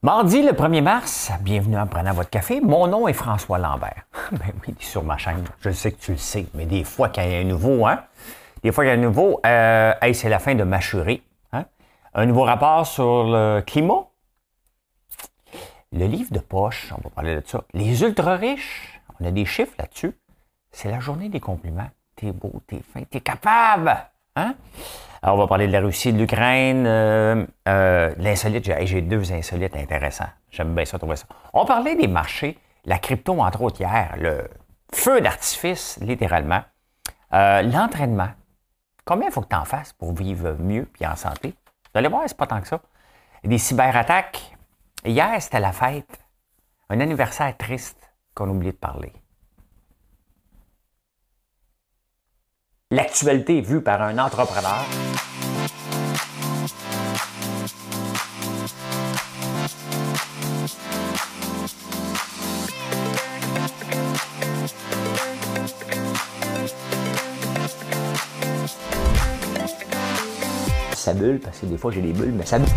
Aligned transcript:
Mardi 0.00 0.42
le 0.42 0.52
1er 0.52 0.80
mars, 0.80 1.32
bienvenue 1.40 1.76
en 1.76 1.88
prenant 1.88 2.12
votre 2.12 2.30
café. 2.30 2.60
Mon 2.60 2.86
nom 2.86 3.08
est 3.08 3.12
François 3.12 3.58
Lambert. 3.58 4.06
ben 4.30 4.52
oui, 4.64 4.76
sur 4.78 5.02
ma 5.02 5.18
chaîne. 5.18 5.42
Je 5.60 5.70
sais 5.70 5.90
que 5.90 6.00
tu 6.00 6.12
le 6.12 6.18
sais, 6.18 6.46
mais 6.54 6.66
des 6.66 6.84
fois, 6.84 7.08
quand 7.08 7.22
il 7.22 7.32
y 7.32 7.34
a 7.34 7.38
un 7.38 7.44
nouveau, 7.44 7.84
hein? 7.84 8.04
Des 8.62 8.70
fois, 8.70 8.84
il 8.84 8.88
y 8.88 8.90
a 8.92 8.94
un 8.94 8.98
nouveau, 8.98 9.40
euh, 9.44 9.92
hey, 10.00 10.14
c'est 10.14 10.28
la 10.28 10.38
fin 10.38 10.54
de 10.54 10.62
mâchurer. 10.62 11.20
Hein? 11.52 11.64
Un 12.14 12.26
nouveau 12.26 12.44
rapport 12.44 12.86
sur 12.86 13.24
le 13.24 13.60
climat. 13.66 14.06
Le 15.90 16.06
livre 16.06 16.32
de 16.32 16.38
poche, 16.38 16.92
on 16.96 17.00
va 17.02 17.10
parler 17.10 17.34
de 17.34 17.42
ça. 17.44 17.64
Les 17.74 18.00
ultra 18.02 18.36
riches, 18.36 19.00
on 19.18 19.26
a 19.26 19.32
des 19.32 19.46
chiffres 19.46 19.74
là-dessus. 19.80 20.12
C'est 20.70 20.92
la 20.92 21.00
journée 21.00 21.28
des 21.28 21.40
compliments. 21.40 21.90
T'es 22.14 22.30
beau, 22.30 22.52
t'es 22.68 22.82
fin, 22.94 23.02
t'es 23.02 23.20
capable. 23.20 23.96
Hein? 24.36 24.54
Alors, 25.22 25.36
on 25.36 25.38
va 25.38 25.46
parler 25.46 25.66
de 25.66 25.72
la 25.72 25.80
Russie, 25.80 26.12
de 26.12 26.18
l'Ukraine, 26.18 26.86
euh, 26.86 27.44
euh, 27.66 28.14
l'insolite. 28.18 28.70
J'ai, 28.86 29.00
deux 29.02 29.32
insolites 29.32 29.74
intéressants. 29.76 30.28
J'aime 30.50 30.74
bien 30.74 30.84
ça, 30.84 30.98
trouver 30.98 31.16
ça. 31.16 31.26
On 31.52 31.64
parlait 31.64 31.96
des 31.96 32.06
marchés, 32.06 32.56
la 32.84 32.98
crypto, 32.98 33.40
entre 33.40 33.62
autres, 33.62 33.80
hier, 33.80 34.14
le 34.18 34.48
feu 34.92 35.20
d'artifice, 35.20 35.98
littéralement. 36.00 36.62
Euh, 37.32 37.62
l'entraînement. 37.62 38.30
Combien 39.04 39.28
il 39.28 39.32
faut 39.32 39.40
que 39.40 39.48
tu 39.48 39.56
en 39.56 39.64
fasses 39.64 39.92
pour 39.92 40.14
vivre 40.14 40.56
mieux 40.58 40.88
et 41.00 41.06
en 41.06 41.16
santé? 41.16 41.48
Vous 41.92 41.98
allez 41.98 42.08
voir, 42.08 42.22
c'est 42.26 42.36
pas 42.36 42.46
tant 42.46 42.60
que 42.60 42.68
ça. 42.68 42.80
Des 43.42 43.58
cyberattaques. 43.58 44.56
Hier, 45.04 45.30
c'était 45.40 45.60
la 45.60 45.72
fête. 45.72 46.20
Un 46.90 47.00
anniversaire 47.00 47.56
triste 47.56 48.10
qu'on 48.34 48.48
oublie 48.48 48.72
de 48.72 48.76
parler. 48.76 49.12
l'actualité 52.90 53.60
vue 53.60 53.82
par 53.82 54.00
un 54.02 54.18
entrepreneur. 54.18 55.07
Bulle, 71.14 71.40
parce 71.40 71.58
que 71.58 71.66
des 71.66 71.76
fois 71.76 71.90
j'ai 71.90 72.02
des 72.02 72.12
bulles, 72.12 72.34
mais 72.36 72.46
ça 72.46 72.58
bulle. 72.58 72.68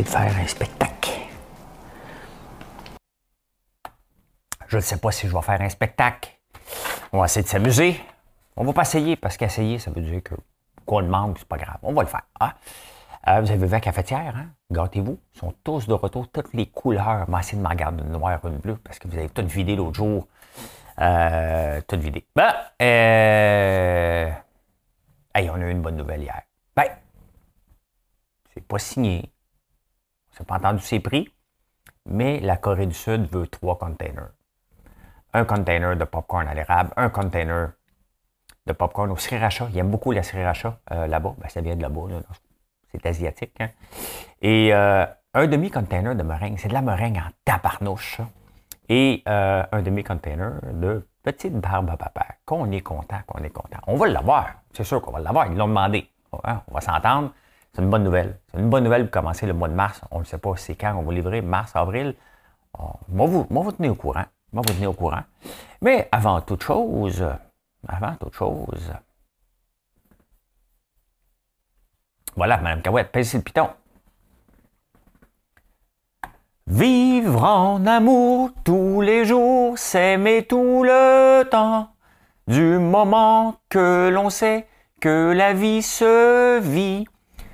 de 0.00 0.08
faire 0.08 0.36
un 0.38 0.46
spectacle. 0.46 1.10
Je 4.68 4.76
ne 4.76 4.80
sais 4.80 4.96
pas 4.96 5.12
si 5.12 5.28
je 5.28 5.34
vais 5.34 5.42
faire 5.42 5.60
un 5.60 5.68
spectacle. 5.68 6.30
On 7.12 7.18
va 7.18 7.26
essayer 7.26 7.42
de 7.42 7.48
s'amuser. 7.48 8.00
On 8.56 8.64
va 8.64 8.72
pas 8.72 8.82
essayer, 8.82 9.16
parce 9.16 9.36
qu'essayer, 9.36 9.78
ça 9.78 9.90
veut 9.90 10.00
dire 10.00 10.22
que 10.22 10.34
qu'on 10.86 11.00
le 11.00 11.06
manque, 11.06 11.38
c'est 11.38 11.48
pas 11.48 11.58
grave. 11.58 11.78
On 11.82 11.92
va 11.92 12.02
le 12.02 12.08
faire. 12.08 12.22
Hein? 12.40 12.52
Euh, 13.28 13.40
vous 13.40 13.50
avez 13.50 13.66
vu 13.66 13.70
la 13.70 13.80
cafetière, 13.80 14.36
hein? 14.36 14.48
Gâtez-vous. 14.70 15.18
Ils 15.34 15.38
sont 15.38 15.54
tous 15.62 15.86
de 15.86 15.94
retour, 15.94 16.28
toutes 16.28 16.52
les 16.54 16.66
couleurs. 16.66 17.26
Mais 17.28 17.38
essayez 17.38 17.62
de 17.62 17.74
garder 17.74 18.02
une 18.02 18.10
noire, 18.10 18.40
une 18.44 18.58
bleue, 18.58 18.76
parce 18.76 18.98
que 18.98 19.06
vous 19.06 19.16
avez 19.16 19.28
tout 19.28 19.46
vidé 19.46 19.76
l'autre 19.76 19.94
jour. 19.94 20.26
Euh, 20.98 21.80
tout 21.86 21.98
vidé. 21.98 22.26
Ben, 22.34 22.52
euh... 22.82 24.30
Hey, 25.34 25.48
on 25.50 25.54
a 25.54 25.58
eu 25.60 25.70
une 25.70 25.82
bonne 25.82 25.96
nouvelle 25.96 26.22
hier. 26.22 26.42
Ben, 26.76 26.88
c'est 28.52 28.66
pas 28.66 28.78
signé. 28.78 29.32
On 30.40 30.44
pas 30.44 30.56
entendu 30.56 30.82
ses 30.82 30.98
prix, 30.98 31.32
mais 32.04 32.40
la 32.40 32.56
Corée 32.56 32.86
du 32.86 32.94
Sud 32.94 33.26
veut 33.30 33.46
trois 33.46 33.78
containers. 33.78 34.30
Un 35.32 35.44
container 35.44 35.96
de 35.96 36.04
popcorn 36.04 36.48
à 36.48 36.54
l'érable, 36.54 36.92
un 36.96 37.08
container 37.08 37.70
de 38.66 38.72
popcorn 38.72 39.10
au 39.10 39.16
sriracha. 39.16 39.68
Ils 39.70 39.78
aiment 39.78 39.90
beaucoup 39.90 40.10
la 40.10 40.24
sriracha 40.24 40.80
euh, 40.90 41.06
là-bas. 41.06 41.36
Ben, 41.38 41.48
ça 41.48 41.60
vient 41.60 41.76
de 41.76 41.82
là-bas. 41.82 42.08
C'est 42.92 43.06
asiatique. 43.06 43.54
Hein. 43.60 43.68
Et 44.42 44.72
euh, 44.72 45.06
un 45.34 45.46
demi-container 45.46 46.14
de 46.14 46.22
meringue. 46.22 46.58
C'est 46.58 46.68
de 46.68 46.74
la 46.74 46.82
meringue 46.82 47.18
en 47.18 47.30
taparnouche. 47.44 48.20
Et 48.88 49.22
euh, 49.28 49.62
un 49.72 49.82
demi-container 49.82 50.60
de 50.72 51.06
petite 51.22 51.54
barbe 51.54 51.90
à 51.90 51.96
papa. 51.96 52.26
Qu'on 52.44 52.70
est 52.70 52.80
content, 52.80 53.20
qu'on 53.26 53.42
est 53.42 53.50
content. 53.50 53.78
On 53.86 53.96
va 53.96 54.08
l'avoir. 54.08 54.46
C'est 54.72 54.84
sûr 54.84 55.00
qu'on 55.00 55.12
va 55.12 55.20
l'avoir. 55.20 55.46
Ils 55.46 55.56
l'ont 55.56 55.68
demandé. 55.68 56.08
Hein, 56.44 56.62
on 56.68 56.74
va 56.74 56.80
s'entendre. 56.80 57.32
C'est 57.72 57.80
une 57.80 57.88
bonne 57.88 58.04
nouvelle. 58.04 58.38
C'est 58.50 58.60
une 58.60 58.68
bonne 58.68 58.84
nouvelle 58.84 59.04
pour 59.08 59.22
commencer 59.22 59.46
le 59.46 59.54
mois 59.54 59.68
de 59.68 59.74
mars. 59.74 60.02
On 60.10 60.20
ne 60.20 60.24
sait 60.24 60.38
pas 60.38 60.52
c'est 60.56 60.74
quand 60.74 60.94
on 60.94 61.02
va 61.02 61.12
livrer, 61.12 61.40
mars, 61.40 61.74
avril. 61.74 62.14
Moi, 63.08 63.26
vous, 63.26 63.46
moi, 63.50 63.62
vous 63.62 63.72
tenir 63.72 63.92
au 63.92 63.94
courant. 63.94 64.24
Moi, 64.52 64.62
vous 64.66 64.74
tenir 64.74 64.90
au 64.90 64.94
courant. 64.94 65.22
Mais 65.80 66.08
avant 66.12 66.40
toute 66.42 66.62
chose, 66.62 67.24
avant 67.88 68.14
toute 68.16 68.34
chose, 68.34 68.92
voilà, 72.36 72.58
Mme 72.58 72.82
Cahouette, 72.82 73.12
pèse 73.12 73.34
le 73.34 73.40
piton. 73.40 73.68
Vivre 76.66 77.44
en 77.44 77.86
amour 77.86 78.50
tous 78.64 79.00
les 79.00 79.24
jours, 79.24 79.76
s'aimer 79.76 80.44
tout 80.44 80.84
le 80.84 81.42
temps, 81.44 81.88
du 82.46 82.78
moment 82.78 83.56
que 83.68 84.08
l'on 84.08 84.30
sait 84.30 84.68
que 85.00 85.32
la 85.32 85.52
vie 85.52 85.82
se 85.82 86.60
vit 86.60 87.04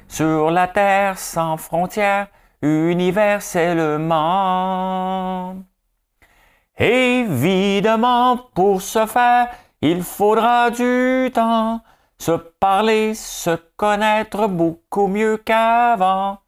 sur 0.07 0.51
la 0.51 0.69
terre 0.69 1.19
sans 1.19 1.57
frontières, 1.57 2.29
universellement. 2.63 5.57
Évidemment, 6.79 8.37
pour 8.55 8.83
ce 8.83 9.07
faire, 9.07 9.49
il 9.81 10.03
faudra 10.03 10.71
du 10.71 11.31
temps, 11.33 11.81
se 12.19 12.33
parler, 12.33 13.15
se 13.15 13.57
connaître 13.77 14.49
beaucoup 14.49 15.07
mieux 15.07 15.37
qu'avant, 15.37 16.39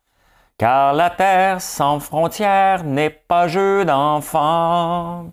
car 0.58 0.92
la 0.92 1.10
terre 1.10 1.60
sans 1.60 2.00
frontières 2.00 2.84
n'est 2.84 3.10
pas 3.10 3.48
jeu 3.48 3.84
d'enfant. 3.84 5.32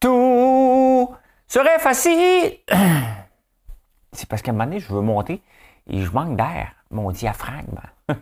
Tout 0.00 1.14
serait 1.46 1.78
facile. 1.78 2.58
C'est 4.12 4.28
parce 4.28 4.42
qu'à 4.42 4.52
un 4.52 4.54
moment 4.54 4.64
donné, 4.64 4.80
je 4.80 4.92
veux 4.92 5.00
monter 5.00 5.42
et 5.88 6.02
je 6.02 6.10
manque 6.10 6.36
d'air 6.36 6.72
mon 6.90 7.10
diaphragme. 7.10 7.80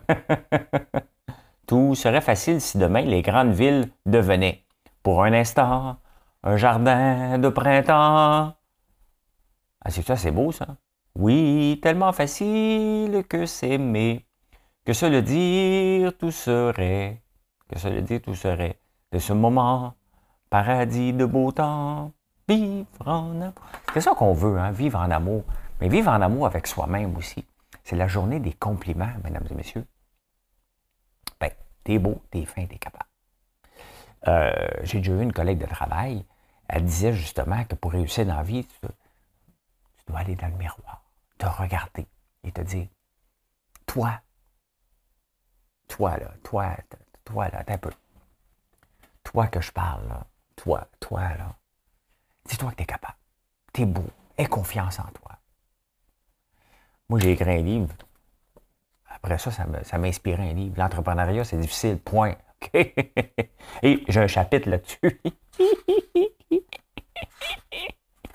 Tout 1.67 1.95
serait 1.95 2.21
facile 2.21 2.59
si 2.61 2.77
demain 2.77 3.01
les 3.01 3.21
grandes 3.21 3.53
villes 3.53 3.89
devenaient, 4.05 4.65
pour 5.03 5.23
un 5.23 5.33
instant, 5.33 5.97
un 6.43 6.57
jardin 6.57 7.37
de 7.37 7.49
printemps. 7.49 8.55
Ah, 9.83 9.89
c'est 9.89 10.05
ça, 10.05 10.15
c'est 10.15 10.31
beau, 10.31 10.51
ça. 10.51 10.67
Oui, 11.15 11.79
tellement 11.81 12.11
facile 12.11 13.23
que 13.29 13.45
s'aimer, 13.45 14.25
que 14.85 14.93
se 14.93 15.05
le 15.05 15.21
dire 15.21 16.17
tout 16.17 16.31
serait, 16.31 17.21
que 17.69 17.79
se 17.79 17.87
le 17.87 18.01
dire 18.01 18.21
tout 18.21 18.35
serait, 18.35 18.79
de 19.11 19.19
ce 19.19 19.33
moment, 19.33 19.95
paradis 20.49 21.13
de 21.13 21.25
beau 21.25 21.51
temps, 21.51 22.11
vivre 22.47 22.85
en 23.07 23.41
amour. 23.41 23.53
C'est 23.93 24.01
ça 24.01 24.13
qu'on 24.13 24.33
veut, 24.33 24.59
hein, 24.59 24.71
vivre 24.71 24.99
en 24.99 25.09
amour, 25.09 25.43
mais 25.79 25.89
vivre 25.89 26.11
en 26.11 26.21
amour 26.21 26.45
avec 26.45 26.67
soi-même 26.67 27.15
aussi. 27.15 27.45
C'est 27.83 27.95
la 27.95 28.07
journée 28.07 28.39
des 28.39 28.53
compliments, 28.53 29.13
mesdames 29.23 29.45
et 29.49 29.55
messieurs. 29.55 29.85
Ben, 31.39 31.51
t'es 31.83 31.99
beau, 31.99 32.21
t'es 32.31 32.45
fin, 32.45 32.65
t'es 32.65 32.77
capable. 32.77 33.05
Euh, 34.27 34.51
j'ai 34.83 34.97
déjà 34.97 35.13
eu 35.13 35.21
une 35.21 35.33
collègue 35.33 35.59
de 35.59 35.67
travail, 35.67 36.25
elle 36.67 36.83
disait 36.83 37.13
justement 37.13 37.63
que 37.65 37.75
pour 37.75 37.91
réussir 37.91 38.25
dans 38.25 38.35
la 38.35 38.43
vie, 38.43 38.65
tu, 38.65 38.87
dois 40.07 40.19
aller 40.19 40.35
dans 40.35 40.47
le 40.47 40.55
miroir, 40.55 41.03
te 41.37 41.45
regarder 41.45 42.07
et 42.43 42.51
te 42.51 42.61
dire, 42.61 42.87
toi, 43.85 44.21
toi 45.87 46.17
là, 46.17 46.33
toi, 46.43 46.75
toi 47.23 47.49
là, 47.49 47.63
un 47.67 47.77
peu. 47.77 47.91
Toi 49.23 49.47
que 49.47 49.61
je 49.61 49.71
parle 49.71 50.07
là, 50.07 50.25
toi, 50.55 50.87
toi 50.99 51.21
là, 51.35 51.55
dis-toi 52.45 52.71
que 52.71 52.75
t'es 52.75 52.85
capable, 52.85 53.17
t'es 53.73 53.85
beau, 53.85 54.05
aie 54.37 54.47
confiance 54.47 54.99
en 54.99 55.11
toi. 55.11 55.39
Moi, 57.09 57.19
j'ai 57.19 57.31
écrit 57.33 57.51
un 57.51 57.61
livre. 57.61 57.93
Après 59.07 59.37
ça, 59.37 59.51
ça 59.51 59.65
m'a 59.65 60.07
inspiré 60.07 60.49
un 60.49 60.53
livre. 60.53 60.75
L'entrepreneuriat, 60.77 61.43
c'est 61.43 61.57
difficile, 61.57 61.99
point. 61.99 62.35
Et 62.73 64.03
j'ai 64.07 64.19
un 64.19 64.27
chapitre 64.27 64.69
là-dessus. 64.69 65.21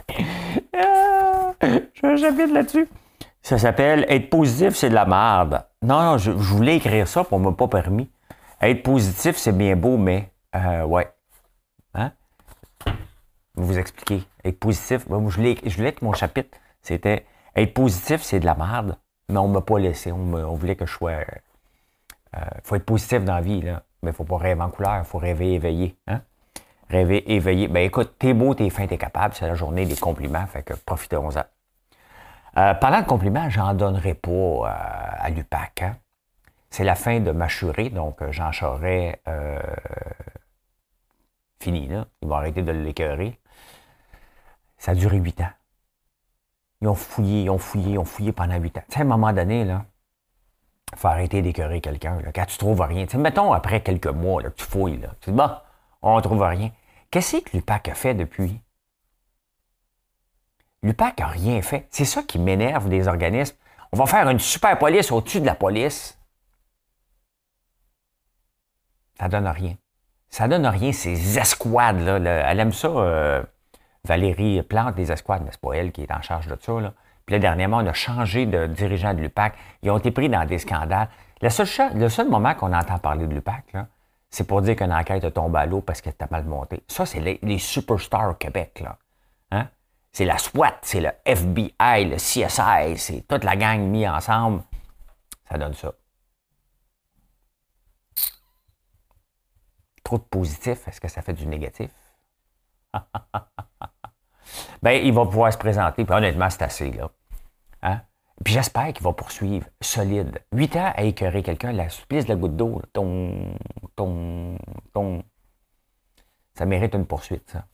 J'ai 0.72 2.06
un 2.06 2.16
chapitre 2.16 2.52
là-dessus. 2.52 2.88
Ça 3.42 3.58
s'appelle 3.58 4.04
Être 4.08 4.30
positif, 4.30 4.74
c'est 4.74 4.90
de 4.90 4.94
la 4.94 5.06
merde. 5.06 5.64
Non, 5.82 6.02
non, 6.02 6.18
je, 6.18 6.30
voulais 6.30 6.76
écrire 6.76 7.08
ça, 7.08 7.24
pour 7.24 7.38
ne 7.38 7.44
m'a 7.44 7.52
pas 7.52 7.68
permis. 7.68 8.10
Être 8.60 8.82
positif, 8.82 9.36
c'est 9.36 9.56
bien 9.56 9.76
beau, 9.76 9.96
mais 9.96 10.30
euh, 10.54 10.84
ouais. 10.84 11.10
Hein? 11.94 12.12
Vous 13.54 13.78
expliquer. 13.78 14.24
Être 14.44 14.58
positif, 14.58 15.08
moi, 15.08 15.22
je 15.28 15.36
voulais, 15.36 15.56
je 15.64 15.76
voulais 15.76 15.92
que 15.92 16.04
mon 16.04 16.12
chapitre, 16.12 16.58
c'était 16.82 17.26
être 17.56 17.74
positif, 17.74 18.22
c'est 18.22 18.40
de 18.40 18.46
la 18.46 18.54
merde, 18.54 18.96
mais 19.28 19.38
on 19.38 19.48
m'a 19.48 19.60
pas 19.62 19.78
laissé. 19.78 20.12
On, 20.12 20.54
voulait 20.54 20.76
que 20.76 20.86
je 20.86 20.92
sois. 20.92 21.12
Euh, 22.36 22.40
faut 22.62 22.76
être 22.76 22.84
positif 22.84 23.24
dans 23.24 23.34
la 23.34 23.40
vie, 23.40 23.62
là. 23.62 23.82
mais 24.02 24.12
faut 24.12 24.24
pas 24.24 24.36
rêver 24.36 24.60
en 24.60 24.70
couleur, 24.70 24.98
il 24.98 25.04
faut 25.04 25.18
rêver 25.18 25.54
éveillé. 25.54 25.96
Hein? 26.06 26.20
Rêver, 26.90 27.32
éveillé. 27.32 27.68
Ben 27.68 27.84
écoute, 27.84 28.16
t'es 28.18 28.34
beau, 28.34 28.54
t'es 28.54 28.68
fin, 28.68 28.86
t'es 28.86 28.98
capable. 28.98 29.34
C'est 29.34 29.46
la 29.46 29.54
journée 29.54 29.86
des 29.86 29.96
compliments, 29.96 30.46
fait 30.46 30.64
que 30.64 30.74
profitons-en. 30.74 31.44
Euh, 32.56 32.74
parlant 32.74 33.00
de 33.00 33.06
compliments, 33.06 33.48
j'en 33.48 33.74
donnerai 33.74 34.14
pas 34.14 34.30
euh, 34.30 34.64
à 34.66 35.30
l'UPAC. 35.30 35.82
Hein. 35.82 35.96
C'est 36.68 36.82
la 36.82 36.96
fin 36.96 37.20
de 37.20 37.30
Machuré, 37.30 37.90
donc 37.90 38.22
euh, 38.22 38.32
Jean 38.32 38.50
Charest, 38.50 39.20
euh, 39.28 39.60
fini, 41.60 41.86
là. 41.86 42.06
Ils 42.22 42.28
vont 42.28 42.34
arrêter 42.34 42.62
de 42.62 42.72
l'écœurer. 42.72 43.38
Ça 44.78 44.92
a 44.92 44.94
duré 44.94 45.18
huit 45.18 45.40
ans. 45.40 45.50
Ils 46.80 46.88
ont 46.88 46.94
fouillé, 46.94 47.42
ils 47.42 47.50
ont 47.50 47.58
fouillé, 47.58 47.92
ils 47.92 47.98
ont 47.98 48.04
fouillé 48.04 48.32
pendant 48.32 48.56
huit 48.56 48.76
ans. 48.78 48.82
Tu 48.88 48.94
sais, 48.94 49.00
à 49.00 49.02
un 49.02 49.06
moment 49.06 49.32
donné, 49.32 49.64
là, 49.64 49.84
faut 50.96 51.08
arrêter 51.08 51.42
d'écœurer 51.42 51.80
quelqu'un. 51.80 52.18
Quand 52.34 52.46
tu 52.46 52.58
trouves 52.58 52.80
rien, 52.80 53.06
tu 53.06 53.16
mettons 53.16 53.52
après 53.52 53.80
quelques 53.80 54.06
mois, 54.06 54.42
là, 54.42 54.50
tu 54.50 54.64
fouilles, 54.64 54.96
là, 54.96 55.08
tu 55.20 55.30
dis, 55.30 55.36
bon, 55.36 55.50
on 56.02 56.20
trouve 56.20 56.42
rien. 56.42 56.70
Qu'est-ce 57.10 57.38
que 57.38 57.56
l'UPAC 57.56 57.88
a 57.88 57.94
fait 57.94 58.14
depuis? 58.14 58.60
L'UPAC 60.82 61.18
n'a 61.18 61.26
rien 61.26 61.60
fait. 61.60 61.86
C'est 61.90 62.04
ça 62.04 62.22
qui 62.22 62.38
m'énerve 62.38 62.88
des 62.88 63.08
organismes. 63.08 63.56
On 63.92 63.96
va 63.96 64.06
faire 64.06 64.28
une 64.28 64.38
super 64.38 64.78
police 64.78 65.10
au-dessus 65.10 65.40
de 65.40 65.46
la 65.46 65.54
police. 65.54 66.18
Ça 69.18 69.28
donne 69.28 69.48
rien. 69.48 69.76
Ça 70.28 70.46
donne 70.46 70.66
rien, 70.66 70.92
ces 70.92 71.38
escouades-là. 71.38 72.16
Elle 72.48 72.60
aime 72.60 72.72
ça, 72.72 72.88
euh, 72.88 73.42
Valérie 74.04 74.62
Plante, 74.62 74.94
des 74.94 75.10
escouades, 75.10 75.42
mais 75.44 75.50
c'est 75.50 75.60
pas 75.60 75.72
elle 75.74 75.90
qui 75.90 76.02
est 76.02 76.12
en 76.12 76.22
charge 76.22 76.46
de 76.46 76.56
ça. 76.60 76.72
Puis 77.26 77.34
là, 77.34 77.38
dernièrement, 77.40 77.78
on 77.78 77.86
a 77.86 77.92
changé 77.92 78.46
de 78.46 78.66
dirigeant 78.66 79.12
de 79.12 79.20
l'UPAC. 79.20 79.54
Ils 79.82 79.90
ont 79.90 79.98
été 79.98 80.12
pris 80.12 80.28
dans 80.28 80.44
des 80.46 80.58
scandales. 80.58 81.08
Le 81.42 81.50
seul, 81.50 81.66
le 81.96 82.08
seul 82.08 82.28
moment 82.28 82.54
qu'on 82.54 82.72
entend 82.72 82.98
parler 82.98 83.26
de 83.26 83.34
l'UPAC, 83.34 83.74
c'est 84.30 84.44
pour 84.44 84.62
dire 84.62 84.76
qu'une 84.76 84.92
enquête 84.92 85.24
a 85.24 85.30
tombé 85.30 85.58
à 85.58 85.66
l'eau 85.66 85.80
parce 85.80 86.00
qu'elle 86.00 86.14
t'a 86.14 86.28
mal 86.30 86.44
monté. 86.44 86.82
Ça, 86.86 87.04
c'est 87.04 87.20
les, 87.20 87.58
superstars 87.58 88.30
au 88.30 88.34
Québec. 88.34 88.80
Là. 88.80 88.96
Hein? 89.50 89.68
C'est 90.12 90.24
la 90.24 90.38
SWAT, 90.38 90.78
c'est 90.82 91.00
le 91.00 91.10
FBI, 91.24 92.04
le 92.04 92.16
CSI, 92.16 92.96
c'est 92.96 93.26
toute 93.26 93.44
la 93.44 93.56
gang 93.56 93.80
mis 93.80 94.08
ensemble. 94.08 94.62
Ça 95.48 95.58
donne 95.58 95.74
ça. 95.74 95.92
Trop 100.04 100.18
de 100.18 100.22
positif, 100.22 100.86
est-ce 100.88 101.00
que 101.00 101.08
ça 101.08 101.22
fait 101.22 101.34
du 101.34 101.46
négatif? 101.46 101.90
ben, 104.82 104.92
il 104.92 105.12
va 105.12 105.24
pouvoir 105.24 105.52
se 105.52 105.58
présenter, 105.58 106.04
puis 106.04 106.14
honnêtement, 106.14 106.50
c'est 106.50 106.62
assez, 106.62 106.90
là. 106.92 107.10
Hein? 107.82 108.00
Puis 108.44 108.54
j'espère 108.54 108.92
qu'il 108.92 109.04
va 109.04 109.12
poursuivre 109.12 109.66
solide. 109.80 110.42
Huit 110.52 110.74
ans 110.76 110.92
à 110.96 111.02
écœurer 111.02 111.42
quelqu'un, 111.42 111.72
la 111.72 111.88
supplice 111.88 112.24
de 112.24 112.30
la 112.30 112.36
goutte 112.36 112.56
d'eau, 112.56 112.80
ton, 112.92 113.54
ton, 113.96 114.56
ton. 114.92 115.22
Ça 116.54 116.64
mérite 116.64 116.94
une 116.94 117.06
poursuite, 117.06 117.50
ça. 117.50 117.66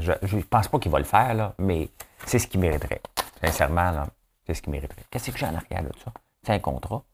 Je 0.00 0.36
ne 0.36 0.42
pense 0.42 0.68
pas 0.68 0.78
qu'il 0.78 0.90
va 0.90 0.98
le 0.98 1.04
faire, 1.04 1.34
là, 1.34 1.54
mais 1.58 1.88
c'est 2.26 2.38
ce 2.38 2.46
qu'il 2.46 2.60
mériterait. 2.60 3.00
Sincèrement, 3.40 3.90
là, 3.90 4.06
c'est 4.46 4.54
ce 4.54 4.62
qu'il 4.62 4.72
mériterait. 4.72 5.04
Qu'est-ce 5.10 5.30
que 5.30 5.38
j'ai 5.38 5.46
en 5.46 5.54
arrière 5.54 5.82
de 5.82 5.92
ça? 6.04 6.12
C'est 6.42 6.52
un 6.52 6.58
contrat. 6.58 7.04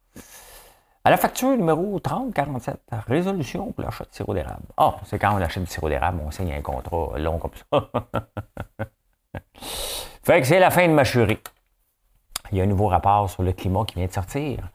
À 1.03 1.11
la 1.11 1.17
facture 1.17 1.57
numéro 1.57 1.99
3047, 1.99 2.79
résolution 3.07 3.73
pour 3.73 3.85
l'achat 3.85 4.05
de 4.05 4.15
sirop 4.15 4.35
d'érable. 4.35 4.65
Ah, 4.77 4.97
c'est 5.05 5.19
quand 5.19 5.35
on 5.35 5.41
achète 5.41 5.65
du 5.65 5.71
sirop 5.71 5.89
d'érable, 5.89 6.21
on 6.25 6.31
signe 6.31 6.53
un 6.53 6.61
contrat 6.61 7.19
long 7.19 7.39
comme 7.39 7.53
ça. 7.71 7.91
fait 10.23 10.41
que 10.41 10.47
c'est 10.47 10.59
la 10.59 10.71
fin 10.71 10.87
de 10.87 10.93
ma 10.93 11.05
chérie. 11.05 11.39
Il 12.53 12.59
y 12.59 12.61
a 12.61 12.65
un 12.65 12.67
nouveau 12.67 12.89
rapport 12.89 13.31
sur 13.31 13.43
le 13.43 13.53
climat 13.53 13.85
qui 13.85 13.97
vient 13.97 14.07
de 14.07 14.13
sortir. 14.13 14.71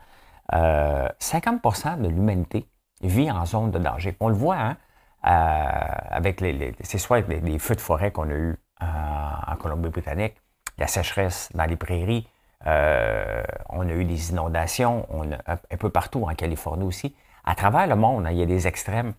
50% 0.51 0.53
euh, 0.53 1.95
de 1.97 2.07
l'humanité 2.07 2.69
vit 3.01 3.29
en 3.31 3.45
zone 3.45 3.71
de 3.71 3.79
danger. 3.79 4.15
On 4.19 4.29
le 4.29 4.35
voit, 4.35 4.57
hein, 4.57 4.77
euh, 5.25 5.69
avec 6.09 6.41
les, 6.41 6.75
c'est 6.81 6.97
soit 6.97 7.21
les, 7.27 7.59
feux 7.59 7.75
de 7.75 7.81
forêt 7.81 8.11
qu'on 8.11 8.29
a 8.29 8.33
eus 8.33 8.57
en 8.81 9.55
Colombie-Britannique, 9.55 10.35
la 10.77 10.87
sécheresse 10.87 11.49
dans 11.53 11.65
les 11.65 11.77
prairies, 11.77 12.27
euh, 12.67 13.43
on 13.69 13.87
a 13.87 13.93
eu 13.93 14.05
des 14.05 14.31
inondations, 14.31 15.05
on 15.09 15.31
un, 15.31 15.77
peu 15.77 15.89
partout 15.89 16.23
en 16.23 16.33
Californie 16.35 16.83
aussi. 16.83 17.15
À 17.43 17.55
travers 17.55 17.87
le 17.87 17.95
monde, 17.95 18.25
hein, 18.27 18.31
il 18.31 18.37
y 18.37 18.43
a 18.43 18.45
des 18.45 18.67
extrêmes. 18.67 19.13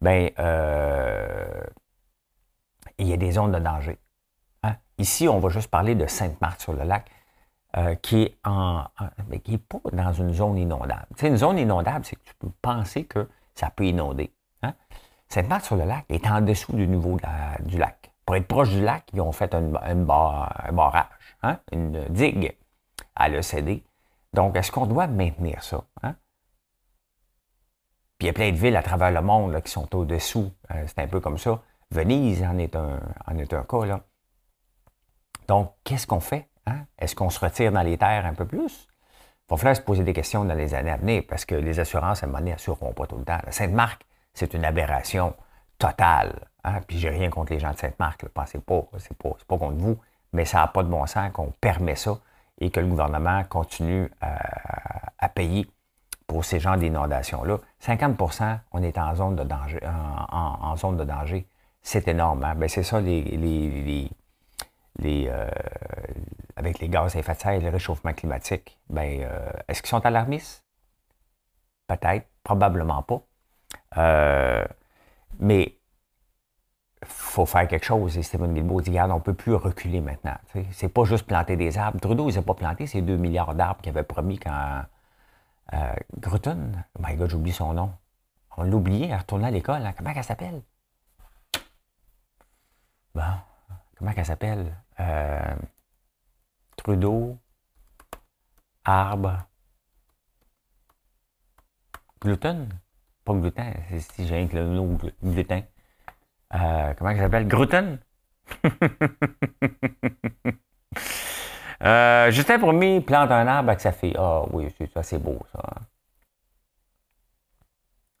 Ben, 0.00 0.30
il 2.98 3.06
y 3.06 3.12
a 3.12 3.16
des 3.16 3.32
zones 3.32 3.52
de 3.52 3.58
danger. 3.58 3.98
Hein. 4.62 4.76
Ici, 4.98 5.28
on 5.28 5.38
va 5.38 5.48
juste 5.48 5.70
parler 5.70 5.94
de 5.94 6.06
Sainte-Marthe-sur-le-Lac. 6.06 7.10
Euh, 7.76 7.94
qui 7.96 8.22
est 8.22 8.38
en, 8.46 8.84
qui 9.44 9.54
est 9.54 9.58
pas 9.58 9.80
dans 9.92 10.10
une 10.14 10.32
zone 10.32 10.56
inondable. 10.56 11.06
Tu 11.18 11.26
une 11.26 11.36
zone 11.36 11.58
inondable, 11.58 12.02
c'est 12.02 12.16
que 12.16 12.24
tu 12.24 12.34
peux 12.38 12.48
penser 12.62 13.04
que 13.04 13.28
ça 13.54 13.68
peut 13.68 13.84
inonder. 13.84 14.32
Hein? 14.62 14.72
Cette 15.28 15.48
marque 15.50 15.66
sur 15.66 15.76
le 15.76 15.84
lac 15.84 16.06
est 16.08 16.26
en 16.26 16.40
dessous 16.40 16.72
du 16.72 16.88
niveau 16.88 17.18
du 17.60 17.76
lac. 17.76 18.10
Pour 18.24 18.36
être 18.36 18.48
proche 18.48 18.70
du 18.70 18.80
lac, 18.80 19.04
ils 19.12 19.20
ont 19.20 19.32
fait 19.32 19.54
un, 19.54 19.60
barrage, 19.96 21.08
hein? 21.42 21.58
une 21.70 22.06
digue 22.08 22.56
à 23.14 23.28
l'ECD. 23.28 23.84
Donc, 24.32 24.56
est-ce 24.56 24.72
qu'on 24.72 24.86
doit 24.86 25.06
maintenir 25.06 25.62
ça? 25.62 25.84
Hein? 26.02 26.14
Puis 28.16 28.24
il 28.24 28.26
y 28.28 28.30
a 28.30 28.32
plein 28.32 28.50
de 28.50 28.56
villes 28.56 28.76
à 28.76 28.82
travers 28.82 29.10
le 29.10 29.20
monde 29.20 29.60
qui 29.60 29.70
sont 29.70 29.94
au-dessous. 29.94 30.50
Euh, 30.70 30.84
c'est 30.86 31.00
un 31.00 31.06
peu 31.06 31.20
comme 31.20 31.36
ça. 31.36 31.60
Venise 31.90 32.42
en 32.44 32.56
est 32.56 32.74
un, 32.74 32.98
en 33.26 33.36
est 33.36 33.52
un 33.52 33.62
cas. 33.64 33.84
Là. 33.84 34.00
Donc, 35.48 35.74
qu'est-ce 35.84 36.06
qu'on 36.06 36.20
fait? 36.20 36.48
Hein? 36.68 36.86
Est-ce 36.98 37.14
qu'on 37.14 37.30
se 37.30 37.40
retire 37.40 37.72
dans 37.72 37.82
les 37.82 37.98
terres 37.98 38.26
un 38.26 38.34
peu 38.34 38.44
plus? 38.44 38.88
Il 39.48 39.54
va 39.54 39.56
falloir 39.56 39.76
se 39.76 39.80
poser 39.80 40.04
des 40.04 40.12
questions 40.12 40.44
dans 40.44 40.54
les 40.54 40.74
années 40.74 40.90
à 40.90 40.96
venir 40.96 41.22
parce 41.28 41.44
que 41.44 41.54
les 41.54 41.80
assurances, 41.80 42.22
à 42.22 42.26
un 42.26 42.28
moment 42.28 42.40
donné, 42.40 42.50
n'assureront 42.52 42.92
pas 42.92 43.06
tout 43.06 43.16
le 43.16 43.24
temps. 43.24 43.38
Sainte-Marc, 43.50 44.04
c'est 44.34 44.52
une 44.54 44.64
aberration 44.64 45.34
totale. 45.78 46.34
Hein? 46.64 46.80
Puis 46.86 46.98
j'ai 46.98 47.08
rien 47.08 47.30
contre 47.30 47.52
les 47.52 47.58
gens 47.58 47.72
de 47.72 47.78
Sainte-Marc, 47.78 48.26
pensez 48.28 48.58
pas, 48.58 48.84
c'est 48.98 49.16
pas, 49.16 49.30
pas 49.46 49.58
contre 49.58 49.78
vous, 49.78 49.98
mais 50.32 50.44
ça 50.44 50.58
n'a 50.58 50.66
pas 50.66 50.82
de 50.82 50.88
bon 50.88 51.06
sens 51.06 51.32
qu'on 51.32 51.52
permet 51.60 51.96
ça 51.96 52.18
et 52.60 52.70
que 52.70 52.80
le 52.80 52.86
gouvernement 52.86 53.42
continue 53.44 54.10
à, 54.20 55.28
payer 55.28 55.66
pour 56.26 56.44
ces 56.44 56.58
genres 56.58 56.76
d'inondations-là. 56.76 57.58
50% 57.82 58.58
on 58.72 58.82
est 58.82 58.98
en 58.98 59.14
zone 59.14 59.36
de 59.36 59.44
danger. 59.44 59.80
En, 60.32 60.76
zone 60.76 60.96
de 60.96 61.04
danger. 61.04 61.46
C'est 61.82 62.08
énorme. 62.08 62.44
Hein? 62.44 62.54
Ben, 62.56 62.68
c'est 62.68 62.82
ça 62.82 63.00
les, 63.00 63.22
les, 63.22 64.10
les, 64.98 65.28
euh, 65.28 65.48
avec 66.58 66.80
les 66.80 66.88
gaz 66.88 67.14
à 67.14 67.20
effet 67.20 67.34
de 67.34 67.38
serre 67.38 67.52
et 67.52 67.60
le 67.60 67.70
réchauffement 67.70 68.12
climatique, 68.12 68.78
ben, 68.90 69.22
euh, 69.22 69.50
est-ce 69.68 69.80
qu'ils 69.80 69.90
sont 69.90 70.04
alarmistes? 70.04 70.64
Peut-être, 71.86 72.26
probablement 72.42 73.02
pas. 73.02 73.22
Euh, 73.96 74.64
mais 75.38 75.78
il 77.02 77.08
faut 77.08 77.46
faire 77.46 77.66
quelque 77.68 77.84
chose. 77.84 78.18
Et 78.18 78.22
Stephen 78.22 78.52
Guilbeault 78.54 78.80
dit, 78.80 78.90
regarde, 78.90 79.12
on 79.12 79.16
ne 79.16 79.20
peut 79.20 79.34
plus 79.34 79.54
reculer 79.54 80.00
maintenant. 80.00 80.36
C'est 80.72 80.88
pas 80.88 81.04
juste 81.04 81.26
planter 81.26 81.56
des 81.56 81.78
arbres. 81.78 82.00
Trudeau, 82.00 82.28
il 82.28 82.34
n'a 82.34 82.42
pas 82.42 82.54
planté 82.54 82.86
ces 82.86 83.02
2 83.02 83.16
milliards 83.16 83.54
d'arbres 83.54 83.80
qu'il 83.80 83.90
avait 83.90 84.02
promis 84.02 84.38
quand... 84.38 84.82
Euh, 85.74 85.94
oh 86.24 86.50
my 86.98 87.14
God, 87.14 87.30
j'oublie 87.30 87.52
son 87.52 87.72
nom. 87.72 87.92
On 88.56 88.64
l'a 88.64 88.74
oublié, 88.74 89.08
elle 89.08 89.18
retourne 89.18 89.44
à 89.44 89.50
l'école. 89.50 89.86
Hein. 89.86 89.92
Comment 89.96 90.10
elle 90.14 90.24
s'appelle? 90.24 90.62
Bon, 93.14 93.22
comment 93.96 94.12
elle 94.16 94.26
s'appelle? 94.26 94.74
Euh, 94.98 95.54
Trudeau, 96.88 97.36
arbre, 98.82 99.46
gluten, 102.18 102.66
pas 103.26 103.34
gluten, 103.34 103.74
si 103.98 104.26
j'ai 104.26 104.40
un 104.40 104.48
le 104.50 104.66
nom 104.68 104.98
gluten. 105.22 105.64
Euh, 106.54 106.94
comment 106.94 107.14
ça 107.14 107.18
s'appelle? 107.18 107.46
Gluten? 107.46 107.98
euh, 111.82 112.30
Justin 112.30 112.58
Premier 112.58 113.02
plante 113.02 113.32
un 113.32 113.46
arbre 113.46 113.68
avec 113.68 113.80
sa 113.80 113.92
fille. 113.92 114.14
Ah 114.16 114.44
oui, 114.50 114.74
c'est 114.78 114.90
ça, 114.90 115.02
c'est 115.02 115.18
beau 115.18 115.38
ça. 115.52 115.62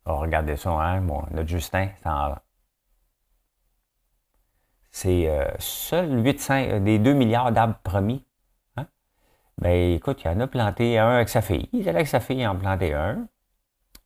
Oh, 0.04 0.16
regardez 0.16 0.56
ça, 0.56 0.72
hein, 0.72 1.00
bon, 1.00 1.22
notre 1.30 1.48
Justin, 1.48 1.88
c'est 4.90 5.26
euh, 5.30 5.48
seul 5.58 6.22
800, 6.22 6.54
euh, 6.54 6.80
des 6.80 6.98
2 6.98 7.14
milliards 7.14 7.50
d'arbres 7.50 7.78
promis. 7.82 8.27
Hein? 9.58 9.62
Ben 9.62 9.94
écoute, 9.94 10.22
il 10.24 10.28
en 10.28 10.40
a 10.40 10.46
planté 10.46 10.98
un 10.98 11.16
avec 11.16 11.28
sa 11.28 11.42
fille. 11.42 11.68
Il 11.72 11.82
allait 11.88 11.98
avec 11.98 12.08
sa 12.08 12.20
fille 12.20 12.46
en 12.46 12.56
planter 12.56 12.94
un. 12.94 13.26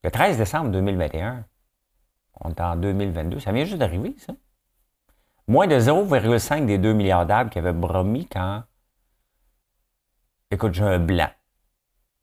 Le 0.03 0.11
13 0.11 0.39
décembre 0.39 0.71
2021. 0.71 1.45
On 2.41 2.51
est 2.51 2.61
en 2.61 2.77
2022. 2.77 3.41
Ça 3.41 3.53
vient 3.53 3.65
juste 3.65 3.79
d'arriver, 3.79 4.15
ça. 4.19 4.33
Moins 5.49 5.67
de 5.67 5.79
0,5 5.79 6.67
des 6.67 6.79
2 6.79 6.93
milliards 6.93 7.27
d'arbres 7.27 7.51
qu'il 7.51 7.65
avait 7.67 7.79
promis 7.79 8.27
quand. 8.27 8.65
Écoute, 10.51 10.75
j'ai 10.75 10.85
un 10.85 10.99
blanc. 10.99 11.31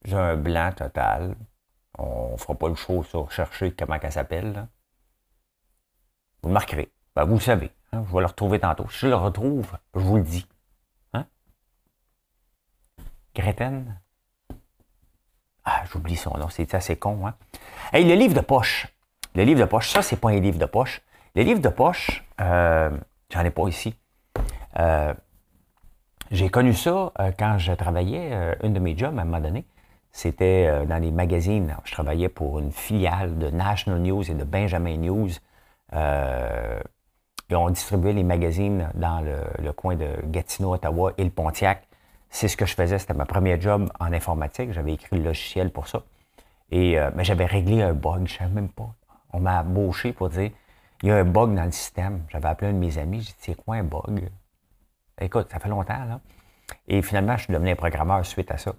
J'ai 0.05 0.15
un 0.15 0.35
blanc 0.35 0.71
total. 0.75 1.35
On 1.97 2.33
ne 2.33 2.37
fera 2.37 2.55
pas 2.55 2.69
le 2.69 2.75
show 2.75 3.03
sur 3.03 3.31
chercher 3.31 3.71
comment 3.71 3.97
elle 4.01 4.11
s'appelle. 4.11 4.67
Vous 6.41 6.49
le 6.49 6.53
marquerez. 6.53 6.91
Ben, 7.15 7.25
vous 7.25 7.35
le 7.35 7.39
savez. 7.41 7.71
Hein, 7.91 8.03
je 8.07 8.13
vais 8.13 8.19
le 8.21 8.27
retrouver 8.27 8.59
tantôt. 8.59 8.87
Si 8.89 8.99
je 8.99 9.07
le 9.07 9.15
retrouve, 9.15 9.77
je 9.95 9.99
vous 9.99 10.17
le 10.17 10.23
dis. 10.23 10.45
Greten? 13.35 13.99
Ah, 15.65 15.83
j'oublie 15.91 16.15
son 16.15 16.37
nom, 16.37 16.49
c'est 16.49 16.73
assez 16.73 16.95
con. 16.95 17.27
Hein? 17.27 17.35
Hey, 17.93 18.05
le 18.05 18.15
livre 18.15 18.33
de 18.33 18.41
poche. 18.41 18.87
Le 19.35 19.43
livre 19.43 19.59
de 19.59 19.65
poche, 19.65 19.89
ça, 19.89 20.01
c'est 20.01 20.15
pas 20.15 20.29
un 20.29 20.39
livre 20.39 20.57
de 20.57 20.65
poche. 20.65 21.01
Les 21.35 21.43
livres 21.43 21.61
de 21.61 21.69
poche, 21.69 22.25
euh, 22.41 22.89
j'en 23.31 23.41
ai 23.41 23.51
pas 23.51 23.67
ici. 23.67 23.95
Euh, 24.79 25.13
j'ai 26.31 26.49
connu 26.49 26.73
ça 26.73 27.11
euh, 27.19 27.31
quand 27.37 27.57
je 27.57 27.71
travaillais, 27.73 28.57
une 28.63 28.73
de 28.73 28.79
mes 28.79 28.97
jobs 28.97 29.17
à 29.17 29.21
un 29.21 29.25
moment 29.25 29.39
donné, 29.39 29.65
c'était 30.11 30.85
dans 30.87 30.97
les 30.97 31.11
magazines. 31.11 31.75
Je 31.85 31.91
travaillais 31.91 32.29
pour 32.29 32.59
une 32.59 32.71
filiale 32.71 33.37
de 33.37 33.49
National 33.51 34.01
News 34.01 34.29
et 34.29 34.33
de 34.33 34.43
Benjamin 34.43 34.97
News. 34.97 35.29
et 35.93 37.55
on 37.55 37.69
distribuait 37.69 38.13
les 38.13 38.23
magazines 38.23 38.89
dans 38.95 39.21
le, 39.21 39.71
coin 39.73 39.95
de 39.95 40.07
Gatineau, 40.25 40.73
Ottawa 40.73 41.13
et 41.17 41.23
le 41.23 41.29
Pontiac. 41.29 41.87
C'est 42.29 42.47
ce 42.47 42.57
que 42.57 42.65
je 42.65 42.75
faisais, 42.75 42.99
c'était 42.99 43.13
ma 43.13 43.25
premier 43.25 43.59
job 43.59 43.91
en 43.99 44.13
informatique. 44.13 44.71
J'avais 44.71 44.93
écrit 44.93 45.17
le 45.17 45.23
logiciel 45.23 45.71
pour 45.71 45.87
ça. 45.87 46.03
Et 46.71 46.99
mais 47.15 47.23
j'avais 47.23 47.47
réglé 47.47 47.81
un 47.81 47.93
bug, 47.93 48.27
je 48.27 48.33
ne 48.33 48.37
savais 48.37 48.53
même 48.53 48.69
pas. 48.69 48.93
On 49.33 49.39
m'a 49.39 49.61
embauché 49.61 50.13
pour 50.13 50.29
dire 50.29 50.51
il 51.01 51.09
y 51.09 51.11
a 51.11 51.15
un 51.17 51.23
bug 51.23 51.55
dans 51.55 51.63
le 51.63 51.71
système. 51.71 52.25
J'avais 52.29 52.47
appelé 52.47 52.71
un 52.71 52.73
de 52.73 52.77
mes 52.77 52.97
amis, 52.97 53.21
j'ai 53.21 53.31
dit, 53.31 53.37
c'est 53.39 53.55
quoi 53.55 53.75
un 53.75 53.83
bug? 53.83 54.29
Écoute, 55.21 55.47
ça 55.51 55.59
fait 55.59 55.69
longtemps, 55.69 56.05
là. 56.05 56.19
Et 56.87 57.01
finalement, 57.01 57.37
je 57.37 57.43
suis 57.43 57.53
devenu 57.53 57.71
un 57.71 57.75
programmeur 57.75 58.25
suite 58.25 58.51
à 58.51 58.57
ça. 58.57 58.73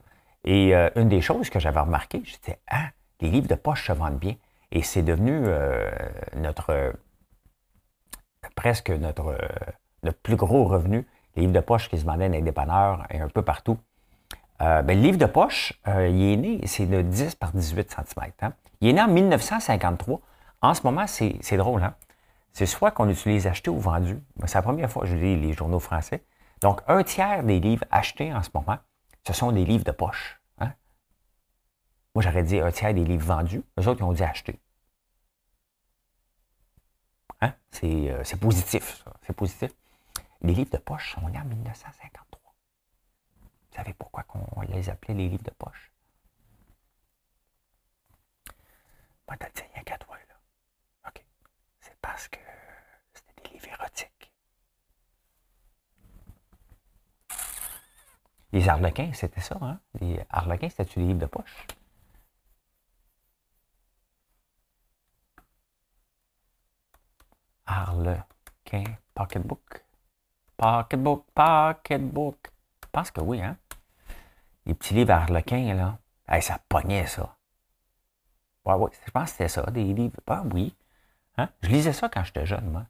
Et 0.45 0.75
euh, 0.75 0.91
une 0.97 1.09
des 1.09 1.21
choses 1.21 1.51
que 1.51 1.59
j'avais 1.59 1.81
remarqué, 1.81 2.23
j'étais, 2.25 2.59
ah, 2.69 2.91
les 3.21 3.31
livres 3.31 3.49
de 3.49 3.55
poche 3.55 3.87
se 3.87 3.93
vendent 3.93 4.19
bien. 4.19 4.37
Et 4.71 4.83
c'est 4.83 5.03
devenu 5.03 5.33
euh, 5.33 5.91
notre, 6.37 6.93
presque 8.55 8.91
notre, 8.91 9.29
euh, 9.29 9.39
notre, 10.03 10.19
plus 10.19 10.37
gros 10.37 10.65
revenu. 10.65 11.07
Les 11.41 11.47
livres 11.47 11.59
de 11.59 11.65
poche 11.65 11.89
qui 11.89 11.99
se 11.99 12.05
vendaient 12.05 12.29
dans 12.29 12.35
les 12.35 12.43
dépanneurs 12.43 13.07
et 13.09 13.19
un 13.19 13.29
peu 13.29 13.41
partout. 13.41 13.79
Ben, 14.59 14.87
le 14.87 14.93
livre 14.93 15.17
de 15.17 15.25
poche, 15.25 15.73
il 15.87 16.23
est 16.23 16.37
né, 16.37 16.61
c'est 16.67 16.85
de 16.85 17.01
10 17.01 17.37
par 17.37 17.51
18 17.53 17.91
cm. 17.91 18.31
Hein. 18.43 18.53
Il 18.83 18.89
est 18.89 18.93
né 18.93 19.01
en 19.01 19.09
1953. 19.09 20.21
En 20.61 20.75
ce 20.75 20.83
moment, 20.83 21.07
c'est 21.07 21.57
drôle, 21.57 21.83
hein? 21.83 21.95
c'est 22.53 22.67
soit 22.67 22.91
qu'on 22.91 23.09
utilise 23.09 23.47
acheté 23.47 23.71
ou 23.71 23.79
vendu. 23.79 24.19
C'est 24.45 24.57
la 24.57 24.63
première 24.63 24.91
fois 24.91 25.03
que 25.03 25.09
je 25.09 25.17
lis 25.17 25.41
les 25.41 25.55
journaux 25.55 25.81
français. 25.81 26.23
Donc, 26.61 26.83
un 26.89 27.03
tiers 27.03 27.43
des 27.43 27.59
livres 27.59 27.87
achetés 27.91 28.35
en 28.35 28.43
ce 28.43 28.51
moment, 28.53 28.77
ce 29.27 29.33
sont 29.33 29.51
des 29.51 29.65
livres 29.65 29.85
de 29.85 29.93
poche. 29.93 30.43
Hein? 30.59 30.73
Moi, 32.15 32.23
j'aurais 32.23 32.43
dit 32.43 32.61
un 32.61 32.71
tiers 32.71 32.93
des 32.93 33.05
livres 33.05 33.25
vendus. 33.25 33.63
Les 33.79 33.89
autres, 33.89 34.01
ils 34.01 34.05
ont 34.05 34.13
dit 34.13 34.23
acheter. 34.23 34.61
Hein? 37.41 37.55
Euh, 37.83 38.21
c'est 38.25 38.39
positif, 38.39 39.03
ça. 39.03 39.13
C'est 39.27 39.35
positif. 39.35 39.71
Les 40.43 40.55
livres 40.55 40.71
de 40.71 40.79
poche 40.79 41.15
sont 41.15 41.29
nés 41.29 41.39
en 41.39 41.45
1953. 41.45 42.55
Vous 43.43 43.77
savez 43.77 43.95
pourquoi 43.95 44.25
on 44.57 44.63
les 44.63 44.89
appelait 44.89 45.15
les 45.15 45.29
livres 45.29 45.45
de 45.45 45.51
poche? 45.51 45.93
Moi, 49.29 49.37
t'as 49.37 49.51
dit, 49.51 49.63
rien 49.75 49.83
qu'à 49.85 49.99
toi, 49.99 50.17
parce 52.01 52.29
que 52.29 52.39
c'était 53.15 53.43
des 53.43 53.51
livres 53.55 53.69
érotiques. 53.69 54.33
Les 58.53 58.69
harlequins, 58.69 59.13
c'était 59.13 59.41
ça, 59.41 59.59
hein? 59.61 59.81
Les 60.01 60.25
harlequins, 60.29 60.69
c'était 60.71 61.01
des 61.01 61.07
livres 61.07 61.21
de 61.21 61.27
poche? 61.27 61.67
Harlequin, 67.67 68.85
pocketbook. 69.15 69.85
Pocketbook, 70.61 71.25
pocketbook. 71.35 72.37
Je 72.83 72.89
pense 72.93 73.11
que 73.11 73.23
oui, 73.23 73.41
hein? 73.41 73.57
Les 74.67 74.75
petits 74.75 74.93
livres 74.93 75.13
harlequins, 75.13 75.73
là. 75.73 75.97
ça 76.43 76.59
pognait, 76.69 77.07
ça. 77.07 77.35
Ouais, 78.67 78.75
ouais, 78.75 78.91
je 79.07 79.11
pense 79.11 79.25
que 79.25 79.31
c'était 79.31 79.49
ça, 79.49 79.63
des 79.71 79.85
livres. 79.85 80.21
Ah 80.27 80.43
oui. 80.53 80.77
Hein? 81.39 81.49
Je 81.63 81.71
lisais 81.71 81.95
ça 81.95 82.11
quand 82.11 82.23
j'étais 82.25 82.45
jeune, 82.45 82.71
moi. 82.71 82.85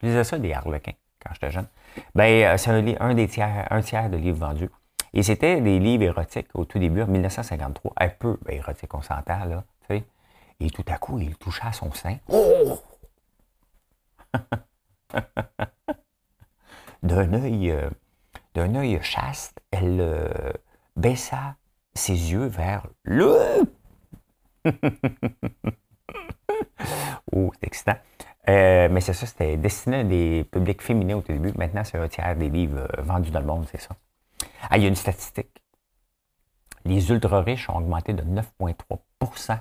Je 0.00 0.06
lisais 0.06 0.24
ça 0.24 0.38
des 0.38 0.54
harlequins 0.54 0.94
quand 1.22 1.34
j'étais 1.34 1.50
jeune. 1.50 1.68
Ben, 2.14 2.54
euh, 2.54 2.56
c'est 2.56 2.70
un, 2.70 3.14
des 3.14 3.28
tiers, 3.28 3.68
un 3.70 3.82
tiers 3.82 4.08
de 4.08 4.16
livres 4.16 4.38
vendus. 4.38 4.70
Et 5.12 5.22
c'était 5.22 5.60
des 5.60 5.78
livres 5.78 6.04
érotiques 6.04 6.48
au 6.54 6.64
tout 6.64 6.78
début, 6.78 7.02
en 7.02 7.06
1953. 7.06 7.92
Un 7.98 8.08
peu 8.08 8.38
ben, 8.46 8.56
érotique, 8.56 8.94
on 8.94 9.02
s'entend, 9.02 9.44
là. 9.44 9.62
Tu 9.82 9.98
sais. 9.98 10.04
Et 10.58 10.70
tout 10.70 10.84
à 10.88 10.96
coup, 10.96 11.18
il 11.18 11.36
toucha 11.36 11.68
à 11.68 11.72
son 11.72 11.92
sein. 11.92 12.16
Oh! 12.28 12.80
d'un 17.04 17.32
œil 17.34 17.70
euh, 17.70 17.88
d'un 18.54 18.74
œil 18.74 18.98
chaste, 19.02 19.60
elle 19.70 20.00
euh, 20.00 20.52
baissa 20.96 21.56
ses 21.94 22.32
yeux 22.32 22.46
vers 22.46 22.86
le 23.04 23.36
oh, 27.32 27.52
c'est 27.54 27.66
excitant. 27.66 27.96
Euh, 28.48 28.88
mais 28.90 29.00
c'est 29.00 29.12
ça, 29.12 29.26
c'était 29.26 29.56
destiné 29.56 29.98
à 29.98 30.04
des 30.04 30.44
publics 30.50 30.82
féminins 30.82 31.16
au 31.16 31.22
début. 31.22 31.52
Maintenant, 31.56 31.84
c'est 31.84 31.98
un 31.98 32.08
tiers 32.08 32.36
des 32.36 32.48
livres 32.48 32.88
vendus 32.98 33.30
dans 33.30 33.40
le 33.40 33.46
monde, 33.46 33.66
c'est 33.70 33.80
ça. 33.80 33.96
Ah, 34.70 34.78
il 34.78 34.82
y 34.82 34.86
a 34.86 34.88
une 34.88 34.96
statistique. 34.96 35.62
Les 36.84 37.10
ultra-riches 37.10 37.68
ont 37.70 37.76
augmenté 37.76 38.12
de 38.12 38.22
9,3% 38.22 39.58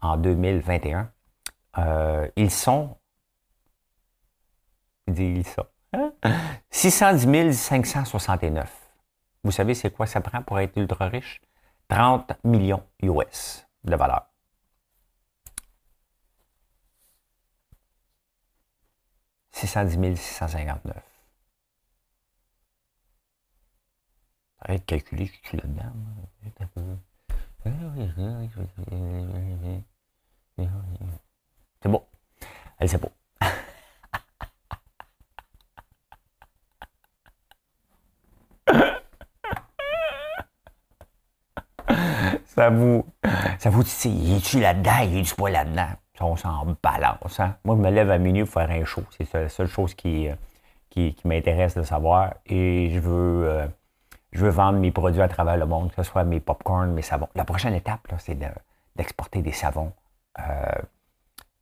en 0.00 0.16
2021. 0.16 1.10
Euh, 1.78 2.28
ils 2.36 2.50
sont. 2.50 2.96
Ils 5.06 5.46
sont. 5.46 5.66
610 6.70 7.58
569. 7.58 8.70
Vous 9.44 9.50
savez, 9.50 9.74
c'est 9.74 9.90
quoi 9.90 10.06
ça 10.06 10.20
prend 10.20 10.42
pour 10.42 10.58
être 10.58 10.76
ultra-riche? 10.76 11.40
30 11.88 12.32
millions 12.44 12.84
US 13.02 13.66
de 13.84 13.96
valeur. 13.96 14.26
610 19.52 20.20
659. 20.20 20.96
Arrête 24.60 24.80
de 24.80 24.84
calculer, 24.84 25.26
je 25.26 25.48
suis 25.48 25.56
là-dedans. 25.58 25.92
C'est 31.82 31.88
bon. 31.88 32.04
Elle 32.78 32.88
c'est 32.88 32.98
beau. 32.98 33.10
Ça 42.56 42.70
vous, 42.70 43.04
ça 43.58 43.70
vous 43.70 43.82
dit, 43.82 44.08
il 44.08 44.36
est-tu 44.36 44.60
là-dedans, 44.60 44.98
il 45.02 45.18
est-tu 45.18 45.34
pas 45.34 45.50
là-dedans? 45.50 45.88
on 46.20 46.36
s'en 46.36 46.66
balance. 46.82 47.40
Hein? 47.40 47.56
Moi, 47.64 47.76
je 47.76 47.82
me 47.82 47.90
lève 47.90 48.10
à 48.10 48.18
minuit 48.18 48.44
pour 48.44 48.54
faire 48.54 48.70
un 48.70 48.84
show. 48.84 49.02
C'est 49.10 49.32
la 49.34 49.48
seule 49.48 49.66
chose 49.66 49.94
qui, 49.94 50.28
euh, 50.28 50.34
qui, 50.90 51.14
m'intéresse 51.24 51.76
de 51.76 51.82
savoir. 51.82 52.34
Et 52.46 52.90
je 52.90 53.00
veux, 53.00 53.48
euh, 53.48 53.66
je 54.32 54.44
veux 54.44 54.50
vendre 54.50 54.78
mes 54.78 54.90
produits 54.90 55.20
à 55.20 55.28
travers 55.28 55.56
le 55.56 55.66
monde, 55.66 55.90
que 55.90 55.96
ce 55.96 56.02
soit 56.02 56.24
mes 56.24 56.40
popcorn, 56.40 56.90
mes 56.92 57.02
savons. 57.02 57.28
La 57.34 57.44
prochaine 57.44 57.74
étape, 57.74 58.08
c'est 58.18 58.38
d'exporter 58.96 59.42
des 59.42 59.52
savons 59.52 59.92
euh, 60.38 60.42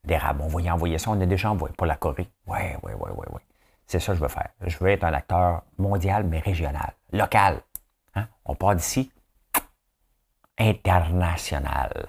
d'érable. 0.05 0.43
On 0.43 0.49
va 0.49 0.61
y 0.61 0.71
envoyer 0.71 0.99
ça. 0.99 1.11
On 1.11 1.21
a 1.21 1.27
déjà 1.27 1.51
envoyé 1.51 1.75
pour 1.77 1.87
la 1.87 1.97
Corée. 1.97 2.29
Oui, 2.47 2.59
oui, 2.83 2.93
oui, 2.99 3.11
oui, 3.17 3.27
oui. 3.33 3.41
C'est 3.87 3.99
ça 3.99 4.13
que 4.13 4.19
je 4.19 4.23
veux 4.23 4.29
faire. 4.29 4.49
Je 4.65 4.79
veux 4.79 4.89
être 4.89 5.05
un 5.05 5.13
acteur 5.13 5.63
mondial, 5.79 6.25
mais 6.25 6.39
régional, 6.39 6.95
local. 7.13 7.61
Hein? 8.15 8.29
On 8.47 8.55
part 8.55 8.77
d'ici, 8.77 9.11
international. 10.59 12.09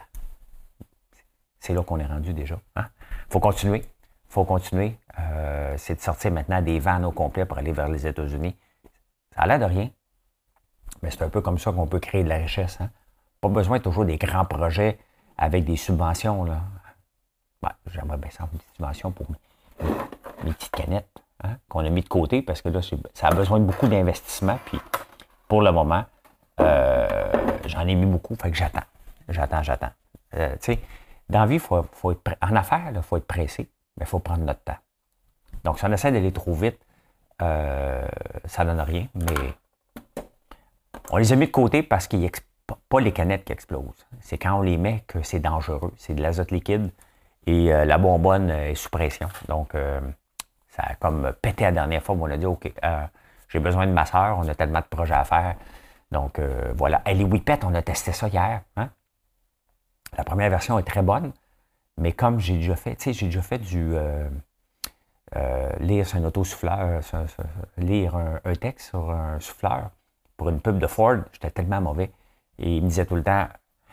C'est 1.60 1.74
là 1.74 1.82
qu'on 1.84 2.00
est 2.00 2.06
rendu 2.06 2.34
déjà. 2.34 2.60
Il 2.76 2.82
hein? 2.82 2.88
faut 3.30 3.40
continuer. 3.40 3.80
Il 3.80 4.34
faut 4.34 4.46
continuer. 4.46 4.98
Euh, 5.20 5.76
c'est 5.78 5.96
de 5.96 6.02
sortir 6.02 6.32
maintenant 6.32 6.62
des 6.62 6.80
vannes 6.80 7.06
au 7.06 7.12
complet 7.12 7.46
pour 7.46 7.58
aller 7.58 7.72
vers 7.72 7.88
les 7.88 8.06
États-Unis. 8.06 8.56
Ça 9.34 9.42
a 9.42 9.48
l'air 9.48 9.60
de 9.60 9.66
rien, 9.66 9.90
mais 11.02 11.10
c'est 11.12 11.24
un 11.24 11.30
peu 11.30 11.42
comme 11.42 11.58
ça 11.58 11.72
qu'on 11.72 11.88
peut 11.88 12.00
créer 12.00 12.24
de 12.24 12.30
la 12.30 12.38
richesse. 12.38 12.80
Hein? 12.80 12.90
Pas 13.42 13.50
besoin 13.50 13.80
toujours 13.80 14.06
des 14.06 14.18
grands 14.18 14.46
projets 14.46 15.00
avec 15.38 15.66
des 15.66 15.78
subventions. 15.78 16.44
Là. 16.44 16.62
J'aimerais 17.92 18.18
bien 18.18 18.30
ça 18.32 18.48
une 18.52 18.60
subvention 18.76 19.12
pour 19.12 19.28
mes, 20.44 20.52
petites 20.54 20.72
canettes 20.72 21.24
hein, 21.44 21.58
qu'on 21.68 21.86
a 21.86 21.90
mis 21.90 22.02
de 22.02 22.10
côté 22.10 22.42
parce 22.42 22.62
que 22.62 22.70
là, 22.70 22.82
ça 23.14 23.28
a 23.28 23.32
besoin 23.32 23.60
de 23.60 23.66
beaucoup 23.66 23.88
d'investissement. 23.88 24.60
Puis 24.66 24.80
pour 25.48 25.62
le 25.62 25.72
moment, 25.72 26.06
euh, 26.60 27.32
j'en 27.68 27.88
ai 27.88 27.96
mis 27.96 28.06
beaucoup, 28.06 28.36
fait 28.36 28.52
que 28.52 28.58
j'attends. 28.58 28.84
J'attends, 29.30 29.64
j'attends. 29.64 29.92
Euh, 30.36 30.54
tu 30.54 30.74
sais, 30.74 30.80
dans 31.30 31.42
la 31.42 31.46
vie, 31.46 31.60
faut, 31.60 31.80
être, 32.12 32.38
en 32.42 32.56
affaires, 32.56 32.92
il 32.94 33.02
faut 33.02 33.18
être 33.18 33.28
pressé, 33.28 33.70
mais 33.98 34.06
il 34.06 34.08
faut 34.08 34.20
prendre 34.20 34.44
notre 34.44 34.64
temps. 34.64 34.78
Donc, 35.64 35.80
si 35.80 35.86
on 35.86 35.92
essaie 35.92 36.12
d'aller 36.12 36.32
trop 36.32 36.54
vite, 36.54 36.80
euh, 37.42 38.08
ça 38.46 38.64
ne 38.64 38.72
donne 38.72 38.82
rien, 38.82 39.08
mais 39.16 39.54
on 41.10 41.18
les 41.18 41.34
a 41.34 41.36
mis 41.36 41.48
de 41.48 41.52
côté 41.52 41.84
parce 41.84 42.08
qu'il 42.08 42.20
n'y 42.20 42.28
a 42.28 42.32
pas 42.90 43.00
les 43.00 43.12
canettes 43.12 43.46
qui 43.46 43.54
explosent. 43.54 44.06
C'est 44.22 44.38
quand 44.38 44.56
on 44.56 44.62
les 44.62 44.78
met 44.78 45.04
que 45.08 45.22
c'est 45.24 45.40
dangereux. 45.40 45.94
C'est 45.98 46.14
de 46.14 46.22
l'azote 46.22 46.52
liquide 46.52 46.92
et 47.48 47.74
euh, 47.74 47.86
la 47.86 47.98
bonbonne 47.98 48.50
est 48.50 48.76
sous 48.76 48.90
pression. 48.90 49.28
Donc, 49.48 49.74
ça 50.70 50.84
a 50.84 50.96
comme 50.96 51.34
pété 51.42 51.64
la 51.64 51.72
dernière 51.72 52.04
fois 52.04 52.16
où 52.16 52.24
on 52.24 52.32
a 52.32 52.38
dit, 52.38 52.46
OK, 52.46 52.72
j'ai 53.50 53.60
besoin 53.60 53.88
de 53.88 53.92
ma 53.92 54.06
soeur, 54.06 54.38
on 54.40 54.48
a 54.48 54.56
tellement 54.56 54.80
de 54.80 54.86
projets 54.86 55.14
à 55.16 55.24
faire. 55.24 55.56
Donc, 56.16 56.40
voilà. 56.76 57.02
Et 57.06 57.14
les 57.14 57.26
whippets, 57.26 57.66
on 57.66 57.74
a 57.76 57.82
testé 57.82 58.14
ça 58.14 58.30
hier. 58.30 58.62
Hein? 58.78 58.90
La 60.18 60.24
première 60.24 60.50
version 60.50 60.80
est 60.80 60.84
très 60.84 61.02
bonne, 61.02 61.34
mais 61.98 62.14
comme 62.14 62.40
j'ai 62.40 62.56
déjà 62.56 62.76
fait, 62.76 62.96
tu 62.96 63.04
sais, 63.04 63.14
j'ai 63.14 63.26
déjà 63.26 63.42
fait 63.42 63.58
du, 63.58 63.96
euh, 63.96 64.30
euh, 65.36 65.70
lire 65.80 66.08
sur 66.08 66.18
un 66.18 66.24
autosouffleur, 66.24 67.02
lire 67.78 68.16
un, 68.16 68.56
texte 68.56 68.90
sur 68.90 69.12
un 69.12 69.40
souffleur 69.40 69.90
pour 70.38 70.50
une 70.50 70.62
pub 70.62 70.78
de 70.78 70.88
Ford. 70.88 71.18
J'étais 71.34 71.52
tellement 71.52 71.82
mauvais. 71.82 72.12
Et 72.60 72.78
il 72.78 72.84
me 72.84 72.88
disait 72.88 73.06
tout 73.06 73.16
le 73.16 73.24
temps 73.24 73.48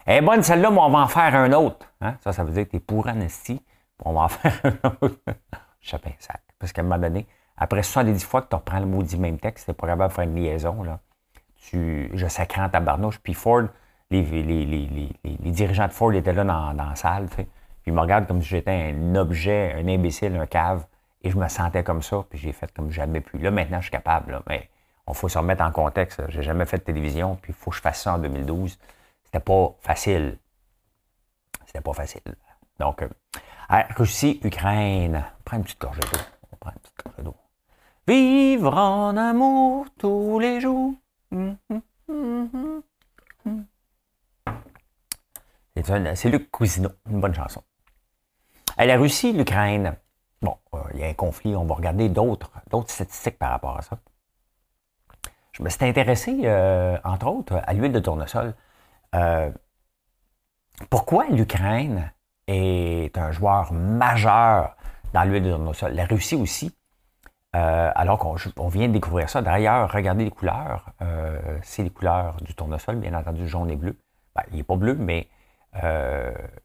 Eh 0.06 0.20
bonne 0.20 0.42
celle-là, 0.42 0.70
mais 0.70 0.78
on 0.78 0.90
va 0.90 1.00
en 1.00 1.08
faire 1.08 1.34
un 1.34 1.52
autre. 1.52 1.86
Hein? 2.00 2.16
Ça, 2.22 2.32
ça 2.32 2.44
veut 2.44 2.52
dire 2.52 2.64
que 2.66 2.70
tu 2.70 2.76
es 2.76 2.80
pour 2.80 3.08
Anesti, 3.08 3.60
on 4.04 4.12
va 4.12 4.20
en 4.20 4.28
faire 4.28 4.60
un 4.64 4.92
autre. 5.00 5.18
Je 5.80 5.96
un 5.96 6.00
sac. 6.20 6.42
Parce 6.58 6.72
qu'à 6.72 6.82
un 6.82 6.84
moment 6.84 6.98
donné, 6.98 7.26
après 7.56 7.82
70 7.82 8.24
fois 8.24 8.42
que 8.42 8.48
tu 8.48 8.54
reprends 8.54 8.78
le 8.78 8.86
maudit 8.86 9.18
même 9.18 9.40
texte, 9.40 9.66
c'est 9.66 9.72
pas 9.72 9.88
capable 9.88 10.10
de 10.10 10.14
faire 10.14 10.24
une 10.24 10.36
liaison. 10.36 10.84
Là. 10.84 11.00
Je 11.70 12.26
sacré 12.28 12.60
en 12.60 12.68
tabarnouche. 12.68 13.18
Puis 13.18 13.34
Ford, 13.34 13.64
les, 14.10 14.22
les, 14.22 15.50
dirigeants 15.50 15.86
de 15.86 15.92
Ford 15.92 16.12
étaient 16.12 16.32
là 16.32 16.44
dans, 16.44 16.72
la 16.72 16.94
salle. 16.96 17.26
Puis 17.26 17.46
ils 17.86 17.92
me 17.92 18.00
regardent 18.00 18.26
comme 18.26 18.42
si 18.42 18.48
j'étais 18.48 18.92
un 18.94 19.14
objet, 19.14 19.74
un 19.76 19.88
imbécile, 19.88 20.36
un 20.36 20.46
cave. 20.46 20.86
Et 21.22 21.30
je 21.30 21.36
me 21.36 21.46
sentais 21.48 21.84
comme 21.84 22.02
ça, 22.02 22.24
puis 22.28 22.38
j'ai 22.38 22.52
fait 22.52 22.72
comme 22.72 22.90
jamais 22.90 23.20
plus. 23.20 23.38
Là, 23.38 23.52
maintenant, 23.52 23.78
je 23.78 23.84
suis 23.84 23.92
capable, 23.92 24.42
mais 24.48 24.68
on 25.06 25.14
faut 25.14 25.28
se 25.28 25.38
remettre 25.38 25.62
en 25.62 25.70
contexte. 25.70 26.20
J'ai 26.28 26.42
jamais 26.42 26.66
fait 26.66 26.78
de 26.78 26.82
télévision, 26.82 27.36
puis 27.40 27.52
il 27.52 27.54
faut 27.54 27.70
que 27.70 27.76
je 27.76 27.80
fasse 27.80 28.02
ça 28.02 28.14
en 28.14 28.18
2012. 28.18 28.76
C'était 29.24 29.40
pas 29.40 29.72
facile. 29.80 30.38
C'était 31.66 31.80
pas 31.80 31.92
facile. 31.92 32.22
Donc, 32.80 33.02
euh, 33.02 33.08
Russie, 33.96 34.40
Ukraine. 34.42 35.24
On 35.38 35.42
prend 35.44 35.56
une 35.58 35.62
petite 35.62 35.80
gorgée 35.80 36.00
d'eau. 36.00 36.18
Une 36.50 36.72
petite 36.80 37.04
gorgée 37.04 37.22
d'eau. 37.22 37.36
Vivre 38.06 38.76
en 38.76 39.16
amour 39.16 39.86
tous 39.96 40.40
les 40.40 40.60
jours. 40.60 40.94
C'est 46.14 46.28
Luc 46.28 46.50
Cousineau, 46.50 46.90
une 47.10 47.20
bonne 47.20 47.34
chanson. 47.34 47.62
La 48.78 48.96
Russie, 48.96 49.32
l'Ukraine, 49.32 49.96
bon, 50.40 50.56
euh, 50.74 50.82
il 50.94 51.00
y 51.00 51.04
a 51.04 51.08
un 51.08 51.14
conflit, 51.14 51.56
on 51.56 51.64
va 51.64 51.74
regarder 51.74 52.08
d'autres 52.08 52.50
statistiques 52.86 53.38
par 53.38 53.50
rapport 53.50 53.78
à 53.78 53.82
ça. 53.82 53.98
Je 55.52 55.62
me 55.62 55.68
suis 55.68 55.84
intéressé, 55.84 56.40
euh, 56.44 56.98
entre 57.04 57.26
autres, 57.26 57.60
à 57.64 57.72
l'huile 57.72 57.92
de 57.92 58.00
tournesol. 58.00 58.54
Euh, 59.14 59.50
pourquoi 60.90 61.26
l'Ukraine 61.28 62.12
est 62.46 63.16
un 63.18 63.32
joueur 63.32 63.72
majeur 63.72 64.76
dans 65.12 65.24
l'huile 65.24 65.44
de 65.44 65.50
tournesol? 65.50 65.92
La 65.92 66.06
Russie 66.06 66.36
aussi. 66.36 66.74
Alors 67.52 68.18
qu'on 68.18 68.68
vient 68.68 68.88
de 68.88 68.92
découvrir 68.92 69.28
ça. 69.28 69.42
D'ailleurs, 69.42 69.92
regardez 69.92 70.24
les 70.24 70.30
couleurs. 70.30 70.90
c'est 71.62 71.82
les 71.82 71.90
couleurs 71.90 72.36
du 72.42 72.54
tournesol, 72.54 72.96
bien 72.96 73.14
entendu, 73.14 73.46
jaune 73.46 73.70
et 73.70 73.76
bleu. 73.76 73.98
Ben, 74.34 74.42
il 74.50 74.56
n'est 74.56 74.62
pas 74.62 74.76
bleu, 74.76 74.94
mais 74.94 75.28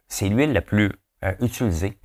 c'est 0.08 0.29
l'huile 0.29 0.53
la 0.53 0.62
plus 0.62 0.91
utilisée 1.41 1.98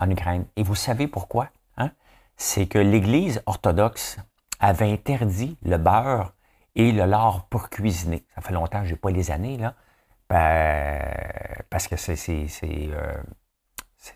en 0.00 0.10
Ukraine. 0.10 0.46
Et 0.56 0.62
vous 0.62 0.74
savez 0.74 1.06
pourquoi? 1.06 1.48
Hein? 1.76 1.90
C'est 2.36 2.66
que 2.66 2.78
l'Église 2.78 3.42
orthodoxe 3.46 4.18
avait 4.60 4.90
interdit 4.90 5.58
le 5.62 5.76
beurre 5.76 6.34
et 6.74 6.92
le 6.92 7.04
lard 7.04 7.46
pour 7.48 7.68
cuisiner. 7.68 8.24
Ça 8.34 8.40
fait 8.40 8.52
longtemps, 8.52 8.84
je 8.84 8.90
n'ai 8.90 8.96
pas 8.96 9.10
les 9.10 9.30
années, 9.30 9.58
là. 9.58 9.74
Ben, 10.28 11.02
parce 11.68 11.88
que 11.88 11.96
c'est, 11.96 12.16
c'est, 12.16 12.48
euh, 12.62 13.22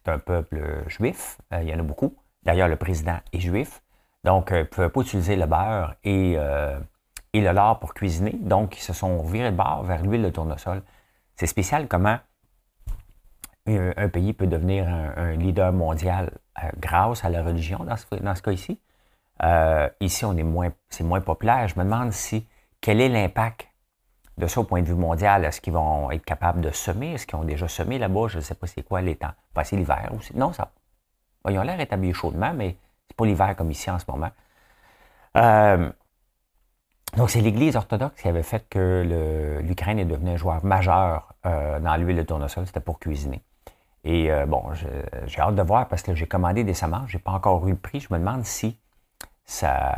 un 0.07 0.19
peuple 0.19 0.85
juif. 0.89 1.39
Euh, 1.53 1.63
il 1.63 1.69
y 1.69 1.75
en 1.75 1.79
a 1.79 1.83
beaucoup. 1.83 2.17
D'ailleurs, 2.43 2.69
le 2.69 2.77
président 2.77 3.19
est 3.33 3.41
juif. 3.41 3.83
Donc, 4.27 4.53
euh, 4.53 4.57
ils 4.57 4.61
ne 4.61 4.65
pouvaient 4.65 4.91
pas 4.91 5.01
utiliser 5.01 5.37
le 5.37 5.47
beurre 5.47 5.95
et, 6.05 6.37
et 7.33 7.41
le 7.41 7.53
lard 7.53 7.79
pour 7.79 7.95
cuisiner. 7.95 8.33
Donc, 8.41 8.77
ils 8.77 8.83
se 8.83 8.93
sont 8.93 9.23
virés 9.23 9.51
de 9.51 9.57
bord 9.57 9.85
vers 9.85 10.03
l'huile 10.03 10.23
de 10.23 10.31
tournesol. 10.31 10.83
C'est 11.37 11.47
spécial 11.47 11.89
comment 11.89 12.19
un, 13.67 14.09
pays 14.09 14.33
peut 14.33 14.47
devenir 14.47 14.87
un, 14.89 15.33
leader 15.33 15.73
mondial 15.73 16.31
euh, 16.63 16.69
grâce 16.79 17.25
à 17.25 17.31
la 17.31 17.43
religion 17.43 17.85
dans 17.85 17.97
ce, 17.97 18.07
dans 18.15 18.35
ce 18.35 18.43
cas 18.43 18.53
ici. 18.53 18.81
Euh, 19.43 19.89
ici, 20.01 20.25
on 20.25 20.37
est 20.37 20.43
moins, 20.43 20.71
c'est 20.89 21.05
moins 21.05 21.21
populaire. 21.21 21.67
Je 21.69 21.79
me 21.79 21.85
demande 21.85 22.13
si 22.13 22.47
quel 22.81 23.01
est 23.01 23.09
l'impact 23.09 23.69
de 24.39 24.47
ça 24.47 24.61
au 24.61 24.65
point 24.65 24.83
de 24.83 24.87
vue 24.87 24.95
mondial? 24.95 25.45
Est-ce 25.45 25.61
qu'ils 25.61 25.73
vont 25.73 26.11
être 26.11 26.25
capables 26.25 26.61
de 26.61 26.71
semer? 26.71 27.15
Est-ce 27.15 27.27
qu'ils 27.27 27.39
ont 27.39 27.45
déjà 27.45 27.69
semé 27.69 27.99
là-bas? 27.99 28.29
Je 28.29 28.37
ne 28.37 28.43
sais 28.43 28.55
pas 28.55 28.67
c'est 28.67 28.83
quoi 28.83 29.01
les 29.01 29.17
temps. 29.17 29.33
Passer 29.53 29.77
l'hiver 29.77 30.11
aussi. 30.17 30.37
Non, 30.37 30.53
ça. 30.53 30.73
ils 31.49 31.59
ont 31.59 31.63
l'air 31.63 31.81
établis 31.81 32.15
chaudement, 32.15 32.55
mais 32.55 32.77
c'est 33.09 33.17
pas 33.17 33.27
l'hiver 33.27 33.55
comme 33.57 33.71
ici 33.71 33.91
en 33.91 33.99
ce 33.99 34.05
moment. 34.09 34.31
Euh, 35.37 35.91
donc, 37.17 37.31
c'est 37.31 37.41
l'Église 37.41 37.77
orthodoxe 37.77 38.21
qui 38.21 38.29
avait 38.29 38.43
fait 38.43 38.69
que 38.69 39.61
l'Ukraine 39.63 39.99
est 39.99 40.05
devenue 40.05 40.31
un 40.31 40.37
joueur 40.37 40.65
majeur 40.65 41.35
dans 41.45 41.97
l'huile 41.99 42.17
de 42.17 42.23
tournesol. 42.23 42.67
C'était 42.67 42.81
pour 42.81 42.99
cuisiner. 42.99 43.43
Et 44.07 44.31
euh, 44.31 44.47
bon, 44.47 44.63
j'ai 45.27 45.41
hâte 45.41 45.57
de 45.57 45.63
voir 45.63 45.89
parce 45.89 46.03
que 46.03 46.15
j'ai 46.15 46.29
commandé 46.29 46.63
des 46.63 46.75
semences, 46.75 47.09
je 47.09 47.17
n'ai 47.17 47.23
pas 47.23 47.33
encore 47.33 47.67
eu 47.67 47.73
le 47.73 47.77
prix. 47.77 47.99
Je 47.99 48.07
me 48.15 48.19
demande 48.21 48.45
si 48.45 48.79
ça, 49.45 49.93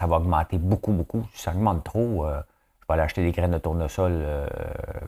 va 0.00 0.16
augmenter 0.16 0.58
beaucoup, 0.58 0.92
beaucoup. 0.92 1.26
Si 1.34 1.42
ça 1.42 1.50
augmente 1.50 1.82
trop, 1.82 2.24
euh, 2.24 2.40
je 2.80 2.86
vais 2.86 2.94
aller 2.94 3.02
acheter 3.02 3.24
des 3.24 3.32
graines 3.32 3.50
de 3.50 3.58
tournesol 3.58 4.12
euh, 4.12 4.46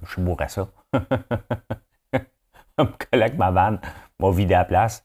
je 0.02 0.10
suis 0.10 0.22
à 0.36 0.48
ça. 0.48 0.66
Un 2.78 2.86
collègue 2.86 3.38
ma 3.38 3.52
vanne 3.52 3.78
m'a 4.18 4.30
vidé 4.32 4.54
à 4.54 4.58
la 4.58 4.64
place. 4.64 5.04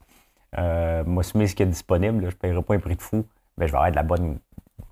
Euh, 0.57 1.03
moi, 1.05 1.23
ce 1.23 1.33
qui 1.33 1.63
est 1.63 1.67
disponible, 1.67 2.21
je 2.21 2.25
ne 2.27 2.31
paierai 2.31 2.61
pas 2.63 2.73
un 2.75 2.79
prix 2.79 2.95
de 2.95 3.01
fou, 3.01 3.25
mais 3.57 3.67
je 3.67 3.71
vais 3.71 3.77
avoir 3.77 3.91
de 3.91 3.95
la 3.95 4.03
bonne. 4.03 4.39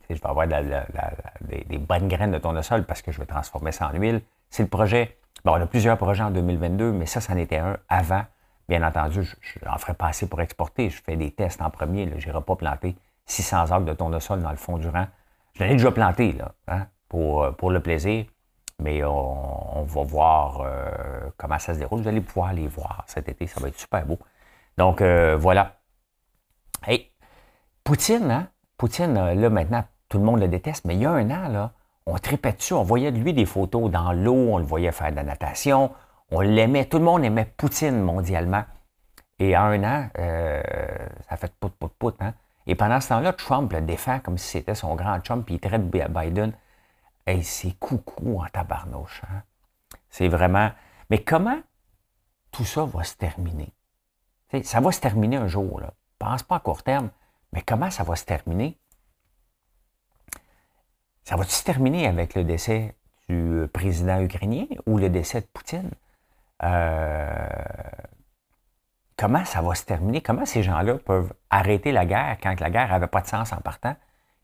Je 0.09 0.15
vais 0.15 0.21
avoir 0.23 0.47
des, 0.47 1.65
des, 1.65 1.77
bonnes 1.77 2.07
graines 2.07 2.31
de 2.31 2.37
tournesol 2.37 2.85
parce 2.85 3.01
que 3.01 3.11
je 3.11 3.19
vais 3.19 3.25
transformer 3.25 3.73
ça 3.73 3.89
en 3.89 3.97
huile. 3.97 4.21
C'est 4.49 4.63
le 4.63 4.69
projet 4.69 5.17
Bon, 5.45 5.53
on 5.53 5.61
a 5.61 5.67
plusieurs 5.67 5.97
projets 5.97 6.23
en 6.23 6.31
2022, 6.31 6.91
mais 6.91 7.05
ça, 7.05 7.21
c'en 7.21 7.37
était 7.37 7.57
un 7.57 7.77
avant. 7.89 8.23
Bien 8.67 8.85
entendu, 8.85 9.23
je 9.23 9.59
ferai 9.59 9.93
pas 9.93 10.07
assez 10.07 10.27
pour 10.27 10.41
exporter. 10.41 10.89
Je 10.89 11.01
fais 11.01 11.15
des 11.15 11.31
tests 11.31 11.61
en 11.61 11.69
premier. 11.69 12.11
Je 12.17 12.27
n'irai 12.27 12.41
pas 12.41 12.55
planter 12.55 12.97
600 13.27 13.71
arbres 13.71 13.85
de 13.85 13.93
tournesol 13.93 14.41
dans 14.41 14.51
le 14.51 14.57
fond 14.57 14.77
du 14.77 14.89
rang. 14.89 15.05
Je 15.53 15.63
l'ai 15.63 15.71
déjà 15.71 15.91
planté 15.91 16.33
là, 16.33 16.51
hein, 16.67 16.87
pour, 17.07 17.55
pour 17.55 17.71
le 17.71 17.79
plaisir, 17.79 18.25
mais 18.79 19.03
on, 19.03 19.83
va 19.83 20.03
voir 20.03 20.61
euh, 20.61 21.29
comment 21.37 21.57
ça 21.59 21.73
se 21.73 21.79
déroule. 21.79 22.01
Vous 22.01 22.07
allez 22.07 22.21
pouvoir 22.21 22.53
les 22.53 22.67
voir 22.67 23.03
cet 23.07 23.29
été. 23.29 23.47
Ça 23.47 23.59
va 23.61 23.69
être 23.69 23.79
super 23.79 24.05
beau. 24.05 24.19
Donc, 24.77 25.01
euh, 25.01 25.35
voilà. 25.37 25.79
Hey, 26.85 27.11
Poutine, 27.83 28.29
hein? 28.31 28.47
Poutine, 28.77 29.13
là, 29.13 29.49
maintenant, 29.49 29.83
tout 30.09 30.19
le 30.19 30.23
monde 30.23 30.39
le 30.39 30.47
déteste, 30.47 30.85
mais 30.85 30.95
il 30.95 31.01
y 31.01 31.05
a 31.05 31.11
un 31.11 31.29
an, 31.31 31.49
là, 31.49 31.73
on 32.05 32.17
tripait 32.17 32.53
dessus, 32.53 32.73
on 32.73 32.83
voyait 32.83 33.11
de 33.11 33.17
lui 33.17 33.33
des 33.33 33.45
photos 33.45 33.89
dans 33.91 34.13
l'eau, 34.13 34.35
on 34.35 34.57
le 34.57 34.63
voyait 34.63 34.91
faire 34.91 35.11
de 35.11 35.15
la 35.15 35.23
natation, 35.23 35.91
on 36.31 36.41
l'aimait, 36.41 36.85
tout 36.85 36.99
le 36.99 37.03
monde 37.03 37.23
aimait 37.23 37.45
Poutine 37.57 38.01
mondialement. 38.01 38.63
Et 39.39 39.55
un 39.55 39.83
an, 39.83 40.09
euh, 40.17 40.61
ça 41.29 41.37
fait 41.37 41.53
pout, 41.59 41.69
pout, 41.69 41.91
pout. 41.97 42.15
Hein? 42.19 42.33
Et 42.65 42.75
pendant 42.75 42.99
ce 42.99 43.09
temps-là, 43.09 43.33
Trump 43.33 43.71
le 43.71 43.81
défend 43.81 44.19
comme 44.19 44.37
si 44.37 44.47
c'était 44.47 44.75
son 44.75 44.95
grand 44.95 45.19
Trump, 45.21 45.45
puis 45.45 45.55
il 45.55 45.59
traite 45.59 45.89
Biden. 45.89 46.53
Et 47.25 47.43
c'est 47.43 47.77
coucou 47.77 48.41
en 48.41 48.45
tabarnouche. 48.47 49.21
Hein? 49.25 49.43
C'est 50.09 50.27
vraiment. 50.27 50.71
Mais 51.09 51.23
comment 51.23 51.59
tout 52.51 52.65
ça 52.65 52.85
va 52.85 53.03
se 53.03 53.15
terminer? 53.15 53.73
Ça 54.63 54.79
va 54.79 54.91
se 54.91 54.99
terminer 54.99 55.37
un 55.37 55.47
jour. 55.47 55.81
Pense 56.19 56.43
pas 56.43 56.57
à 56.57 56.59
court 56.59 56.83
terme, 56.83 57.09
mais 57.53 57.61
comment 57.61 57.91
ça 57.91 58.03
va 58.03 58.15
se 58.15 58.25
terminer? 58.25 58.77
Ça 61.23 61.35
va 61.35 61.43
se 61.43 61.63
terminer 61.63 62.07
avec 62.07 62.35
le 62.35 62.43
décès 62.43 62.95
du 63.27 63.67
président 63.73 64.21
ukrainien 64.21 64.65
ou 64.85 64.97
le 64.97 65.09
décès 65.09 65.41
de 65.41 65.45
Poutine? 65.47 65.91
Euh, 66.63 67.47
comment 69.17 69.43
ça 69.45 69.61
va 69.61 69.75
se 69.75 69.83
terminer? 69.83 70.21
Comment 70.21 70.45
ces 70.45 70.63
gens-là 70.63 70.95
peuvent 70.95 71.33
arrêter 71.49 71.91
la 71.91 72.05
guerre 72.05 72.37
quand 72.41 72.59
la 72.59 72.69
guerre 72.69 72.87
n'avait 72.87 73.07
pas 73.07 73.21
de 73.21 73.27
sens 73.27 73.51
en 73.51 73.57
partant? 73.57 73.95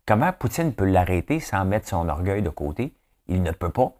Comment 0.05 0.33
Poutine 0.33 0.73
peut 0.73 0.85
l'arrêter 0.85 1.39
sans 1.39 1.63
mettre 1.63 1.87
son 1.87 2.09
orgueil 2.09 2.41
de 2.41 2.49
côté? 2.49 2.93
Il 3.27 3.41
ne 3.41 3.51
peut 3.51 3.71
pas. 3.71 3.93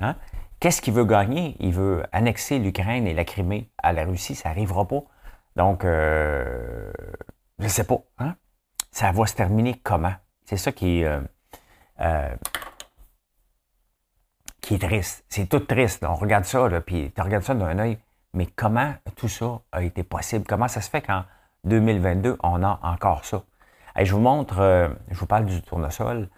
Hein? 0.00 0.16
Qu'est-ce 0.58 0.82
qu'il 0.82 0.94
veut 0.94 1.04
gagner? 1.04 1.56
Il 1.60 1.72
veut 1.72 2.04
annexer 2.10 2.58
l'Ukraine 2.58 3.06
et 3.06 3.14
la 3.14 3.24
Crimée 3.24 3.70
à 3.78 3.92
la 3.92 4.04
Russie. 4.04 4.34
Ça 4.34 4.48
n'arrivera 4.48 4.88
pas. 4.88 5.02
Donc, 5.56 5.84
euh, 5.84 6.92
je 7.58 7.64
ne 7.64 7.68
sais 7.68 7.84
pas. 7.84 7.98
Hein? 8.18 8.36
Ça 8.92 9.10
va 9.10 9.26
se 9.26 9.34
terminer 9.34 9.80
comment? 9.82 10.14
C'est 10.44 10.58
ça 10.58 10.70
qui 10.70 11.00
est... 11.00 11.04
Euh, 11.06 11.20
euh, 12.00 12.36
triste. 14.60 15.24
C'est 15.28 15.48
tout 15.48 15.60
triste. 15.60 16.04
On 16.04 16.14
regarde 16.14 16.44
ça, 16.44 16.68
puis 16.84 17.12
tu 17.14 17.20
regardes 17.20 17.44
ça 17.44 17.54
d'un 17.54 17.78
œil. 17.78 17.98
Mais 18.34 18.46
comment 18.46 18.94
tout 19.14 19.28
ça 19.28 19.60
a 19.72 19.82
été 19.82 20.02
possible? 20.02 20.44
Comment 20.46 20.68
ça 20.68 20.80
se 20.80 20.90
fait 20.90 21.02
qu'en 21.02 21.24
2022, 21.64 22.36
on 22.42 22.62
a 22.62 22.78
encore 22.82 23.24
ça? 23.24 23.42
je 23.98 24.12
vous 24.12 24.20
montre, 24.20 24.90
je 25.08 25.16
vous 25.16 25.26
parle 25.26 25.46
du 25.46 25.62
tournesol, 25.62 26.28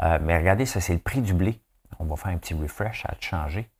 mais 0.00 0.36
regardez, 0.36 0.66
ça, 0.66 0.80
c'est 0.82 0.92
le 0.92 0.98
prix 0.98 1.22
du 1.22 1.32
blé. 1.32 1.62
On 1.98 2.04
va 2.04 2.16
faire 2.16 2.32
un 2.32 2.36
petit 2.36 2.52
refresh, 2.52 3.04
ça 3.04 3.10
a 3.10 3.16
changé. 3.20 3.70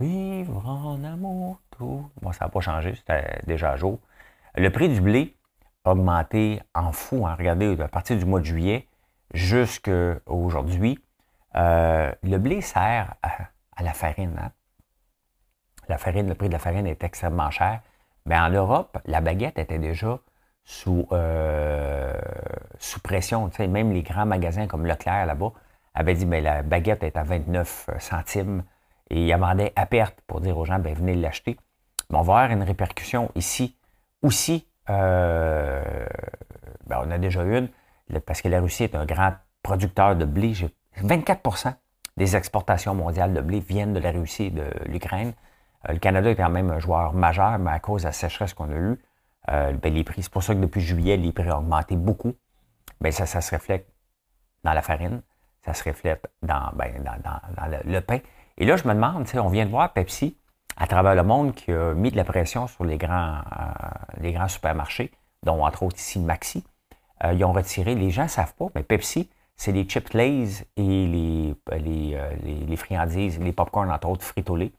Vivre 0.00 0.66
en 0.66 1.04
amour, 1.04 1.60
tout. 1.76 2.10
Bon, 2.22 2.32
ça 2.32 2.46
n'a 2.46 2.48
pas 2.50 2.60
changé, 2.60 2.94
c'était 2.94 3.40
déjà 3.46 3.72
à 3.72 3.76
jour. 3.76 3.98
Le 4.56 4.70
prix 4.70 4.88
du 4.88 5.02
blé, 5.02 5.36
augmenté 5.84 6.62
en 6.74 6.90
fou. 6.92 7.26
Hein. 7.26 7.36
Regardez, 7.38 7.78
à 7.80 7.88
partir 7.88 8.16
du 8.16 8.24
mois 8.24 8.40
de 8.40 8.46
juillet 8.46 8.88
jusqu'à 9.34 10.16
aujourd'hui, 10.24 10.98
euh, 11.54 12.10
le 12.22 12.38
blé 12.38 12.62
sert 12.62 13.14
à, 13.22 13.82
la 13.82 13.92
farine. 13.92 14.38
Hein. 14.42 14.50
la 15.88 15.98
farine, 15.98 16.28
le 16.28 16.34
prix 16.34 16.48
de 16.48 16.54
la 16.54 16.58
farine 16.58 16.86
est 16.86 17.04
extrêmement 17.04 17.50
cher. 17.50 17.80
Mais 18.24 18.38
en 18.38 18.48
Europe, 18.48 18.98
la 19.04 19.20
baguette 19.20 19.58
était 19.58 19.78
déjà 19.78 20.18
sous, 20.64 21.08
euh, 21.12 22.18
sous 22.78 23.00
pression. 23.00 23.50
même 23.58 23.92
les 23.92 24.02
grands 24.02 24.26
magasins 24.26 24.66
comme 24.66 24.86
Leclerc 24.86 25.26
là-bas 25.26 25.52
avaient 25.92 26.14
dit 26.14 26.26
mais 26.26 26.40
la 26.40 26.62
baguette 26.62 27.02
est 27.02 27.16
à 27.16 27.22
29 27.22 27.90
centimes 27.98 28.62
et 29.10 29.26
ils 29.26 29.36
vendaient 29.36 29.72
à 29.76 29.86
perte 29.86 30.18
pour 30.26 30.40
dire 30.40 30.56
aux 30.56 30.64
gens 30.64 30.78
ben, 30.78 30.94
venez 30.94 31.14
l'acheter. 31.14 31.56
Mais 32.10 32.18
on 32.18 32.22
va 32.22 32.38
avoir 32.38 32.50
une 32.50 32.62
répercussion 32.62 33.30
ici 33.34 33.76
aussi. 34.22 34.66
Euh, 34.88 35.82
ben, 36.86 37.02
on 37.04 37.10
a 37.10 37.18
déjà 37.18 37.42
une, 37.42 37.68
parce 38.26 38.42
que 38.42 38.48
la 38.48 38.60
Russie 38.60 38.84
est 38.84 38.94
un 38.94 39.06
grand 39.06 39.34
producteur 39.62 40.16
de 40.16 40.24
blé. 40.24 40.52
24% 41.02 41.74
des 42.16 42.36
exportations 42.36 42.94
mondiales 42.94 43.32
de 43.32 43.40
blé 43.40 43.60
viennent 43.60 43.92
de 43.92 44.00
la 44.00 44.10
Russie 44.10 44.46
et 44.46 44.50
de 44.50 44.64
l'Ukraine. 44.86 45.32
Euh, 45.88 45.92
le 45.92 45.98
Canada 45.98 46.30
est 46.30 46.36
quand 46.36 46.50
même 46.50 46.70
un 46.70 46.78
joueur 46.78 47.12
majeur, 47.12 47.58
mais 47.58 47.70
à 47.70 47.80
cause 47.80 48.02
de 48.02 48.08
la 48.08 48.12
sécheresse 48.12 48.54
qu'on 48.54 48.70
a 48.70 48.76
eue, 48.76 49.00
euh, 49.50 49.72
ben, 49.72 49.92
les 49.92 50.04
prix, 50.04 50.22
c'est 50.22 50.32
pour 50.32 50.42
ça 50.42 50.54
que 50.54 50.60
depuis 50.60 50.80
juillet, 50.80 51.16
les 51.16 51.32
prix 51.32 51.50
ont 51.50 51.58
augmenté 51.58 51.96
beaucoup. 51.96 52.34
Mais 53.00 53.12
ça, 53.12 53.26
ça 53.26 53.40
se 53.40 53.54
reflète 53.54 53.86
dans 54.64 54.72
la 54.72 54.82
farine, 54.82 55.22
ça 55.64 55.72
se 55.72 55.82
reflète 55.84 56.26
dans, 56.42 56.70
ben, 56.74 56.92
le, 57.84 58.00
pain. 58.00 58.18
Et 58.58 58.66
là, 58.66 58.76
je 58.76 58.86
me 58.86 58.94
demande, 58.94 59.26
on 59.34 59.48
vient 59.48 59.64
de 59.64 59.70
voir 59.70 59.92
Pepsi 59.92 60.36
à 60.76 60.86
travers 60.86 61.14
le 61.14 61.22
monde 61.22 61.54
qui 61.54 61.72
a 61.72 61.94
mis 61.94 62.10
de 62.10 62.16
la 62.16 62.24
pression 62.24 62.66
sur 62.66 62.84
les 62.84 62.96
grands, 62.96 63.38
euh, 63.38 63.72
les 64.20 64.32
grands 64.32 64.48
supermarchés, 64.48 65.10
dont 65.44 65.64
entre 65.64 65.82
autres 65.82 65.98
ici 65.98 66.18
Maxi. 66.18 66.64
ils 67.32 67.44
ont 67.44 67.52
retiré, 67.52 67.94
les 67.94 68.10
gens 68.10 68.24
ne 68.24 68.28
savent 68.28 68.54
pas, 68.54 68.66
mais 68.74 68.82
Pepsi, 68.82 69.28
c'est 69.60 69.72
les 69.72 69.84
chips 69.84 70.14
Lays 70.14 70.64
et 70.78 70.82
les, 71.06 71.54
les, 71.78 72.16
les, 72.66 72.76
friandises, 72.76 73.38
les 73.38 73.52
popcorn, 73.52 73.90
entre 73.90 74.08
autres, 74.08 74.24
frito-lait. 74.24 74.72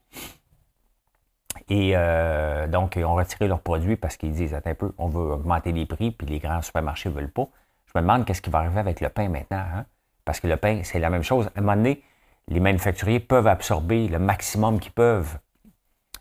Et 1.68 1.92
euh, 1.94 2.66
donc, 2.66 2.96
ils 2.96 3.04
ont 3.04 3.14
retiré 3.14 3.46
leurs 3.46 3.60
produits 3.60 3.94
parce 3.94 4.16
qu'ils 4.16 4.32
disent, 4.32 4.54
attends 4.54 4.70
un 4.70 4.74
peu, 4.74 4.92
on 4.98 5.06
veut 5.06 5.34
augmenter 5.34 5.70
les 5.70 5.86
prix, 5.86 6.10
puis 6.10 6.26
les 6.26 6.40
grands 6.40 6.62
supermarchés 6.62 7.10
ne 7.10 7.14
veulent 7.14 7.30
pas. 7.30 7.46
Je 7.86 7.92
me 7.94 8.02
demande 8.02 8.24
qu'est-ce 8.24 8.42
qui 8.42 8.50
va 8.50 8.58
arriver 8.58 8.80
avec 8.80 9.00
le 9.00 9.08
pain 9.08 9.28
maintenant. 9.28 9.64
Hein? 9.72 9.86
Parce 10.24 10.40
que 10.40 10.48
le 10.48 10.56
pain, 10.56 10.80
c'est 10.82 10.98
la 10.98 11.10
même 11.10 11.22
chose. 11.22 11.46
À 11.54 11.60
un 11.60 11.60
moment 11.60 11.76
donné, 11.76 12.02
les 12.52 12.60
manufacturiers 12.60 13.20
peuvent 13.20 13.46
absorber 13.46 14.08
le 14.08 14.18
maximum 14.18 14.80
qu'ils 14.80 14.92
peuvent 14.92 15.38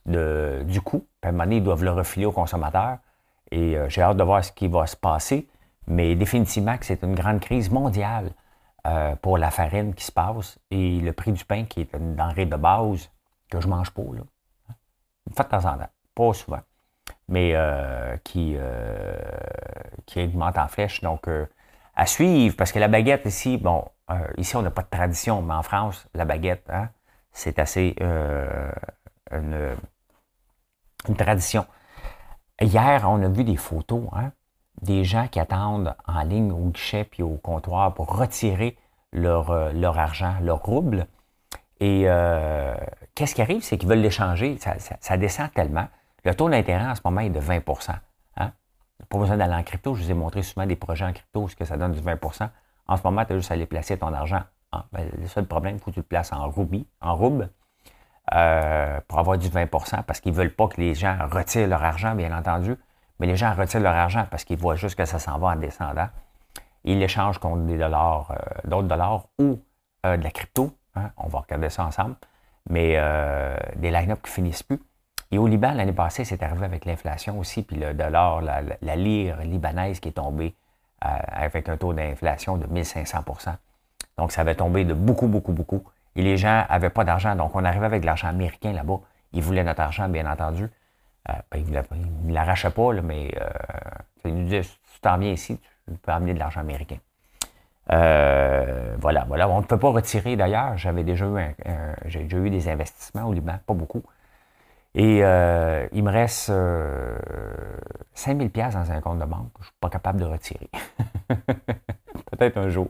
du 0.06 0.82
coût. 0.82 1.06
Puis 1.22 1.28
à 1.28 1.30
un 1.30 1.32
moment 1.32 1.44
donné, 1.44 1.58
ils 1.58 1.64
doivent 1.64 1.84
le 1.84 1.92
refiler 1.92 2.26
aux 2.26 2.32
consommateurs. 2.32 2.98
Et 3.52 3.78
euh, 3.78 3.90
j'ai 3.90 4.02
hâte 4.02 4.18
de 4.18 4.24
voir 4.24 4.44
ce 4.44 4.52
qui 4.52 4.68
va 4.68 4.88
se 4.88 4.96
passer. 4.96 5.48
Mais 5.88 6.16
définitivement 6.16 6.76
c'est 6.82 7.04
une 7.04 7.16
grande 7.16 7.40
crise 7.40 7.70
mondiale 7.70 8.32
euh, 8.88 9.16
pour 9.18 9.38
la 9.38 9.52
farine 9.52 9.94
qui 9.94 10.06
se 10.06 10.12
passe 10.12 10.58
et 10.72 11.00
le 11.00 11.14
prix 11.14 11.32
du 11.32 11.46
pain 11.46 11.66
qui 11.66 11.82
est 11.82 11.94
une 11.94 12.16
denrée 12.16 12.46
de 12.46 12.56
base 12.56 13.10
que 13.50 13.60
je 13.60 13.68
mange 13.68 13.92
pas. 13.92 14.02
Là 14.02 14.24
une 15.28 15.34
de 15.34 15.50
temps 15.50 15.66
en 15.66 15.78
temps, 15.78 15.90
pas 16.16 16.34
souvent, 16.34 16.62
mais 17.28 17.52
euh, 17.54 18.18
qui, 18.24 18.56
euh, 18.58 19.16
qui 20.06 20.24
augmente 20.24 20.58
en 20.58 20.68
flèche. 20.68 21.02
Donc, 21.02 21.28
à 21.96 22.06
suivre, 22.06 22.56
parce 22.56 22.72
que 22.72 22.80
la 22.80 22.88
baguette 22.88 23.26
ici, 23.26 23.58
bon, 23.58 23.86
ici, 24.38 24.56
on 24.56 24.62
n'a 24.62 24.72
pas 24.72 24.82
de 24.82 24.90
tradition, 24.90 25.42
mais 25.42 25.54
en 25.54 25.64
France, 25.64 26.08
la 26.14 26.26
baguette, 26.26 26.70
hein, 26.70 26.90
c'est 27.32 27.60
assez 27.60 27.96
une, 29.32 29.76
tradition. 31.18 31.66
Hier, 32.60 33.06
on 33.10 33.22
a 33.24 33.30
vu 33.30 33.44
des 33.44 33.58
photos, 33.58 34.04
hein, 34.14 34.32
des 34.82 35.04
gens 35.04 35.28
qui 35.28 35.40
attendent 35.40 35.96
en 36.08 36.24
ligne 36.24 36.52
au 36.52 36.70
guichet 36.70 37.04
puis 37.04 37.24
au 37.24 37.38
comptoir 37.38 37.94
pour 37.94 38.16
retirer 38.18 38.78
leur, 39.12 39.74
leur 39.74 39.98
argent, 39.98 40.36
leur 40.42 40.62
rouble. 40.62 41.08
Et 41.82 42.04
euh, 42.06 42.76
qu'est-ce 43.16 43.34
qui 43.34 43.42
arrive, 43.42 43.64
c'est 43.64 43.78
qu'ils 43.78 43.90
veulent 43.90 44.02
l'échanger. 44.02 44.58
Ça, 45.00 45.18
descend 45.18 45.52
tellement. 45.52 45.88
Le 46.24 46.36
taux 46.36 46.48
d'intérêt 46.48 46.86
en 46.86 46.94
ce 46.94 47.02
moment 47.04 47.22
est 47.22 47.32
de 47.32 47.40
20 47.40 47.68
hein? 47.90 48.00
Pas 49.10 49.18
besoin 49.18 49.38
d'aller 49.38 49.56
en 49.56 49.64
crypto. 49.64 49.96
Je 49.96 50.04
vous 50.04 50.12
ai 50.12 50.14
montré 50.14 50.42
souvent 50.44 50.66
des 50.66 50.76
projets 50.76 51.06
en 51.06 51.14
crypto, 51.14 51.48
ce 51.48 51.56
que 51.56 51.66
ça 51.66 51.78
donne 51.78 51.92
du 51.92 52.00
20% 52.00 52.50
En 52.88 52.98
ce 52.98 53.04
moment, 53.04 53.26
tu 53.26 53.34
as 53.34 53.36
juste 53.38 53.52
à 53.52 53.56
aller 53.56 53.66
placer 53.66 53.98
ton 53.98 54.14
argent. 54.14 54.42
Ben, 54.94 55.10
le 55.20 55.28
seul 55.28 55.46
problème, 55.46 55.76
il 55.76 55.80
faut 55.80 55.92
que 55.92 55.96
tu 55.96 56.00
le 56.00 56.06
places 56.06 56.32
en 56.32 56.50
roubi, 56.50 56.88
en 57.02 57.14
rouble, 57.16 57.50
euh, 58.34 59.00
pour 59.08 59.20
avoir 59.20 59.38
du 59.38 59.50
20% 59.50 60.04
parce 60.04 60.22
qu'ils 60.22 60.32
ne 60.32 60.38
veulent 60.38 60.56
pas 60.56 60.68
que 60.68 60.80
les 60.80 60.96
gens 60.96 61.18
retirent 61.30 61.68
leur 61.68 61.84
argent, 61.84 62.16
bien 62.16 62.36
entendu. 62.36 62.76
Mais 63.20 63.28
les 63.28 63.36
gens 63.36 63.54
retirent 63.54 63.82
leur 63.82 63.96
argent 63.96 64.26
parce 64.32 64.46
qu'ils 64.46 64.58
voient 64.58 64.76
juste 64.76 64.96
que 64.96 65.06
ça 65.06 65.20
s'en 65.20 65.38
va 65.40 65.50
en 65.50 65.56
descendant. 65.58 66.08
Ils 66.84 67.00
l'échangent 67.00 67.38
contre 67.38 67.64
des 67.64 67.78
dollars, 67.78 68.32
euh, 68.32 68.68
d'autres 68.68 68.88
dollars 68.88 69.28
ou 69.40 69.62
de 70.04 70.24
la 70.24 70.32
crypto 70.32 70.74
Hein? 70.96 71.12
On 71.18 71.28
va 71.28 71.40
regarder 71.40 71.70
ça 71.70 71.86
ensemble. 71.86 72.16
Mais 72.70 72.94
euh, 72.98 73.56
des 73.76 73.92
line-up 73.92 74.22
qui 74.24 74.32
finissent 74.32 74.64
plus. 74.64 74.80
Et 75.32 75.38
au 75.38 75.48
Liban, 75.48 75.72
l'année 75.74 75.94
passée, 75.94 76.26
c'est 76.26 76.44
arrivé 76.44 76.66
avec 76.66 76.86
l'inflation 76.86 77.40
aussi, 77.40 77.64
puis 77.64 77.78
le 77.78 77.94
dollar, 77.94 78.42
la, 78.42 78.62
la, 78.82 78.96
lire 78.98 79.38
libanaise 79.42 80.00
qui 80.02 80.10
est 80.10 80.14
tombée 80.14 80.56
euh, 81.06 81.08
avec 81.28 81.70
un 81.70 81.78
taux 81.78 81.94
d'inflation 81.94 82.58
de 82.58 82.68
1500% 82.68 83.56
Donc, 84.18 84.34
ça 84.34 84.42
avait 84.42 84.56
tombé 84.56 84.84
de 84.84 84.94
beaucoup, 84.94 85.28
beaucoup, 85.28 85.54
beaucoup. 85.54 85.84
Et 86.18 86.22
les 86.22 86.36
gens 86.36 86.66
n'avaient 86.70 86.90
pas 86.90 87.06
d'argent. 87.06 87.36
Donc, 87.36 87.56
on 87.56 87.64
arrivait 87.64 87.86
avec 87.86 88.02
de 88.02 88.06
l'argent 88.06 88.28
américain 88.28 88.74
là-bas. 88.74 89.00
Ils 89.32 89.42
voulaient 89.42 89.64
notre 89.64 89.82
argent, 89.82 90.10
bien 90.10 90.30
entendu. 90.30 90.64
Euh, 91.30 91.34
ben, 91.50 91.64
ils 91.94 92.28
ne 92.28 92.34
l'arrachaient 92.34 92.72
pas, 92.72 92.92
là, 92.92 93.02
mais 93.02 93.32
euh, 93.40 93.50
ils 94.26 94.36
nous 94.36 94.44
disaient, 94.44 94.64
si 94.64 94.78
tu 94.96 95.00
t'en 95.00 95.18
viens 95.18 95.32
ici, 95.32 95.58
tu 95.88 95.98
peux 95.98 96.12
amener 96.12 96.34
de 96.34 96.40
l'argent 96.40 96.60
américain. 96.60 96.98
Voilà, 97.88 99.26
voilà. 99.28 99.48
On 99.48 99.62
ne 99.62 99.66
peut 99.66 99.80
pas 99.80 99.90
retirer 99.90 100.36
d'ailleurs. 100.36 100.78
J'avais 100.78 101.04
déjà 101.04 101.26
eu 101.26 101.56
j'ai 102.06 102.24
déjà 102.24 102.38
eu 102.38 102.50
des 102.50 102.70
investissements 102.70 103.24
au 103.24 103.34
Liban, 103.34 103.56
pas 103.66 103.74
beaucoup. 103.74 104.04
Et 104.94 105.22
euh, 105.24 105.88
il 105.94 106.04
me 106.04 106.12
reste 106.12 106.50
euh, 106.50 107.18
5000 108.14 108.50
pièces 108.50 108.74
dans 108.74 108.92
un 108.92 109.00
compte 109.00 109.20
de 109.20 109.26
banque. 109.26 109.52
Je 109.58 109.62
ne 109.62 109.66
suis 109.66 109.74
pas 109.80 109.90
capable 109.90 110.20
de 110.20 110.26
retirer. 110.26 110.70
Peut-être 111.28 112.58
un 112.58 112.70
jour. 112.70 112.90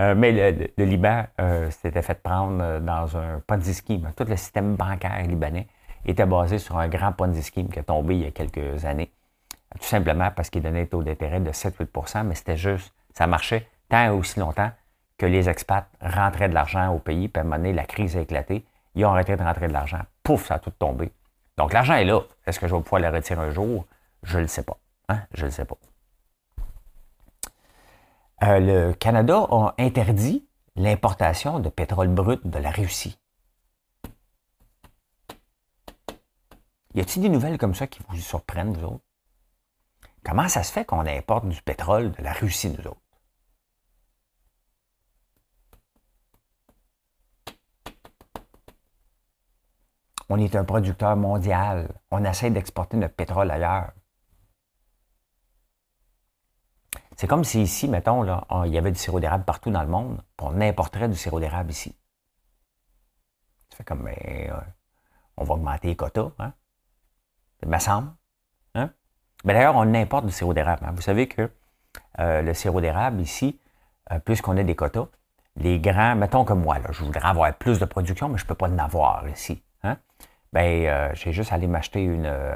Euh, 0.00 0.14
mais 0.14 0.32
le, 0.76 0.84
Liban 0.84 1.24
s'était 1.70 2.02
fait 2.02 2.20
prendre 2.20 2.80
dans 2.80 3.16
un 3.16 3.40
Ponzi 3.46 3.74
scheme. 3.74 4.10
Tout 4.16 4.24
le 4.24 4.36
système 4.36 4.74
bancaire 4.74 5.22
libanais 5.26 5.68
était 6.04 6.26
basé 6.26 6.58
sur 6.58 6.76
un 6.76 6.88
grand 6.88 7.12
Ponzi 7.12 7.42
scheme 7.42 7.68
qui 7.68 7.78
est 7.78 7.84
tombé 7.84 8.16
il 8.16 8.22
y 8.22 8.26
a 8.26 8.30
quelques 8.30 8.84
années. 8.84 9.10
Tout 9.80 9.86
simplement 9.86 10.30
parce 10.30 10.50
qu'il 10.50 10.62
donnait 10.62 10.82
un 10.82 10.86
taux 10.86 11.02
d'intérêt 11.02 11.40
de 11.40 11.50
7-8% 11.50 12.24
mais 12.24 12.34
c'était 12.34 12.56
juste, 12.56 12.92
ça 13.12 13.26
marchait 13.26 13.66
tant 13.88 14.04
et 14.04 14.08
aussi 14.10 14.38
longtemps 14.38 14.70
que 15.18 15.26
les 15.26 15.48
expats 15.48 15.88
rentraient 16.00 16.48
de 16.48 16.54
l'argent 16.54 16.92
au 16.92 16.98
pays, 16.98 17.28
puis 17.28 17.38
à 17.38 17.42
un 17.42 17.44
moment 17.44 17.56
donné, 17.56 17.72
la 17.72 17.84
crise 17.84 18.16
a 18.16 18.20
éclaté, 18.20 18.64
ils 18.94 19.04
ont 19.04 19.10
arrêté 19.10 19.36
de 19.36 19.42
rentrer 19.42 19.68
de 19.68 19.72
l'argent. 19.72 20.00
Pouf, 20.24 20.46
ça 20.46 20.54
a 20.54 20.58
tout 20.58 20.70
tombé. 20.72 21.12
Donc 21.56 21.72
l'argent 21.72 21.94
est 21.94 22.04
là. 22.04 22.22
Est-ce 22.46 22.58
que 22.58 22.66
je 22.66 22.74
vais 22.74 22.82
pouvoir 22.82 23.00
le 23.00 23.08
retirer 23.08 23.40
un 23.40 23.50
jour? 23.50 23.86
Je 24.24 24.38
ne 24.38 24.42
le 24.42 24.48
sais 24.48 24.64
pas. 24.64 24.78
Hein? 25.08 25.20
Je 25.34 25.42
ne 25.42 25.46
le 25.46 25.50
sais 25.52 25.64
pas. 25.64 25.76
Euh, 28.42 28.58
le 28.58 28.92
Canada 28.94 29.46
a 29.50 29.74
interdit 29.78 30.48
l'importation 30.76 31.60
de 31.60 31.68
pétrole 31.68 32.08
brut 32.08 32.44
de 32.46 32.58
la 32.58 32.70
Russie. 32.70 33.18
Y 36.94 37.00
a-t-il 37.00 37.22
des 37.22 37.28
nouvelles 37.28 37.58
comme 37.58 37.74
ça 37.74 37.86
qui 37.86 38.00
vous 38.08 38.16
surprennent, 38.16 38.72
vous 38.72 38.86
autres? 38.86 39.04
Comment 40.24 40.48
ça 40.48 40.62
se 40.62 40.72
fait 40.72 40.84
qu'on 40.84 41.06
importe 41.06 41.46
du 41.48 41.60
pétrole 41.60 42.12
de 42.12 42.22
la 42.22 42.32
Russie, 42.32 42.70
nous 42.70 42.86
autres? 42.86 43.03
On 50.28 50.38
est 50.38 50.56
un 50.56 50.64
producteur 50.64 51.16
mondial. 51.16 51.88
On 52.10 52.24
essaie 52.24 52.50
d'exporter 52.50 52.96
notre 52.96 53.14
pétrole 53.14 53.50
ailleurs. 53.50 53.92
C'est 57.16 57.26
comme 57.26 57.44
si 57.44 57.62
ici, 57.62 57.88
mettons, 57.88 58.24
il 58.64 58.72
y 58.72 58.78
avait 58.78 58.90
du 58.90 58.98
sirop 58.98 59.20
d'érable 59.20 59.44
partout 59.44 59.70
dans 59.70 59.82
le 59.82 59.88
monde, 59.88 60.20
puis 60.36 60.46
on 60.50 60.60
importerait 60.60 61.08
du 61.08 61.14
sirop 61.16 61.38
d'érable 61.38 61.70
ici. 61.70 61.96
Ça 63.70 63.76
fait 63.76 63.84
comme, 63.84 64.02
mais, 64.02 64.50
euh, 64.50 64.60
on 65.36 65.44
va 65.44 65.54
augmenter 65.54 65.88
les 65.88 65.96
quotas, 65.96 66.30
hein? 66.38 66.52
Ça 67.60 67.66
me 67.68 67.78
semble. 67.78 68.12
Hein? 68.74 68.90
Mais 69.44 69.54
d'ailleurs, 69.54 69.76
on 69.76 69.94
importe 69.94 70.26
du 70.26 70.32
sirop 70.32 70.54
d'érable. 70.54 70.84
Hein. 70.86 70.92
Vous 70.94 71.02
savez 71.02 71.28
que 71.28 71.50
euh, 72.18 72.42
le 72.42 72.54
sirop 72.54 72.80
d'érable 72.80 73.20
ici, 73.20 73.60
euh, 74.10 74.18
puisqu'on 74.18 74.56
a 74.56 74.62
des 74.64 74.74
quotas, 74.74 75.06
les 75.56 75.78
grands, 75.78 76.16
mettons 76.16 76.44
comme 76.44 76.62
moi, 76.62 76.78
je 76.90 77.04
voudrais 77.04 77.24
avoir 77.24 77.54
plus 77.54 77.78
de 77.78 77.84
production, 77.84 78.28
mais 78.28 78.38
je 78.38 78.44
ne 78.44 78.48
peux 78.48 78.56
pas 78.56 78.68
en 78.68 78.78
avoir 78.78 79.28
ici. 79.28 79.62
Ben, 80.54 80.86
euh, 80.86 81.10
j'ai 81.14 81.32
juste 81.32 81.52
allé 81.52 81.66
m'acheter 81.66 82.04
une, 82.04 82.26
euh, 82.26 82.54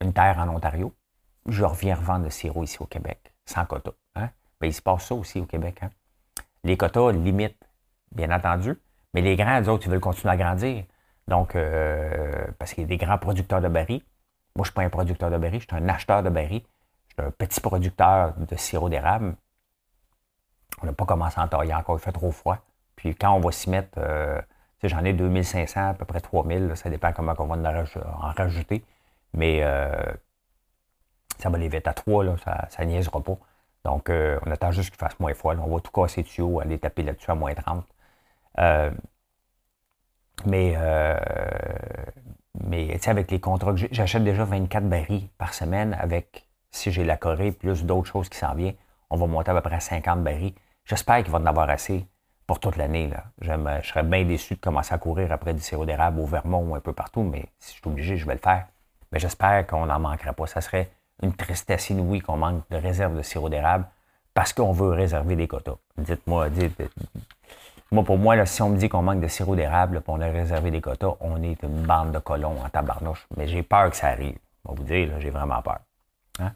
une 0.00 0.12
terre 0.12 0.38
en 0.38 0.48
Ontario. 0.48 0.94
Je 1.48 1.64
reviens 1.64 1.96
revendre 1.96 2.24
le 2.24 2.30
sirop 2.30 2.62
ici 2.62 2.78
au 2.80 2.86
Québec, 2.86 3.34
sans 3.44 3.64
quota. 3.66 3.90
Hein? 4.14 4.30
Ben, 4.60 4.68
il 4.68 4.72
se 4.72 4.80
passe 4.80 5.06
ça 5.06 5.16
aussi 5.16 5.40
au 5.40 5.46
Québec. 5.46 5.80
Hein? 5.82 5.90
Les 6.62 6.76
quotas 6.76 7.10
limitent, 7.10 7.68
bien 8.12 8.30
entendu, 8.30 8.78
mais 9.14 9.20
les 9.20 9.34
grands, 9.34 9.58
les 9.58 9.68
autres, 9.68 9.88
ils 9.88 9.90
veulent 9.90 9.98
continuer 9.98 10.32
à 10.32 10.36
grandir. 10.36 10.84
Donc, 11.26 11.56
euh, 11.56 12.46
parce 12.56 12.72
qu'il 12.72 12.82
y 12.82 12.84
a 12.84 12.88
des 12.88 12.98
grands 12.98 13.18
producteurs 13.18 13.60
de 13.60 13.68
barils. 13.68 14.04
Moi, 14.54 14.58
je 14.58 14.60
ne 14.60 14.64
suis 14.66 14.74
pas 14.74 14.82
un 14.82 14.88
producteur 14.88 15.30
de 15.32 15.38
barils, 15.38 15.60
je 15.60 15.66
suis 15.66 15.84
un 15.84 15.88
acheteur 15.88 16.22
de 16.22 16.30
barils. 16.30 16.62
Je 17.08 17.14
suis 17.14 17.28
un 17.28 17.32
petit 17.32 17.60
producteur 17.60 18.34
de 18.36 18.54
sirop 18.54 18.88
d'érable. 18.88 19.34
On 20.82 20.86
n'a 20.86 20.92
pas 20.92 21.04
commencé 21.04 21.40
à 21.40 21.48
tailler 21.48 21.74
encore, 21.74 21.98
il 21.98 22.00
fait 22.02 22.12
trop 22.12 22.30
froid. 22.30 22.58
Puis 22.94 23.16
quand 23.16 23.32
on 23.32 23.40
va 23.40 23.50
s'y 23.50 23.70
mettre 23.70 23.98
J'en 24.82 25.04
ai 25.04 25.12
2500, 25.12 25.90
à 25.90 25.94
peu 25.94 26.04
près 26.04 26.20
3000. 26.20 26.72
ça 26.76 26.90
dépend 26.90 27.12
comment 27.12 27.34
on 27.38 27.46
va 27.46 27.56
en 27.56 28.32
rajouter. 28.32 28.84
Mais 29.34 29.60
euh, 29.62 29.90
ça 31.38 31.50
va 31.50 31.56
aller 31.56 31.68
vite 31.68 31.86
à 31.86 31.94
3, 31.94 32.24
là, 32.24 32.36
ça, 32.44 32.66
ça 32.70 32.84
niaisera 32.84 33.20
pas. 33.22 33.38
Donc, 33.84 34.10
euh, 34.10 34.38
on 34.44 34.50
attend 34.50 34.72
juste 34.72 34.90
qu'il 34.90 34.98
fasse 34.98 35.18
moins 35.20 35.34
froid. 35.34 35.54
On 35.56 35.74
va 35.74 35.80
tout 35.80 35.92
casser 35.92 36.22
dessus, 36.22 36.42
aller 36.60 36.78
taper 36.78 37.02
là-dessus 37.02 37.30
à 37.30 37.34
moins 37.34 37.54
30. 37.54 37.84
Euh, 38.58 38.90
mais, 40.44 40.74
euh, 40.76 41.18
mais 42.64 42.98
avec 43.06 43.30
les 43.30 43.40
contrats 43.40 43.72
que 43.74 43.80
j'achète 43.90 44.24
déjà 44.24 44.44
24 44.44 44.88
barils 44.88 45.28
par 45.38 45.54
semaine 45.54 45.96
avec, 46.00 46.48
si 46.70 46.90
j'ai 46.90 47.04
la 47.04 47.16
Corée, 47.16 47.52
plus 47.52 47.84
d'autres 47.84 48.08
choses 48.08 48.28
qui 48.28 48.38
s'en 48.38 48.54
viennent, 48.54 48.74
on 49.10 49.16
va 49.16 49.26
monter 49.26 49.50
à 49.50 49.54
peu 49.54 49.60
près 49.60 49.76
à 49.76 49.80
50 49.80 50.22
barils. 50.22 50.54
J'espère 50.84 51.22
qu'il 51.22 51.32
va 51.32 51.38
en 51.38 51.46
avoir 51.46 51.70
assez 51.70 52.06
pour 52.46 52.60
toute 52.60 52.76
l'année. 52.76 53.10
Je 53.40 53.50
serais 53.82 54.02
bien 54.02 54.24
déçu 54.24 54.54
de 54.54 54.60
commencer 54.60 54.94
à 54.94 54.98
courir 54.98 55.32
après 55.32 55.54
du 55.54 55.60
sirop 55.60 55.84
d'érable 55.84 56.20
au 56.20 56.26
Vermont 56.26 56.70
ou 56.70 56.74
un 56.74 56.80
peu 56.80 56.92
partout, 56.92 57.22
mais 57.22 57.46
si 57.58 57.74
je 57.74 57.80
suis 57.80 57.88
obligé, 57.88 58.16
je 58.16 58.26
vais 58.26 58.34
le 58.34 58.40
faire. 58.40 58.66
Mais 59.12 59.18
j'espère 59.18 59.66
qu'on 59.66 59.86
n'en 59.86 59.98
manquera 59.98 60.32
pas. 60.32 60.46
Ça 60.46 60.60
serait 60.60 60.90
une 61.22 61.32
tristesse 61.34 61.90
inouïe 61.90 62.20
qu'on 62.20 62.36
manque 62.36 62.62
de 62.70 62.76
réserve 62.76 63.16
de 63.16 63.22
sirop 63.22 63.48
d'érable 63.48 63.86
parce 64.34 64.52
qu'on 64.52 64.72
veut 64.72 64.90
réserver 64.90 65.36
des 65.36 65.48
quotas. 65.48 65.76
Dites-moi, 65.96 66.50
dites, 66.50 66.82
moi, 67.90 68.04
pour 68.04 68.18
moi, 68.18 68.34
là, 68.36 68.46
si 68.46 68.60
on 68.62 68.70
me 68.70 68.76
dit 68.76 68.88
qu'on 68.88 69.02
manque 69.02 69.20
de 69.20 69.28
sirop 69.28 69.54
d'érable, 69.54 70.00
pour 70.00 70.14
on 70.14 70.20
a 70.20 70.26
réservé 70.26 70.70
des 70.70 70.80
quotas, 70.80 71.14
on 71.20 71.42
est 71.42 71.62
une 71.62 71.82
bande 71.86 72.12
de 72.12 72.18
colons 72.18 72.60
en 72.62 72.68
tabarnouche. 72.68 73.26
Mais 73.36 73.46
j'ai 73.46 73.62
peur 73.62 73.90
que 73.90 73.96
ça 73.96 74.08
arrive. 74.08 74.38
On 74.64 74.74
vous 74.74 74.82
dire, 74.82 75.20
j'ai 75.20 75.30
vraiment 75.30 75.62
peur. 75.62 75.78
Hein? 76.40 76.52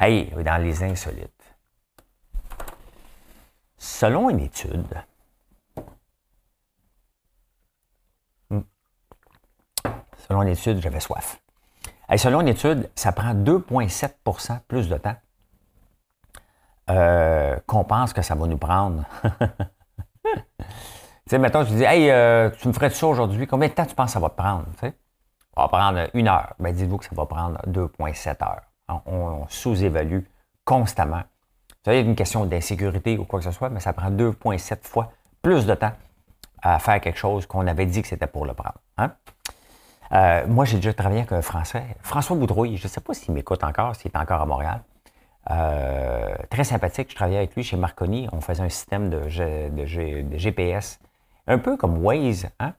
Hey, 0.00 0.30
dans 0.44 0.60
les 0.60 0.82
insolites. 0.82 1.30
Selon 3.78 4.28
une 4.28 4.40
étude, 4.40 5.02
selon 10.28 10.42
une 10.42 10.48
étude, 10.48 10.80
j'avais 10.80 11.00
soif. 11.00 11.40
Hey, 12.08 12.18
selon 12.18 12.40
une 12.40 12.48
étude, 12.48 12.90
ça 12.94 13.12
prend 13.12 13.34
2,7% 13.34 14.60
plus 14.68 14.88
de 14.88 14.96
temps 14.96 15.16
euh, 16.90 17.56
qu'on 17.66 17.84
pense 17.84 18.12
que 18.12 18.22
ça 18.22 18.34
va 18.34 18.46
nous 18.46 18.58
prendre 18.58 19.04
sais, 21.32 21.38
mettons, 21.38 21.64
tu 21.64 21.72
dis, 21.72 21.84
hey, 21.84 22.10
euh, 22.10 22.50
tu 22.50 22.68
me 22.68 22.72
ferais 22.72 22.90
ça 22.90 23.06
aujourd'hui, 23.06 23.46
combien 23.46 23.68
de 23.68 23.72
temps 23.72 23.86
tu 23.86 23.94
penses 23.94 24.08
que 24.08 24.12
ça 24.12 24.20
va 24.20 24.28
te 24.28 24.36
prendre? 24.36 24.66
Ça 24.80 24.90
va 25.56 25.68
prendre 25.68 26.08
une 26.14 26.28
heure. 26.28 26.54
Ben, 26.58 26.74
dites-vous 26.74 26.98
que 26.98 27.04
ça 27.04 27.14
va 27.14 27.26
prendre 27.26 27.58
2,7 27.66 28.44
heures. 28.44 28.62
On, 29.06 29.46
sous-évalue 29.48 30.20
constamment. 30.64 31.22
Ça, 31.84 31.92
a 31.92 31.94
une 31.94 32.14
question 32.14 32.44
d'insécurité 32.44 33.18
ou 33.18 33.24
quoi 33.24 33.38
que 33.38 33.46
ce 33.46 33.50
soit, 33.50 33.70
mais 33.70 33.80
ça 33.80 33.92
prend 33.92 34.10
2,7 34.10 34.86
fois 34.86 35.12
plus 35.40 35.66
de 35.66 35.74
temps 35.74 35.92
à 36.62 36.78
faire 36.78 37.00
quelque 37.00 37.18
chose 37.18 37.46
qu'on 37.46 37.66
avait 37.66 37.86
dit 37.86 38.02
que 38.02 38.08
c'était 38.08 38.26
pour 38.26 38.46
le 38.46 38.54
prendre. 38.54 38.78
Hein? 38.98 39.12
Euh, 40.12 40.46
moi, 40.46 40.64
j'ai 40.64 40.76
déjà 40.76 40.92
travaillé 40.92 41.20
avec 41.20 41.32
un 41.32 41.42
Français, 41.42 41.84
François 42.02 42.36
Boudrouille. 42.36 42.76
Je 42.76 42.84
ne 42.84 42.88
sais 42.88 43.00
pas 43.00 43.14
s'il 43.14 43.32
m'écoute 43.32 43.64
encore, 43.64 43.96
s'il 43.96 44.10
est 44.10 44.16
encore 44.16 44.42
à 44.42 44.46
Montréal. 44.46 44.82
Euh, 45.50 46.34
très 46.50 46.64
sympathique. 46.64 47.10
Je 47.10 47.16
travaillais 47.16 47.38
avec 47.38 47.54
lui 47.54 47.62
chez 47.62 47.76
Marconi. 47.76 48.28
On 48.32 48.40
faisait 48.40 48.62
un 48.62 48.68
système 48.68 49.08
de, 49.10 49.28
GPS 49.28 51.00
un 51.46 51.58
peu 51.58 51.76
comme 51.76 52.04
Waze, 52.04 52.48
hein, 52.60 52.74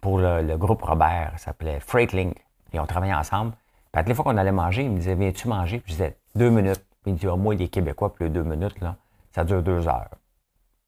pour 0.00 0.18
le, 0.18 0.56
groupe 0.56 0.82
Robert, 0.82 1.32
ça 1.36 1.46
s'appelait 1.46 1.80
Freightlink. 1.80 2.36
Et 2.72 2.80
on 2.80 2.86
travaillait 2.86 3.14
ensemble. 3.14 3.52
Puis 3.92 4.00
à 4.00 4.02
les 4.02 4.14
fois 4.14 4.24
qu'on 4.24 4.36
allait 4.36 4.52
manger, 4.52 4.82
il 4.82 4.90
me 4.90 4.96
disait 4.96 5.14
Viens-tu 5.14 5.48
manger? 5.48 5.78
Puis 5.78 5.92
je 5.92 5.98
disais 5.98 6.16
Deux 6.34 6.50
minutes. 6.50 6.84
Puis 7.02 7.10
il 7.10 7.12
me 7.14 7.18
dit 7.18 7.26
oh, 7.28 7.36
Moi, 7.36 7.54
les 7.54 7.68
Québécois, 7.68 8.12
plus 8.12 8.28
deux 8.28 8.42
minutes, 8.42 8.80
là, 8.80 8.96
ça 9.34 9.44
dure 9.44 9.62
deux 9.62 9.86
heures. 9.86 10.10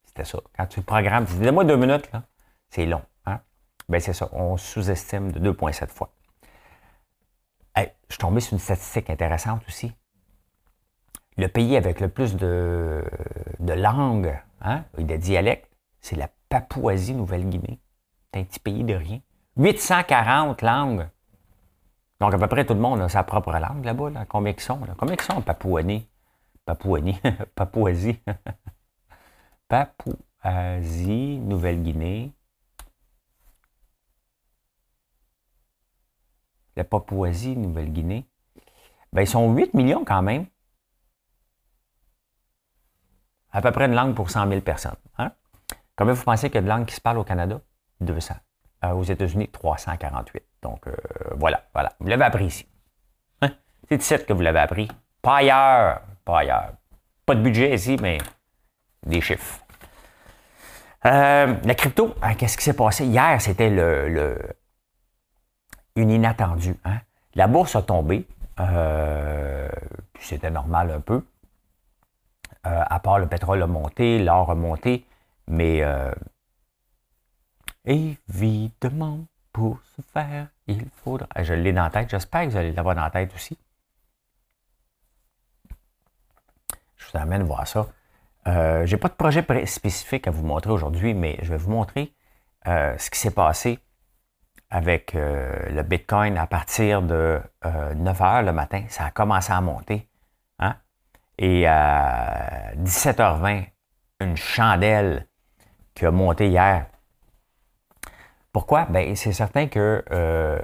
C'était 0.05 0.25
ça. 0.25 0.39
Quand 0.57 0.65
tu 0.65 0.81
programmes, 0.81 1.25
tu 1.25 1.33
dis 1.33 1.39
Donne-moi 1.39 1.63
deux 1.63 1.77
minutes, 1.77 2.11
là, 2.11 2.23
c'est 2.69 2.85
long. 2.85 3.01
Ben, 3.89 3.99
c'est 3.99 4.13
ça. 4.13 4.29
On 4.33 4.57
sous-estime 4.57 5.31
de 5.31 5.51
2,7 5.51 5.87
fois. 5.89 6.11
je 7.77 7.83
suis 8.09 8.19
tombé 8.19 8.39
sur 8.39 8.53
une 8.53 8.59
statistique 8.59 9.09
intéressante 9.09 9.61
aussi. 9.67 9.91
Le 11.37 11.47
pays 11.47 11.75
avec 11.75 11.99
le 11.99 12.07
plus 12.09 12.35
de, 12.35 13.03
de 13.59 13.73
langues 13.73 14.39
hein, 14.61 14.83
et 14.97 15.03
de 15.03 15.17
dialectes, 15.17 15.69
c'est 15.99 16.15
la 16.15 16.29
Papouasie-Nouvelle-Guinée. 16.49 17.79
C'est 18.33 18.39
un 18.39 18.43
petit 18.43 18.59
pays 18.59 18.83
de 18.83 18.93
rien. 18.93 19.19
840 19.57 20.61
langues. 20.61 21.07
Donc, 22.19 22.33
à 22.33 22.37
peu 22.37 22.47
près 22.47 22.65
tout 22.65 22.73
le 22.73 22.79
monde 22.79 23.01
a 23.01 23.09
sa 23.09 23.23
propre 23.23 23.51
langue 23.51 23.83
là-bas. 23.83 24.09
Là. 24.09 24.25
Combien 24.27 24.53
ils 24.53 24.61
sont? 24.61 24.79
Là? 24.85 24.93
Combien 24.97 25.15
ils 25.15 25.21
sont 25.21 25.41
Papouanie? 25.41 26.07
Papouanie? 26.65 27.19
Papouasie? 27.55 28.19
Papouasie, 29.67 31.39
Nouvelle-Guinée. 31.39 32.31
La 36.75 36.83
Papouasie, 36.83 37.55
Nouvelle-Guinée. 37.55 38.27
Ben, 39.13 39.21
ils 39.21 39.27
sont 39.27 39.53
8 39.53 39.73
millions 39.73 40.03
quand 40.03 40.21
même. 40.21 40.45
À 43.51 43.61
peu 43.61 43.71
près 43.71 43.85
une 43.85 43.95
langue 43.95 44.15
pour 44.15 44.29
100 44.29 44.49
000 44.49 44.61
personnes. 44.61 44.95
Hein? 45.17 45.31
Combien 45.95 46.13
vous 46.13 46.23
pensez 46.23 46.49
qu'il 46.49 46.55
y 46.55 46.59
a 46.59 46.61
de 46.61 46.67
langues 46.67 46.85
qui 46.85 46.95
se 46.95 47.01
parlent 47.01 47.19
au 47.19 47.23
Canada? 47.23 47.61
200. 48.01 48.35
Euh, 48.83 48.91
aux 48.91 49.03
États-Unis, 49.03 49.47
348. 49.47 50.43
Donc, 50.61 50.87
euh, 50.87 50.93
voilà, 51.37 51.63
voilà. 51.73 51.93
Vous 51.99 52.07
l'avez 52.07 52.25
appris 52.25 52.45
ici. 52.47 52.67
Hein? 53.41 53.51
C'est 53.87 54.01
ici 54.01 54.25
que 54.25 54.33
vous 54.33 54.41
l'avez 54.41 54.59
appris. 54.59 54.89
Pas 55.21 55.37
ailleurs. 55.37 56.01
Pas 56.25 56.39
ailleurs. 56.39 56.73
Pas 57.25 57.35
de 57.35 57.41
budget 57.41 57.73
ici, 57.73 57.97
mais 58.01 58.17
des 59.05 59.21
chiffres. 59.21 59.59
Euh, 61.05 61.55
la 61.63 61.75
crypto, 61.75 62.15
hein, 62.21 62.33
qu'est-ce 62.35 62.57
qui 62.57 62.63
s'est 62.63 62.75
passé? 62.75 63.05
Hier, 63.05 63.39
c'était 63.39 63.69
le, 63.69 64.37
une 65.95 66.11
inattendue. 66.11 66.75
Hein? 66.85 66.99
La 67.35 67.47
bourse 67.47 67.75
a 67.75 67.81
tombé. 67.81 68.27
c'était 70.19 70.51
normal 70.51 70.91
un 70.91 71.01
peu. 71.01 71.23
à 72.63 72.99
part 72.99 73.19
le 73.19 73.27
pétrole 73.27 73.61
a 73.61 73.67
monté, 73.67 74.19
l'or 74.19 74.51
a 74.51 74.55
monté. 74.55 75.05
Mais 75.47 75.83
euh, 75.83 76.11
évidemment, 77.85 79.25
pour 79.53 79.79
ce 79.95 80.01
faire, 80.01 80.47
il 80.67 80.85
faudra. 81.03 81.27
Je 81.41 81.53
l'ai 81.53 81.71
dans 81.73 81.83
la 81.83 81.89
tête. 81.89 82.09
J'espère 82.09 82.45
que 82.45 82.51
vous 82.51 82.57
allez 82.57 82.73
l'avoir 82.73 82.95
dans 82.95 83.03
la 83.03 83.11
tête 83.11 83.33
aussi. 83.35 83.57
Je 86.97 87.05
vous 87.11 87.17
amène 87.17 87.43
voir 87.43 87.67
ça. 87.67 87.87
Euh, 88.47 88.85
je 88.85 88.95
n'ai 88.95 88.99
pas 88.99 89.09
de 89.09 89.13
projet 89.13 89.45
spécifique 89.65 90.27
à 90.27 90.31
vous 90.31 90.45
montrer 90.45 90.71
aujourd'hui, 90.71 91.13
mais 91.13 91.37
je 91.41 91.49
vais 91.49 91.57
vous 91.57 91.71
montrer 91.71 92.13
euh, 92.67 92.97
ce 92.97 93.09
qui 93.09 93.19
s'est 93.19 93.31
passé 93.31 93.79
avec 94.69 95.13
le 95.13 95.81
Bitcoin 95.83 96.37
à 96.37 96.47
partir 96.47 97.01
de 97.01 97.39
9 97.63 98.19
h 98.19 98.45
le 98.45 98.51
matin. 98.51 98.83
Ça 98.89 99.05
a 99.05 99.11
commencé 99.11 99.53
à 99.53 99.61
monter. 99.61 100.07
Hein? 100.59 100.75
Et 101.37 101.67
à 101.67 102.73
17h20, 102.77 103.65
une 104.21 104.37
chandelle 104.37 105.27
qui 105.93 106.05
a 106.05 106.11
monté 106.11 106.49
hier. 106.49 106.85
Pourquoi? 108.51 108.85
Ben, 108.85 109.15
c'est 109.15 109.33
certain 109.33 109.67
que 109.67 110.03
euh, 110.11 110.59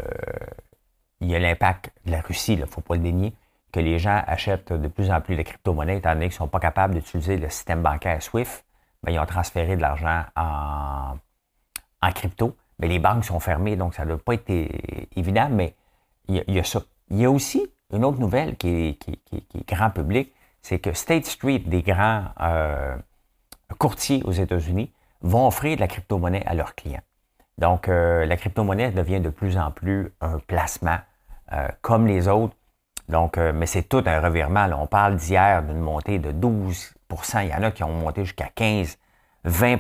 il 1.20 1.30
y 1.30 1.36
a 1.36 1.40
l'impact 1.40 1.92
de 2.06 2.12
la 2.12 2.22
Russie, 2.22 2.54
il 2.54 2.62
ne 2.62 2.66
faut 2.66 2.82
pas 2.82 2.96
le 2.96 3.02
dénier, 3.02 3.34
que 3.72 3.80
les 3.80 4.00
gens 4.00 4.24
achètent 4.28 4.74
de 4.74 4.88
plus 4.88 5.12
en 5.12 5.22
plus 5.22 5.36
de 5.36 5.42
crypto-monnaies, 5.42 5.98
étant 5.98 6.14
donné 6.14 6.28
qu'ils 6.28 6.36
ne 6.36 6.38
sont 6.38 6.48
pas 6.48 6.60
capables 6.60 6.94
d'utiliser 6.94 7.38
le 7.38 7.50
système 7.50 7.82
bancaire 7.82 8.22
SWIFT, 8.22 8.64
ben, 9.04 9.12
ils 9.12 9.20
ont 9.20 9.26
transféré 9.26 9.76
de 9.76 9.82
l'argent 9.82 10.24
en, 10.36 11.18
crypto. 12.14 12.56
Mais 12.82 12.88
les 12.88 13.00
banques 13.00 13.24
sont 13.24 13.40
fermées, 13.40 13.76
donc 13.76 13.94
ça 13.94 14.06
doit 14.06 14.18
pas 14.18 14.34
être 14.34 14.52
évident, 15.16 15.50
mais 15.52 15.76
il 16.28 16.44
y, 16.48 16.60
a, 16.60 16.64
ça. 16.64 16.82
Il 17.10 17.20
y 17.20 17.26
a 17.26 17.32
aussi 17.32 17.72
une 17.94 18.04
autre 18.04 18.20
nouvelle 18.20 18.58
qui 18.58 18.98
est, 19.02 19.68
grand 19.68 19.92
public, 19.92 20.34
c'est 20.62 20.80
que 20.80 20.94
State 20.94 21.26
Street, 21.26 21.60
des 21.60 21.84
grands 21.84 22.26
euh, 22.42 22.96
courtiers 23.78 24.24
aux 24.24 24.32
États-Unis, 24.32 24.92
vont 25.22 25.48
offrir 25.48 25.76
de 25.76 25.82
la 25.82 25.88
crypto-monnaie 25.88 26.44
à 26.46 26.56
leurs 26.56 26.74
clients. 26.74 27.02
Donc, 27.58 27.88
euh, 27.88 28.26
la 28.26 28.38
crypto-monnaie 28.38 28.92
devient 28.92 29.20
de 29.20 29.30
plus 29.30 29.58
en 29.58 29.72
plus 29.72 30.12
un 30.20 30.40
placement 30.40 30.98
euh, 31.54 31.68
comme 31.82 32.08
les 32.08 32.28
autres. 32.28 32.56
Donc, 33.10 33.38
mais 33.38 33.66
c'est 33.66 33.84
tout 33.84 34.04
un 34.06 34.22
revirement. 34.22 34.70
On 34.80 34.88
parle 34.88 35.18
d'hier 35.18 35.64
d'une 35.64 35.80
montée 35.80 36.18
de 36.18 36.32
12% 36.32 37.44
Il 37.44 37.50
y 37.50 37.54
en 37.54 37.62
a 37.64 37.72
qui 37.72 37.84
ont 37.84 37.92
monté 37.92 38.24
jusqu'à 38.24 38.48
15 38.56 38.98
20 39.44 39.78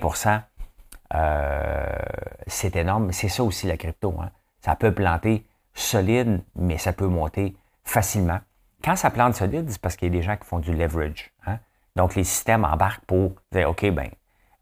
C'est 2.47 2.75
énorme, 2.75 3.11
c'est 3.11 3.29
ça 3.29 3.43
aussi 3.43 3.67
la 3.67 3.77
crypto. 3.77 4.15
Hein. 4.21 4.31
Ça 4.61 4.75
peut 4.75 4.93
planter 4.93 5.45
solide, 5.73 6.41
mais 6.55 6.77
ça 6.77 6.93
peut 6.93 7.07
monter 7.07 7.55
facilement. 7.83 8.39
Quand 8.83 8.95
ça 8.95 9.11
plante 9.11 9.35
solide, 9.35 9.69
c'est 9.69 9.81
parce 9.81 9.95
qu'il 9.95 10.07
y 10.07 10.11
a 10.11 10.17
des 10.17 10.23
gens 10.23 10.37
qui 10.37 10.45
font 10.45 10.59
du 10.59 10.73
leverage. 10.73 11.31
Hein. 11.45 11.59
Donc, 11.95 12.15
les 12.15 12.23
systèmes 12.23 12.65
embarquent 12.65 13.05
pour 13.05 13.33
dire, 13.51 13.69
OK, 13.69 13.89
ben, 13.91 14.09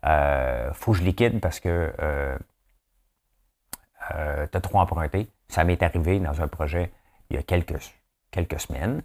euh, 0.05 0.71
faut 0.73 0.91
que 0.91 0.99
je 0.99 1.03
liquide 1.03 1.39
parce 1.39 1.59
que 1.59 1.93
euh, 2.01 2.37
euh, 4.15 4.47
tu 4.51 4.57
as 4.57 4.61
trop 4.61 4.79
emprunté. 4.79 5.29
Ça 5.47 5.63
m'est 5.63 5.81
arrivé 5.83 6.19
dans 6.19 6.41
un 6.41 6.47
projet 6.47 6.91
il 7.29 7.35
y 7.35 7.39
a 7.39 7.43
quelques, 7.43 7.79
quelques 8.31 8.59
semaines 8.59 9.01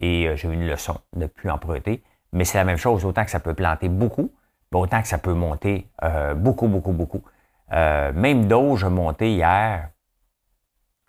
et 0.00 0.30
j'ai 0.36 0.48
eu 0.48 0.52
une 0.52 0.66
leçon 0.66 1.00
de 1.14 1.20
ne 1.20 1.26
plus 1.26 1.50
emprunter. 1.50 2.02
Mais 2.32 2.44
c'est 2.44 2.58
la 2.58 2.64
même 2.64 2.76
chose, 2.76 3.04
autant 3.04 3.24
que 3.24 3.30
ça 3.30 3.40
peut 3.40 3.54
planter 3.54 3.88
beaucoup, 3.88 4.32
autant 4.72 5.00
que 5.00 5.08
ça 5.08 5.18
peut 5.18 5.34
monter 5.34 5.88
beaucoup, 6.36 6.68
beaucoup, 6.68 6.92
beaucoup. 6.92 7.22
même 7.70 8.46
Doge 8.46 8.84
a 8.84 8.90
monté 8.90 9.32
hier. 9.32 9.90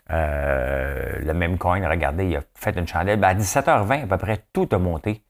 le 0.10 1.34
même 1.34 1.58
coin, 1.58 1.88
regardez, 1.90 2.28
il 2.28 2.38
a 2.38 2.42
fait 2.56 2.78
une 2.78 2.88
chandelle. 2.88 3.20
Ben, 3.20 3.30
à 3.30 3.36
17h20, 3.36 4.04
à 4.04 4.08
peu 4.08 4.18
près, 4.18 4.46
tout 4.54 4.70
a 4.72 4.78
monté 4.78 5.24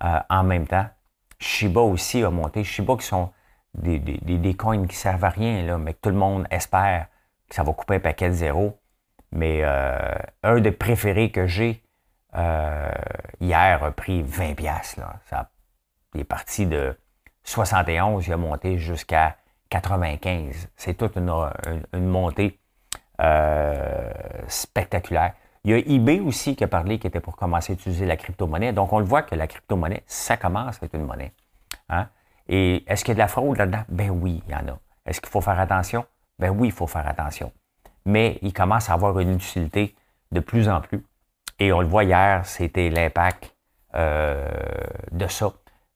en 0.00 0.42
même 0.44 0.66
temps. 0.66 0.86
Shiba 1.38 1.80
aussi 1.80 2.22
a 2.22 2.30
monté. 2.30 2.64
Shiba 2.64 2.96
qui 2.96 3.06
sont 3.06 3.32
des, 3.74 4.54
coins 4.56 4.86
qui 4.86 4.96
servent 4.96 5.24
à 5.24 5.30
rien, 5.30 5.64
là, 5.64 5.78
mais 5.78 5.94
que 5.94 6.00
tout 6.00 6.10
le 6.10 6.16
monde 6.16 6.46
espère 6.50 7.08
que 7.48 7.54
ça 7.54 7.62
va 7.62 7.72
couper 7.72 7.96
un 7.96 8.00
paquet 8.00 8.28
de 8.28 8.34
zéro. 8.34 8.78
Mais 9.32 9.60
euh, 9.62 10.14
un 10.42 10.60
des 10.60 10.72
préférés 10.72 11.30
que 11.30 11.46
j'ai 11.46 11.82
euh, 12.34 12.90
hier 13.40 13.82
a 13.82 13.90
pris 13.92 14.22
20 14.22 14.54
pièces. 14.54 14.96
Ça, 15.26 15.50
il 16.14 16.20
est 16.20 16.24
parti 16.24 16.66
de 16.66 16.96
71, 17.44 18.26
il 18.26 18.32
a 18.32 18.36
monté 18.36 18.78
jusqu'à 18.78 19.36
95. 19.70 20.68
C'est 20.76 20.94
toute 20.94 21.16
une, 21.16 21.32
montée 21.94 22.58
euh, 23.20 24.10
spectaculaire. 24.48 25.34
Il 25.64 25.70
y 25.70 25.74
a 25.74 25.78
eBay 25.78 26.20
aussi 26.20 26.56
qui 26.56 26.64
a 26.64 26.68
parlé 26.68 26.98
qui 26.98 27.06
était 27.06 27.20
pour 27.20 27.36
commencer 27.36 27.72
à 27.72 27.74
utiliser 27.74 28.04
la 28.04 28.16
crypto-monnaie. 28.16 28.72
Donc, 28.72 28.92
on 28.92 28.98
le 28.98 29.04
voit 29.04 29.22
que 29.22 29.34
la 29.34 29.46
crypto-monnaie, 29.46 30.02
ça 30.06 30.36
commence 30.36 30.82
à 30.82 30.86
être 30.86 30.94
une 30.94 31.06
monnaie. 31.06 31.32
Hein? 31.88 32.08
Et 32.48 32.84
est-ce 32.86 33.04
qu'il 33.04 33.12
y 33.12 33.12
a 33.12 33.14
de 33.14 33.20
la 33.20 33.28
fraude 33.28 33.56
là-dedans? 33.56 33.84
Ben 33.88 34.10
oui, 34.10 34.42
il 34.46 34.52
y 34.52 34.54
en 34.54 34.66
a. 34.68 34.78
Est-ce 35.06 35.20
qu'il 35.20 35.30
faut 35.30 35.40
faire 35.40 35.58
attention? 35.58 36.04
Ben 36.38 36.50
oui, 36.50 36.68
il 36.68 36.72
faut 36.72 36.86
faire 36.86 37.06
attention. 37.06 37.52
Mais 38.04 38.38
il 38.42 38.52
commence 38.52 38.90
à 38.90 38.94
avoir 38.94 39.18
une 39.20 39.34
utilité 39.34 39.94
de 40.32 40.40
plus 40.40 40.68
en 40.68 40.80
plus. 40.80 41.04
Et 41.58 41.72
on 41.72 41.80
le 41.80 41.86
voit 41.86 42.04
hier, 42.04 42.44
c'était 42.44 42.90
l'impact 42.90 43.54
euh, 43.94 44.48
de 45.12 45.26
ça. 45.28 45.52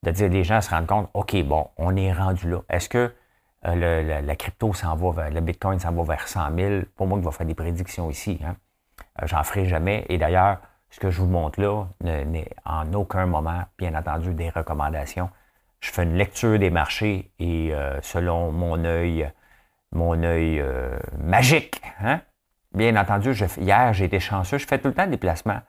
De 0.07 0.13
dire 0.13 0.29
les 0.29 0.45
gens 0.45 0.61
se 0.61 0.69
rendent 0.69 0.87
compte, 0.87 1.09
OK, 1.13 1.35
bon, 1.43 1.67
on 1.75 1.93
est 1.97 2.13
rendu 2.13 2.49
là. 2.49 2.61
Est-ce 2.69 2.87
que 2.87 3.13
euh, 3.65 4.21
la 4.21 4.35
crypto 4.37 4.73
s'en 4.73 4.95
va 4.95 5.11
vers, 5.11 5.29
le 5.29 5.41
Bitcoin 5.41 5.79
s'en 5.79 5.91
va 5.91 6.03
vers 6.03 6.29
100 6.29 6.55
000? 6.55 6.81
Pour 6.95 7.07
moi, 7.07 7.19
il 7.19 7.25
va 7.25 7.31
faire 7.31 7.45
des 7.45 7.55
prédictions 7.55 8.09
ici. 8.09 8.39
Hein? 8.41 8.55
Euh, 9.21 9.27
j'en 9.27 9.43
ferai 9.43 9.65
jamais. 9.65 10.05
Et 10.07 10.17
d'ailleurs, 10.17 10.59
ce 10.91 11.01
que 11.01 11.09
je 11.09 11.19
vous 11.19 11.27
montre 11.27 11.59
là 11.59 11.87
n'est 11.99 12.47
en 12.63 12.93
aucun 12.93 13.25
moment, 13.25 13.65
bien 13.77 13.93
entendu, 13.95 14.33
des 14.33 14.49
recommandations. 14.49 15.29
Je 15.81 15.91
fais 15.91 16.03
une 16.03 16.15
lecture 16.15 16.57
des 16.57 16.69
marchés 16.69 17.29
et 17.37 17.73
euh, 17.73 17.99
selon 18.01 18.53
mon 18.53 18.85
œil, 18.85 19.29
mon 19.91 20.23
œil 20.23 20.63
magique, 21.19 21.81
hein? 21.99 22.21
bien 22.73 22.95
entendu, 22.95 23.33
hier, 23.57 23.91
j'ai 23.91 24.05
été 24.05 24.21
chanceux. 24.21 24.57
Je 24.57 24.67
fais 24.67 24.79
tout 24.79 24.87
le 24.87 24.93
temps 24.93 25.07
des 25.07 25.17
placements 25.17 25.59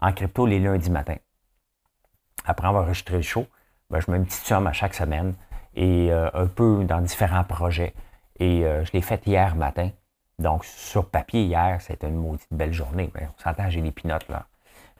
en 0.00 0.12
crypto 0.12 0.46
les 0.46 0.58
lundis 0.58 0.90
matins. 0.90 1.18
Après 2.44 2.66
avoir 2.66 2.82
enregistré 2.82 3.14
le 3.18 3.22
show, 3.22 3.46
ben, 3.90 4.00
je 4.00 4.10
mets 4.10 4.16
une 4.16 4.26
petite 4.26 4.44
somme 4.44 4.66
à 4.66 4.72
chaque 4.72 4.94
semaine 4.94 5.34
et 5.76 6.12
un 6.12 6.46
peu 6.46 6.84
dans 6.84 7.00
différents 7.00 7.44
projets. 7.44 7.94
Et 8.38 8.62
je 8.62 8.92
l'ai 8.92 9.02
fait 9.02 9.26
hier 9.26 9.54
matin. 9.56 9.90
Donc, 10.38 10.64
sur 10.64 11.08
papier, 11.08 11.44
hier, 11.44 11.80
c'était 11.80 12.08
une 12.08 12.16
maudite 12.16 12.48
belle 12.50 12.72
journée. 12.72 13.10
Mais 13.14 13.28
on 13.36 13.42
s'entend, 13.42 13.68
j'ai 13.70 13.80
des 13.80 13.92
pinottes, 13.92 14.28
là. 14.28 14.46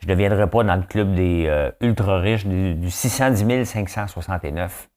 Je 0.00 0.06
ne 0.06 0.12
deviendrai 0.14 0.48
pas 0.50 0.62
dans 0.64 0.76
le 0.76 0.82
club 0.82 1.14
des 1.14 1.46
euh, 1.46 1.70
ultra 1.80 2.18
riches 2.18 2.46
du, 2.46 2.90
610 2.90 3.64
569 3.64 4.90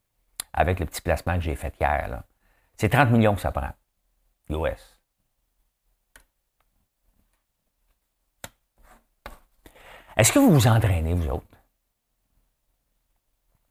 avec 0.54 0.80
le 0.80 0.86
petit 0.86 1.02
placement 1.02 1.36
que 1.36 1.42
j'ai 1.42 1.56
fait 1.56 1.74
hier. 1.80 2.24
C'est 2.76 2.90
30 2.90 3.12
millions 3.12 3.36
que 3.36 3.42
ça 3.42 3.52
prend. 3.52 3.72
US. 4.50 5.00
Est-ce 10.18 10.34
que 10.34 10.40
vous 10.40 10.52
vous 10.52 10.68
entraînez, 10.68 11.14
vous 11.14 11.30
autres? 11.30 11.57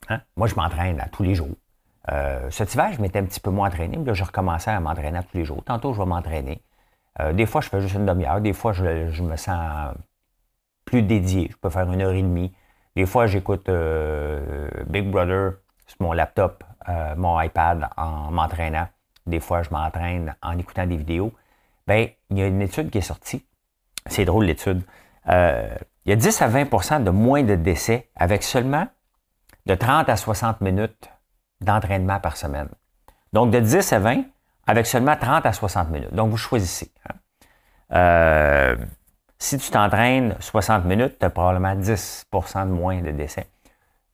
Hein? 0.09 0.21
Moi, 0.37 0.47
je 0.47 0.55
m'entraîne 0.55 1.01
à 1.01 1.09
tous 1.09 1.23
les 1.23 1.35
jours. 1.35 1.57
Euh, 2.13 2.49
cet 2.51 2.75
hiver, 2.75 2.93
je 2.93 3.01
m'étais 3.01 3.19
un 3.19 3.25
petit 3.25 3.41
peu 3.41 3.51
moins 3.51 3.69
entraîné, 3.69 3.97
mais 3.97 4.05
là, 4.05 4.13
je 4.13 4.25
recommençais 4.25 4.71
à 4.71 4.81
m'entraîner 4.81 5.21
tous 5.31 5.37
les 5.37 5.45
jours. 5.45 5.63
Tantôt, 5.65 5.93
je 5.93 5.99
vais 6.01 6.07
m'entraîner. 6.07 6.63
Euh, 7.21 7.33
des 7.33 7.47
fois, 7.47 7.61
je 7.61 7.69
fais 7.69 7.81
juste 7.81 7.95
une 7.95 8.07
demi-heure. 8.07 8.41
Des 8.41 8.53
fois, 8.53 8.73
je, 8.73 9.23
me 9.23 9.37
sens 9.37 9.95
plus 10.85 11.03
dédié. 11.03 11.49
Je 11.51 11.57
peux 11.57 11.71
faire 11.71 11.91
une 11.91 12.01
heure 12.01 12.13
et 12.13 12.23
demie. 12.23 12.55
Des 12.95 13.07
fois, 13.07 13.27
j'écoute 13.27 13.69
euh, 13.69 14.69
Big 14.87 15.11
Brother 15.11 15.55
sur 15.87 15.97
mon 16.01 16.13
laptop, 16.13 16.65
mon 17.17 17.41
iPad 17.41 17.89
en 17.97 18.31
m'entraînant. 18.31 18.89
Des 19.27 19.41
fois, 19.41 19.63
je 19.63 19.71
m'entraîne 19.71 20.35
en 20.43 20.57
écoutant 20.59 20.87
des 20.87 20.97
vidéos. 20.97 21.33
Bien, 21.87 22.09
il 22.31 22.39
y 22.39 22.43
a 22.43 22.47
une 22.47 22.63
étude 22.63 22.91
qui 22.91 22.99
est 22.99 23.03
sortie. 23.03 23.45
C'est 24.07 24.25
drôle, 24.25 24.47
l'étude. 24.47 24.83
il 25.29 25.31
y 26.07 26.13
a 26.13 26.17
10 26.17 26.43
à 26.43 26.49
20% 26.49 27.05
de 27.05 27.11
moins 27.11 27.43
de 27.43 27.55
décès 27.55 28.09
avec 28.17 28.43
seulement 28.43 28.87
de 29.67 29.75
30 29.75 30.09
à 30.09 30.17
60 30.17 30.61
minutes 30.61 31.11
d'entraînement 31.61 32.21
par 32.21 32.37
semaine. 32.37 32.69
Donc, 33.33 33.51
de 33.51 33.61
10 33.61 33.93
à 33.93 33.99
20, 33.99 34.25
avec 34.67 34.87
seulement 34.87 35.17
30 35.17 35.47
à 35.47 35.53
60 35.53 35.91
minutes. 35.91 36.15
Donc, 36.15 36.31
vous 36.31 36.37
choisissez. 36.37 36.93
Hein. 37.09 37.15
Euh, 37.93 38.77
si 39.39 39.59
tu 39.59 39.71
t'entraînes 39.71 40.37
60 40.41 40.85
minutes, 40.85 41.19
tu 41.19 41.27
as 41.27 41.31
probablement 41.31 41.75
10% 41.75 42.67
de 42.67 42.71
moins 42.71 43.01
de 43.01 43.11
décès. 43.11 43.47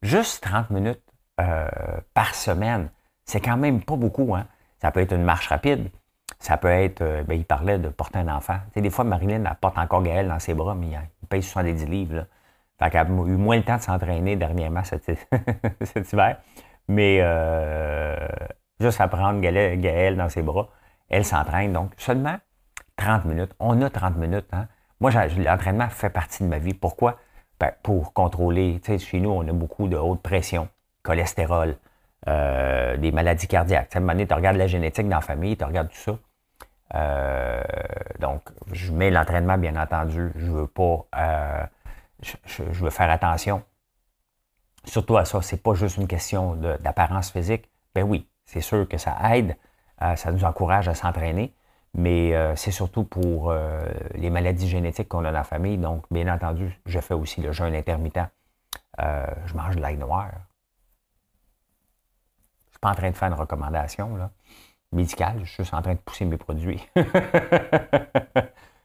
Juste 0.03 0.43
30 0.43 0.71
minutes 0.71 1.03
euh, 1.41 1.69
par 2.13 2.35
semaine, 2.35 2.91
c'est 3.25 3.41
quand 3.41 3.57
même 3.57 3.83
pas 3.83 3.97
beaucoup. 3.97 4.35
Hein? 4.35 4.47
Ça 4.81 4.91
peut 4.91 5.01
être 5.01 5.13
une 5.13 5.23
marche 5.23 5.49
rapide. 5.49 5.91
Ça 6.39 6.57
peut 6.57 6.69
être, 6.69 7.03
euh, 7.03 7.23
ben, 7.23 7.39
il 7.39 7.45
parlait 7.45 7.79
de 7.79 7.89
porter 7.89 8.19
un 8.19 8.29
enfant. 8.29 8.59
Des 8.75 8.91
fois, 8.91 9.05
Marilyn, 9.05 9.45
elle 9.45 9.57
porte 9.61 9.79
encore 9.79 10.03
Gaël 10.03 10.27
dans 10.27 10.41
ses 10.41 10.55
bras, 10.55 10.75
mais 10.75 10.89
il, 10.89 11.29
paye 11.29 11.43
70 11.43 11.87
livres. 11.87 12.27
Fait 12.91 12.97
a 12.99 13.05
eu 13.05 13.37
moins 13.37 13.57
le 13.57 13.63
temps 13.63 13.77
de 13.77 13.83
s'entraîner 13.83 14.37
dernièrement 14.37 14.83
cet 14.83 15.09
hiver. 16.13 16.37
Mais 16.89 17.19
euh, 17.21 18.17
juste 18.81 19.01
à 19.01 19.09
prendre 19.09 19.41
Gaëlle 19.41 20.17
dans 20.17 20.29
ses 20.29 20.43
bras, 20.43 20.69
elle 21.09 21.25
s'entraîne. 21.25 21.73
Donc, 21.73 21.93
seulement 21.97 22.37
30 22.97 23.25
minutes. 23.27 23.53
On 23.61 23.81
a 23.83 23.91
30 23.91 24.17
minutes. 24.17 24.49
Hein? 24.53 24.67
Moi, 25.01 25.11
l'entraînement 25.39 25.89
fait 25.89 26.11
partie 26.11 26.43
de 26.43 26.49
ma 26.49 26.59
vie. 26.59 26.75
Pourquoi? 26.75 27.19
Ben, 27.61 27.71
pour 27.83 28.13
contrôler, 28.13 28.81
chez 28.99 29.21
nous, 29.21 29.31
on 29.31 29.47
a 29.47 29.53
beaucoup 29.53 29.87
de 29.87 29.97
haute 29.97 30.21
pression, 30.21 30.69
cholestérol, 31.03 31.77
euh, 32.29 32.97
des 32.97 33.13
maladies 33.13 33.47
cardiaques. 33.47 33.95
À 33.95 33.99
un 33.99 34.01
moment 34.01 34.13
donné, 34.13 34.27
tu 34.27 34.35
regardes 34.35 34.57
la 34.57 34.67
génétique 34.67 35.09
dans 35.09 35.17
la 35.17 35.23
famille, 35.23 35.57
tu 35.57 35.65
regardes 35.65 35.89
tout 35.89 35.97
ça. 35.97 36.19
Euh, 36.95 37.63
donc, 38.19 38.43
je 38.73 38.91
mets 38.93 39.11
l'entraînement, 39.11 39.57
bien 39.57 39.77
entendu. 39.77 40.33
Je 40.37 40.51
veux 40.51 40.67
pas. 40.67 41.07
Je, 42.23 42.63
veux 42.63 42.91
faire 42.91 43.11
attention 43.11 43.63
surtout 44.85 45.17
à 45.17 45.25
ça, 45.25 45.43
c'est 45.43 45.63
pas 45.63 45.75
juste 45.75 45.97
une 45.97 46.07
question 46.09 46.57
d'apparence 46.57 47.31
physique. 47.31 47.71
Ben 47.95 48.03
oui, 48.03 48.29
c'est 48.45 48.61
sûr 48.61 48.89
que 48.89 48.99
ça 48.99 49.17
aide, 49.35 49.57
euh, 50.03 50.17
ça 50.17 50.33
nous 50.33 50.45
encourage 50.45 50.89
à 50.89 50.95
s'entraîner, 50.95 51.55
mais 51.95 52.35
euh, 52.35 52.57
c'est 52.57 52.71
surtout 52.71 53.05
pour 53.05 53.51
euh, 53.51 53.85
les 54.15 54.31
maladies 54.31 54.69
génétiques 54.69 55.09
qu'on 55.09 55.21
a 55.21 55.25
dans 55.25 55.31
la 55.33 55.45
famille. 55.45 55.79
Donc, 55.79 56.05
bien 56.11 56.33
entendu, 56.33 56.81
je 56.87 57.01
fais 57.01 57.15
aussi 57.15 57.41
le 57.41 57.53
jeûne 57.53 57.75
intermittent. 57.75 58.29
je 58.99 59.55
mange 59.55 59.77
de 59.77 59.81
l'ail 59.81 59.97
noir. 59.97 60.31
Je 62.67 62.73
suis 62.73 62.81
pas 62.81 62.91
en 62.91 62.95
train 62.95 63.11
de 63.11 63.17
faire 63.17 63.29
une 63.29 63.35
recommandation 63.35 64.31
médicale, 64.93 65.41
je 65.45 65.51
suis 65.51 65.63
juste 65.63 65.75
en 65.75 65.83
train 65.83 65.95
de 65.95 65.99
pousser 65.99 66.25
mes 66.25 66.37
produits. 66.37 66.87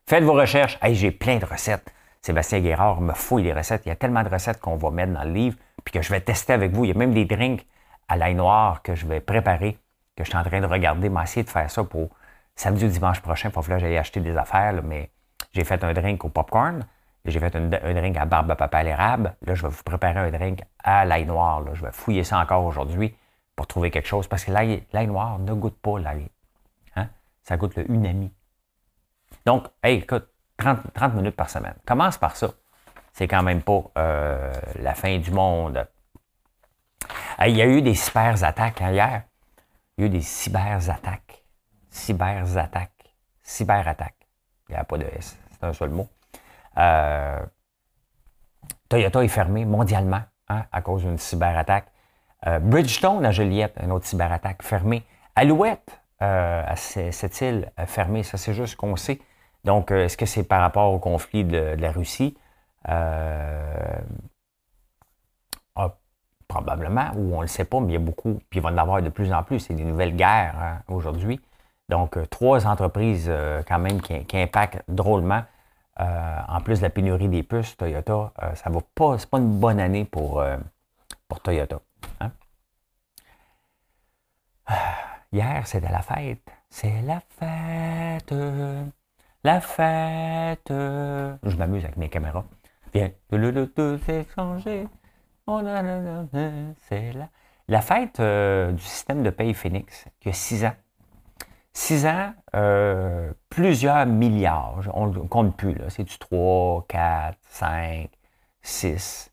Faites 0.06 0.24
vos 0.24 0.34
recherches. 0.34 0.78
Hey, 0.82 0.96
j'ai 0.96 1.12
plein 1.12 1.38
de 1.38 1.46
recettes. 1.46 1.94
Sébastien 2.28 2.60
Guérard 2.60 3.00
me 3.00 3.14
fouille 3.14 3.44
les 3.44 3.54
recettes. 3.54 3.86
Il 3.86 3.90
y 3.90 3.92
a 3.94 3.96
tellement 3.96 4.22
de 4.22 4.28
recettes 4.28 4.60
qu'on 4.60 4.76
va 4.76 4.92
mettre 4.92 5.14
dans 5.14 5.24
le 5.24 5.32
livre, 5.32 5.56
puis 5.86 5.94
que 5.94 6.02
je 6.02 6.12
vais 6.12 6.20
tester 6.20 6.52
avec 6.52 6.74
vous. 6.74 6.84
Il 6.84 6.90
y 6.90 6.92
a 6.92 6.94
même 6.94 7.14
des 7.14 7.24
drinks 7.24 7.66
à 8.10 8.18
l'ail 8.18 8.36
noir 8.36 8.82
que 8.82 8.96
je 8.96 9.08
vais 9.08 9.22
préparer, 9.22 9.80
que 10.18 10.26
je 10.26 10.30
suis 10.30 10.38
en 10.38 10.44
train 10.44 10.60
de 10.60 10.66
regarder, 10.66 11.08
m'essayer 11.08 11.46
de 11.46 11.50
faire 11.50 11.72
ça 11.72 11.86
pour 11.86 12.10
samedi 12.54 12.84
ou 12.84 12.90
dimanche 12.90 13.22
prochain. 13.22 13.50
Pour 13.50 13.66
que 13.66 13.80
j'aille 13.80 13.98
acheter 13.98 14.20
des 14.20 14.36
affaires, 14.36 14.84
mais 14.84 15.10
j'ai 15.54 15.64
fait 15.64 15.82
un 15.86 15.94
drink 15.94 16.26
au 16.26 16.28
popcorn. 16.28 16.86
J'ai 17.24 17.40
fait 17.40 17.56
un, 17.56 17.70
drink 17.94 18.18
à 18.18 18.26
barbe 18.26 18.52
à 18.52 18.58
papa 18.58 18.80
à 18.80 18.84
l'érable. 18.84 19.34
Là, 19.46 19.56
je 19.56 19.62
vais 19.62 19.70
vous 19.70 19.84
préparer 19.84 20.20
un 20.20 20.30
drink 20.30 20.60
à 20.84 21.06
l'ail 21.06 21.26
noir. 21.26 21.64
Je 21.76 21.82
vais 21.82 21.94
fouiller 21.94 22.26
ça 22.26 22.40
encore 22.40 22.66
aujourd'hui 22.66 23.16
pour 23.56 23.68
trouver 23.68 23.90
quelque 23.90 24.08
chose. 24.08 24.28
Parce 24.28 24.44
que 24.44 24.52
l'ail 24.52 25.08
noir 25.08 25.40
ne 25.40 25.54
goûte 25.54 25.80
pas 25.82 25.98
l'ail. 25.98 26.28
Hein? 26.98 27.08
Ça 27.44 27.56
goûte 27.56 27.78
le 27.78 27.90
unami. 27.90 28.34
Donc, 29.46 29.68
écoute, 29.82 30.28
30, 30.58 31.14
minutes 31.14 31.36
par 31.36 31.50
semaine. 31.50 31.76
Commence 31.86 32.18
par 32.18 32.36
ça. 32.36 32.50
C'est 33.14 33.28
quand 33.28 33.44
même 33.44 33.62
pas 33.62 33.84
euh, 33.98 34.54
la 34.80 34.94
fin 34.94 35.18
du 35.18 35.32
monde. 35.32 35.88
il 37.46 37.56
y 37.56 37.62
a 37.62 37.66
eu 37.66 37.82
des 37.82 37.96
cyber-attaques 37.96 38.82
hein, 38.82 38.92
hier. 38.92 39.24
Il 39.98 40.02
y 40.02 40.04
a 40.04 40.08
eu 40.08 40.10
des 40.10 40.22
cyber-attaques. 40.22 41.44
Cyber-attaques. 41.90 43.16
Cyber-attaques. 43.44 44.28
Il 44.70 44.74
n'y 44.74 44.78
a 44.78 44.84
pas 44.84 44.98
de 44.98 45.06
S. 45.06 45.38
C'est 45.52 45.66
un 45.66 45.74
seul 45.74 45.90
mot. 45.90 46.08
Euh, 46.78 47.40
Toyota 48.90 49.24
est 49.24 49.30
fermé 49.30 49.66
mondialement 49.66 50.22
hein, 50.50 50.66
à 50.72 50.82
cause 50.82 51.04
d'une 51.04 51.18
cyberattaque. 51.18 51.88
Euh, 52.46 52.60
Bridgestone 52.60 53.26
à 53.26 53.32
Joliette, 53.32 53.78
une 53.82 53.92
autre 53.92 54.06
cyberattaque 54.06 54.62
fermée. 54.62 55.04
Alouette, 55.36 56.00
à 56.20 56.76
cette 56.76 57.42
île 57.42 57.72
fermée, 57.86 58.24
ça 58.24 58.38
c'est 58.38 58.54
juste 58.54 58.76
qu'on 58.76 58.96
sait. 58.96 59.22
Donc, 59.64 59.92
euh, 59.92 60.06
est-ce 60.06 60.18
que 60.18 60.26
c'est 60.26 60.44
par 60.44 60.62
rapport 60.62 60.94
au 60.94 61.00
conflit 61.00 61.44
de, 61.44 61.76
la 61.78 61.92
Russie? 61.92 62.38
Euh, 62.90 64.00
ah, 65.76 65.96
probablement, 66.48 67.12
ou 67.16 67.36
on 67.36 67.38
ne 67.38 67.42
le 67.42 67.48
sait 67.48 67.66
pas, 67.66 67.80
mais 67.80 67.88
il 67.88 67.94
y 67.94 67.98
a 67.98 68.00
beaucoup, 68.00 68.40
puis 68.50 68.60
il 68.60 68.62
va 68.62 68.70
en 68.70 68.78
avoir 68.78 69.02
de 69.02 69.10
plus 69.10 69.32
en 69.34 69.44
plus. 69.44 69.60
C'est 69.60 69.74
des 69.74 69.84
nouvelles 69.84 70.16
guerres 70.16 70.56
hein, 70.60 70.82
aujourd'hui. 70.88 71.42
Donc, 71.90 72.18
trois 72.30 72.68
entreprises 72.68 73.32
quand 73.68 73.80
même 73.80 74.02
qui, 74.02 74.38
impactent 74.38 74.84
drôlement. 74.90 75.44
en 75.98 76.62
plus 76.62 76.80
de 76.80 76.84
la 76.84 76.90
pénurie 76.90 77.30
des 77.30 77.44
puces, 77.44 77.78
Toyota, 77.78 78.34
ça 78.56 78.70
va 78.70 78.80
pas, 78.94 79.18
c'est 79.18 79.30
pas 79.30 79.38
une 79.38 79.58
bonne 79.58 79.80
année 79.80 80.04
pour, 80.04 80.44
Toyota. 81.44 81.80
Hein. 82.20 82.32
Hier, 85.32 85.66
c'était 85.66 85.92
la 85.92 86.02
fête. 86.02 86.50
C'est 86.70 87.02
la 87.04 87.22
fête. 87.40 88.34
La 89.48 89.62
fête. 89.62 90.68
Je 90.68 91.56
m'amuse 91.56 91.86
avec 91.86 91.96
mes 91.96 92.10
caméras. 92.10 92.44
Viens. 92.94 93.12
C'est 94.06 94.26
changé. 94.36 94.86
C'est 96.90 97.14
la... 97.14 97.30
la 97.70 97.82
fête 97.82 98.20
euh, 98.20 98.74
du 98.74 98.84
système 98.84 99.24
de 99.24 99.30
paye 99.30 99.54
Phoenix, 99.54 100.04
qui 100.20 100.28
a 100.28 100.34
six 100.34 100.66
ans. 100.66 100.74
Six 101.72 102.06
ans, 102.06 102.34
euh, 102.58 103.32
plusieurs 103.48 104.06
milliards. 104.06 104.82
On 104.94 105.08
ne 105.08 105.20
compte 105.20 105.56
plus. 105.56 105.78
C'est 105.88 106.04
du 106.04 106.18
3, 106.18 106.86
4, 106.90 107.38
5, 107.48 108.10
6. 108.64 109.32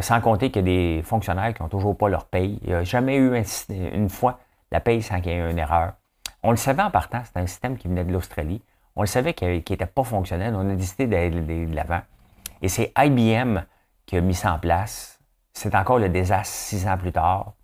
sans 0.00 0.20
compter 0.22 0.50
qu'il 0.50 0.66
y 0.66 0.72
a 0.72 0.96
des 0.96 1.02
fonctionnaires 1.02 1.52
qui 1.52 1.62
n'ont 1.62 1.68
toujours 1.68 1.98
pas 1.98 2.08
leur 2.08 2.24
paye. 2.24 2.58
Il 2.62 2.70
n'y 2.70 2.74
a 2.74 2.84
jamais 2.84 3.16
eu 3.16 3.36
une 3.68 4.08
fois 4.08 4.40
la 4.70 4.80
paye 4.80 5.02
sans 5.02 5.20
qu'il 5.20 5.30
y 5.30 5.34
ait 5.34 5.50
une 5.50 5.58
erreur. 5.58 5.92
On 6.42 6.52
le 6.52 6.56
savait 6.56 6.82
en 6.82 6.90
partant, 6.90 7.20
c'est 7.26 7.38
un 7.38 7.46
système 7.46 7.76
qui 7.76 7.86
venait 7.86 8.06
de 8.06 8.12
l'Australie. 8.14 8.62
On 8.96 9.02
le 9.02 9.06
savait 9.06 9.34
qu'il 9.34 9.48
n'était 9.48 9.86
pas 9.86 10.04
fonctionnel. 10.04 10.54
On 10.54 10.68
a 10.68 10.74
décidé 10.74 11.06
d'aller 11.06 11.66
de 11.66 11.74
l'avant. 11.74 12.02
Et 12.60 12.68
c'est 12.68 12.92
IBM 12.96 13.60
qui 14.06 14.16
a 14.16 14.20
mis 14.20 14.34
ça 14.34 14.54
en 14.54 14.58
place. 14.58 15.20
C'est 15.52 15.74
encore 15.74 15.98
le 15.98 16.08
désastre 16.08 16.54
six 16.54 16.86
ans 16.86 16.96
plus 16.96 17.12
tard. 17.12 17.54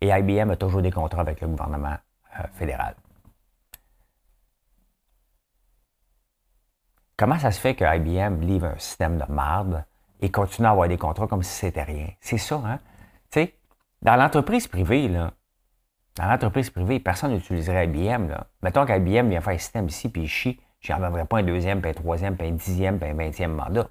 Et 0.00 0.08
IBM 0.08 0.50
a 0.50 0.56
toujours 0.56 0.82
des 0.82 0.90
contrats 0.90 1.20
avec 1.20 1.40
le 1.40 1.48
gouvernement 1.48 1.96
euh, 2.38 2.42
fédéral. 2.54 2.96
Comment 7.16 7.38
ça 7.38 7.52
se 7.52 7.60
fait 7.60 7.76
que 7.76 7.84
IBM 7.84 8.40
livre 8.40 8.66
un 8.66 8.78
système 8.78 9.16
de 9.16 9.32
marde 9.32 9.84
et 10.20 10.30
continue 10.30 10.66
à 10.66 10.70
avoir 10.70 10.88
des 10.88 10.98
contrats 10.98 11.28
comme 11.28 11.44
si 11.44 11.52
c'était 11.52 11.84
rien? 11.84 12.08
C'est 12.20 12.38
ça, 12.38 12.56
hein? 12.64 12.80
Tu 13.30 13.40
sais, 13.40 13.54
dans 14.02 14.16
l'entreprise 14.16 14.66
privée, 14.66 15.06
là, 15.08 15.32
dans 16.16 16.26
l'entreprise 16.26 16.70
privée, 16.70 17.00
personne 17.00 17.32
n'utiliserait 17.32 17.86
IBM. 17.86 18.28
Là. 18.28 18.46
Mettons 18.62 18.84
qu'IBM 18.84 19.28
vient 19.28 19.40
faire 19.40 19.54
un 19.54 19.58
système 19.58 19.86
ici, 19.86 20.08
puis 20.08 20.22
il 20.22 20.28
chie, 20.28 20.60
je 20.80 20.92
n'en 20.92 21.26
pas 21.26 21.38
un 21.38 21.42
deuxième, 21.42 21.80
puis 21.80 21.90
un 21.90 21.94
troisième, 21.94 22.36
puis 22.36 22.48
un 22.48 22.52
dixième, 22.52 22.98
puis 22.98 23.08
un 23.08 23.14
vingtième 23.14 23.54
mandat. 23.54 23.88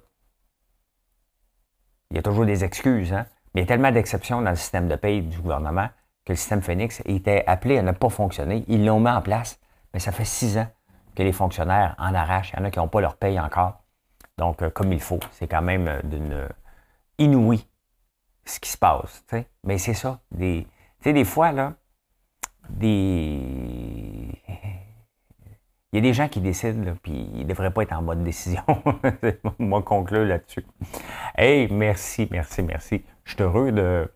Il 2.10 2.16
y 2.16 2.18
a 2.18 2.22
toujours 2.22 2.44
des 2.44 2.64
excuses, 2.64 3.12
hein? 3.12 3.26
Mais 3.54 3.62
il 3.62 3.64
y 3.64 3.66
a 3.66 3.68
tellement 3.68 3.90
d'exceptions 3.90 4.40
dans 4.40 4.50
le 4.50 4.56
système 4.56 4.88
de 4.88 4.96
paye 4.96 5.22
du 5.22 5.38
gouvernement 5.38 5.88
que 6.24 6.32
le 6.32 6.36
système 6.36 6.62
Phoenix 6.62 7.02
était 7.04 7.44
appelé 7.46 7.78
à 7.78 7.82
ne 7.82 7.92
pas 7.92 8.08
fonctionner. 8.08 8.64
Ils 8.68 8.84
l'ont 8.84 9.00
mis 9.00 9.10
en 9.10 9.20
place, 9.20 9.58
mais 9.92 10.00
ça 10.00 10.12
fait 10.12 10.24
six 10.24 10.56
ans 10.56 10.68
que 11.14 11.22
les 11.22 11.32
fonctionnaires 11.32 11.94
en 11.98 12.14
arrachent. 12.14 12.52
Il 12.52 12.60
y 12.60 12.62
en 12.62 12.64
a 12.64 12.70
qui 12.70 12.78
n'ont 12.78 12.88
pas 12.88 13.00
leur 13.00 13.16
paye 13.16 13.38
encore. 13.38 13.82
Donc, 14.38 14.62
euh, 14.62 14.70
comme 14.70 14.92
il 14.92 15.00
faut, 15.00 15.20
c'est 15.32 15.48
quand 15.48 15.62
même 15.62 15.88
euh, 15.88 16.00
d'une 16.04 16.32
euh, 16.32 16.48
inouïe 17.18 17.66
ce 18.44 18.58
qui 18.58 18.70
se 18.70 18.78
passe. 18.78 19.24
Mais 19.64 19.78
c'est 19.78 19.94
ça. 19.94 20.20
Des, 20.30 20.66
des 21.04 21.24
fois, 21.24 21.52
là, 21.52 21.74
des. 22.70 24.40
Il 25.92 25.96
y 25.96 25.98
a 25.98 26.00
des 26.00 26.14
gens 26.14 26.28
qui 26.28 26.40
décident, 26.40 26.94
puis 27.02 27.28
ils 27.34 27.42
ne 27.42 27.48
devraient 27.48 27.70
pas 27.70 27.82
être 27.82 27.92
en 27.92 28.02
bonne 28.02 28.24
décision. 28.24 28.62
Moi, 29.58 29.82
conclure 29.82 30.24
là-dessus. 30.24 30.64
Hey, 31.36 31.68
merci, 31.70 32.26
merci, 32.30 32.62
merci. 32.62 33.04
Je 33.24 33.34
suis 33.34 33.42
heureux 33.42 33.72
de, 33.72 34.10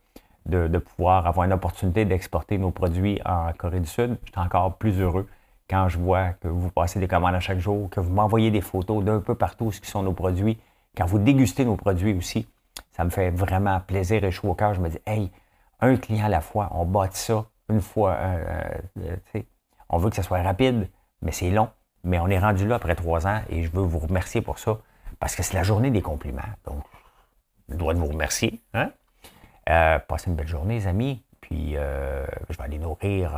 de, 0.46 0.78
pouvoir 0.78 1.26
avoir 1.26 1.44
une 1.44 1.52
opportunité 1.52 2.06
d'exporter 2.06 2.56
nos 2.56 2.70
produits 2.70 3.20
en 3.26 3.52
Corée 3.52 3.80
du 3.80 3.86
Sud. 3.86 4.16
Je 4.24 4.30
suis 4.32 4.40
encore 4.40 4.76
plus 4.76 4.98
heureux 5.00 5.28
quand 5.68 5.88
je 5.88 5.98
vois 5.98 6.30
que 6.30 6.48
vous 6.48 6.70
passez 6.70 6.98
des 6.98 7.08
commandes 7.08 7.34
à 7.34 7.40
chaque 7.40 7.58
jour, 7.58 7.90
que 7.90 8.00
vous 8.00 8.12
m'envoyez 8.12 8.50
des 8.50 8.62
photos 8.62 9.04
d'un 9.04 9.20
peu 9.20 9.34
partout 9.34 9.70
ce 9.70 9.80
qui 9.80 9.90
sont 9.90 10.02
nos 10.02 10.12
produits, 10.12 10.58
quand 10.96 11.04
vous 11.04 11.18
dégustez 11.18 11.66
nos 11.66 11.76
produits 11.76 12.14
aussi. 12.14 12.48
Ça 12.92 13.04
me 13.04 13.10
fait 13.10 13.30
vraiment 13.30 13.80
plaisir 13.80 14.24
et 14.24 14.30
chaud 14.30 14.48
au 14.48 14.54
cœur. 14.54 14.72
Je 14.72 14.80
me 14.80 14.88
dis, 14.88 14.98
hey, 15.06 15.30
un 15.80 15.96
client 15.96 16.24
à 16.24 16.28
la 16.30 16.40
fois, 16.40 16.70
on 16.72 16.86
bâtit 16.86 17.18
ça 17.18 17.44
une 17.68 17.80
fois. 17.80 18.12
Euh, 18.14 18.78
euh, 18.98 19.42
on 19.88 19.98
veut 19.98 20.10
que 20.10 20.16
ça 20.16 20.22
soit 20.22 20.42
rapide, 20.42 20.88
mais 21.22 21.32
c'est 21.32 21.50
long. 21.50 21.68
Mais 22.04 22.18
on 22.18 22.28
est 22.28 22.38
rendu 22.38 22.66
là 22.66 22.76
après 22.76 22.94
trois 22.94 23.26
ans 23.26 23.40
et 23.48 23.64
je 23.64 23.70
veux 23.70 23.82
vous 23.82 23.98
remercier 23.98 24.40
pour 24.40 24.58
ça 24.58 24.78
parce 25.18 25.34
que 25.34 25.42
c'est 25.42 25.54
la 25.54 25.62
journée 25.62 25.90
des 25.90 26.02
compliments. 26.02 26.42
Donc, 26.64 26.84
je 27.68 27.74
dois 27.74 27.94
vous 27.94 28.06
remercier. 28.06 28.62
Hein? 28.74 28.90
Euh, 29.68 29.98
passez 29.98 30.30
une 30.30 30.36
belle 30.36 30.46
journée, 30.46 30.74
les 30.74 30.86
amis. 30.86 31.24
Puis, 31.40 31.72
je 31.72 32.56
vais 32.56 32.64
aller 32.64 32.78
nourrir 32.78 33.32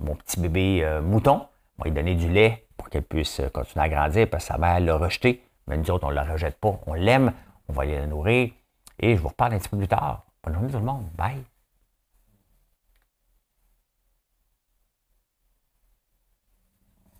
mon 0.00 0.16
petit 0.16 0.40
bébé 0.40 1.00
mouton. 1.02 1.46
On 1.78 1.84
va 1.84 1.90
lui 1.90 1.94
donner 1.94 2.14
du 2.16 2.28
lait 2.28 2.66
pour 2.76 2.90
qu'elle 2.90 3.04
puisse 3.04 3.40
continuer 3.52 3.84
à 3.84 3.88
grandir 3.88 4.28
parce 4.28 4.44
que 4.44 4.52
sa 4.52 4.58
mère 4.58 4.80
l'a 4.80 4.96
rejeté. 4.96 5.44
Mais 5.66 5.76
nous 5.76 5.90
autres, 5.90 6.06
on 6.06 6.10
ne 6.10 6.14
la 6.14 6.24
rejette 6.24 6.58
pas. 6.58 6.80
On 6.86 6.94
l'aime. 6.94 7.32
On 7.68 7.72
va 7.72 7.82
aller 7.82 7.98
la 7.98 8.06
nourrir. 8.06 8.50
Et 8.98 9.16
je 9.16 9.20
vous 9.20 9.28
reparle 9.28 9.54
un 9.54 9.58
petit 9.58 9.68
peu 9.68 9.78
plus 9.78 9.88
tard. 9.88 10.24
Bonne 10.42 10.54
journée 10.54 10.70
tout 10.70 10.78
le 10.78 10.84
monde. 10.84 11.06
Bye. 11.16 11.49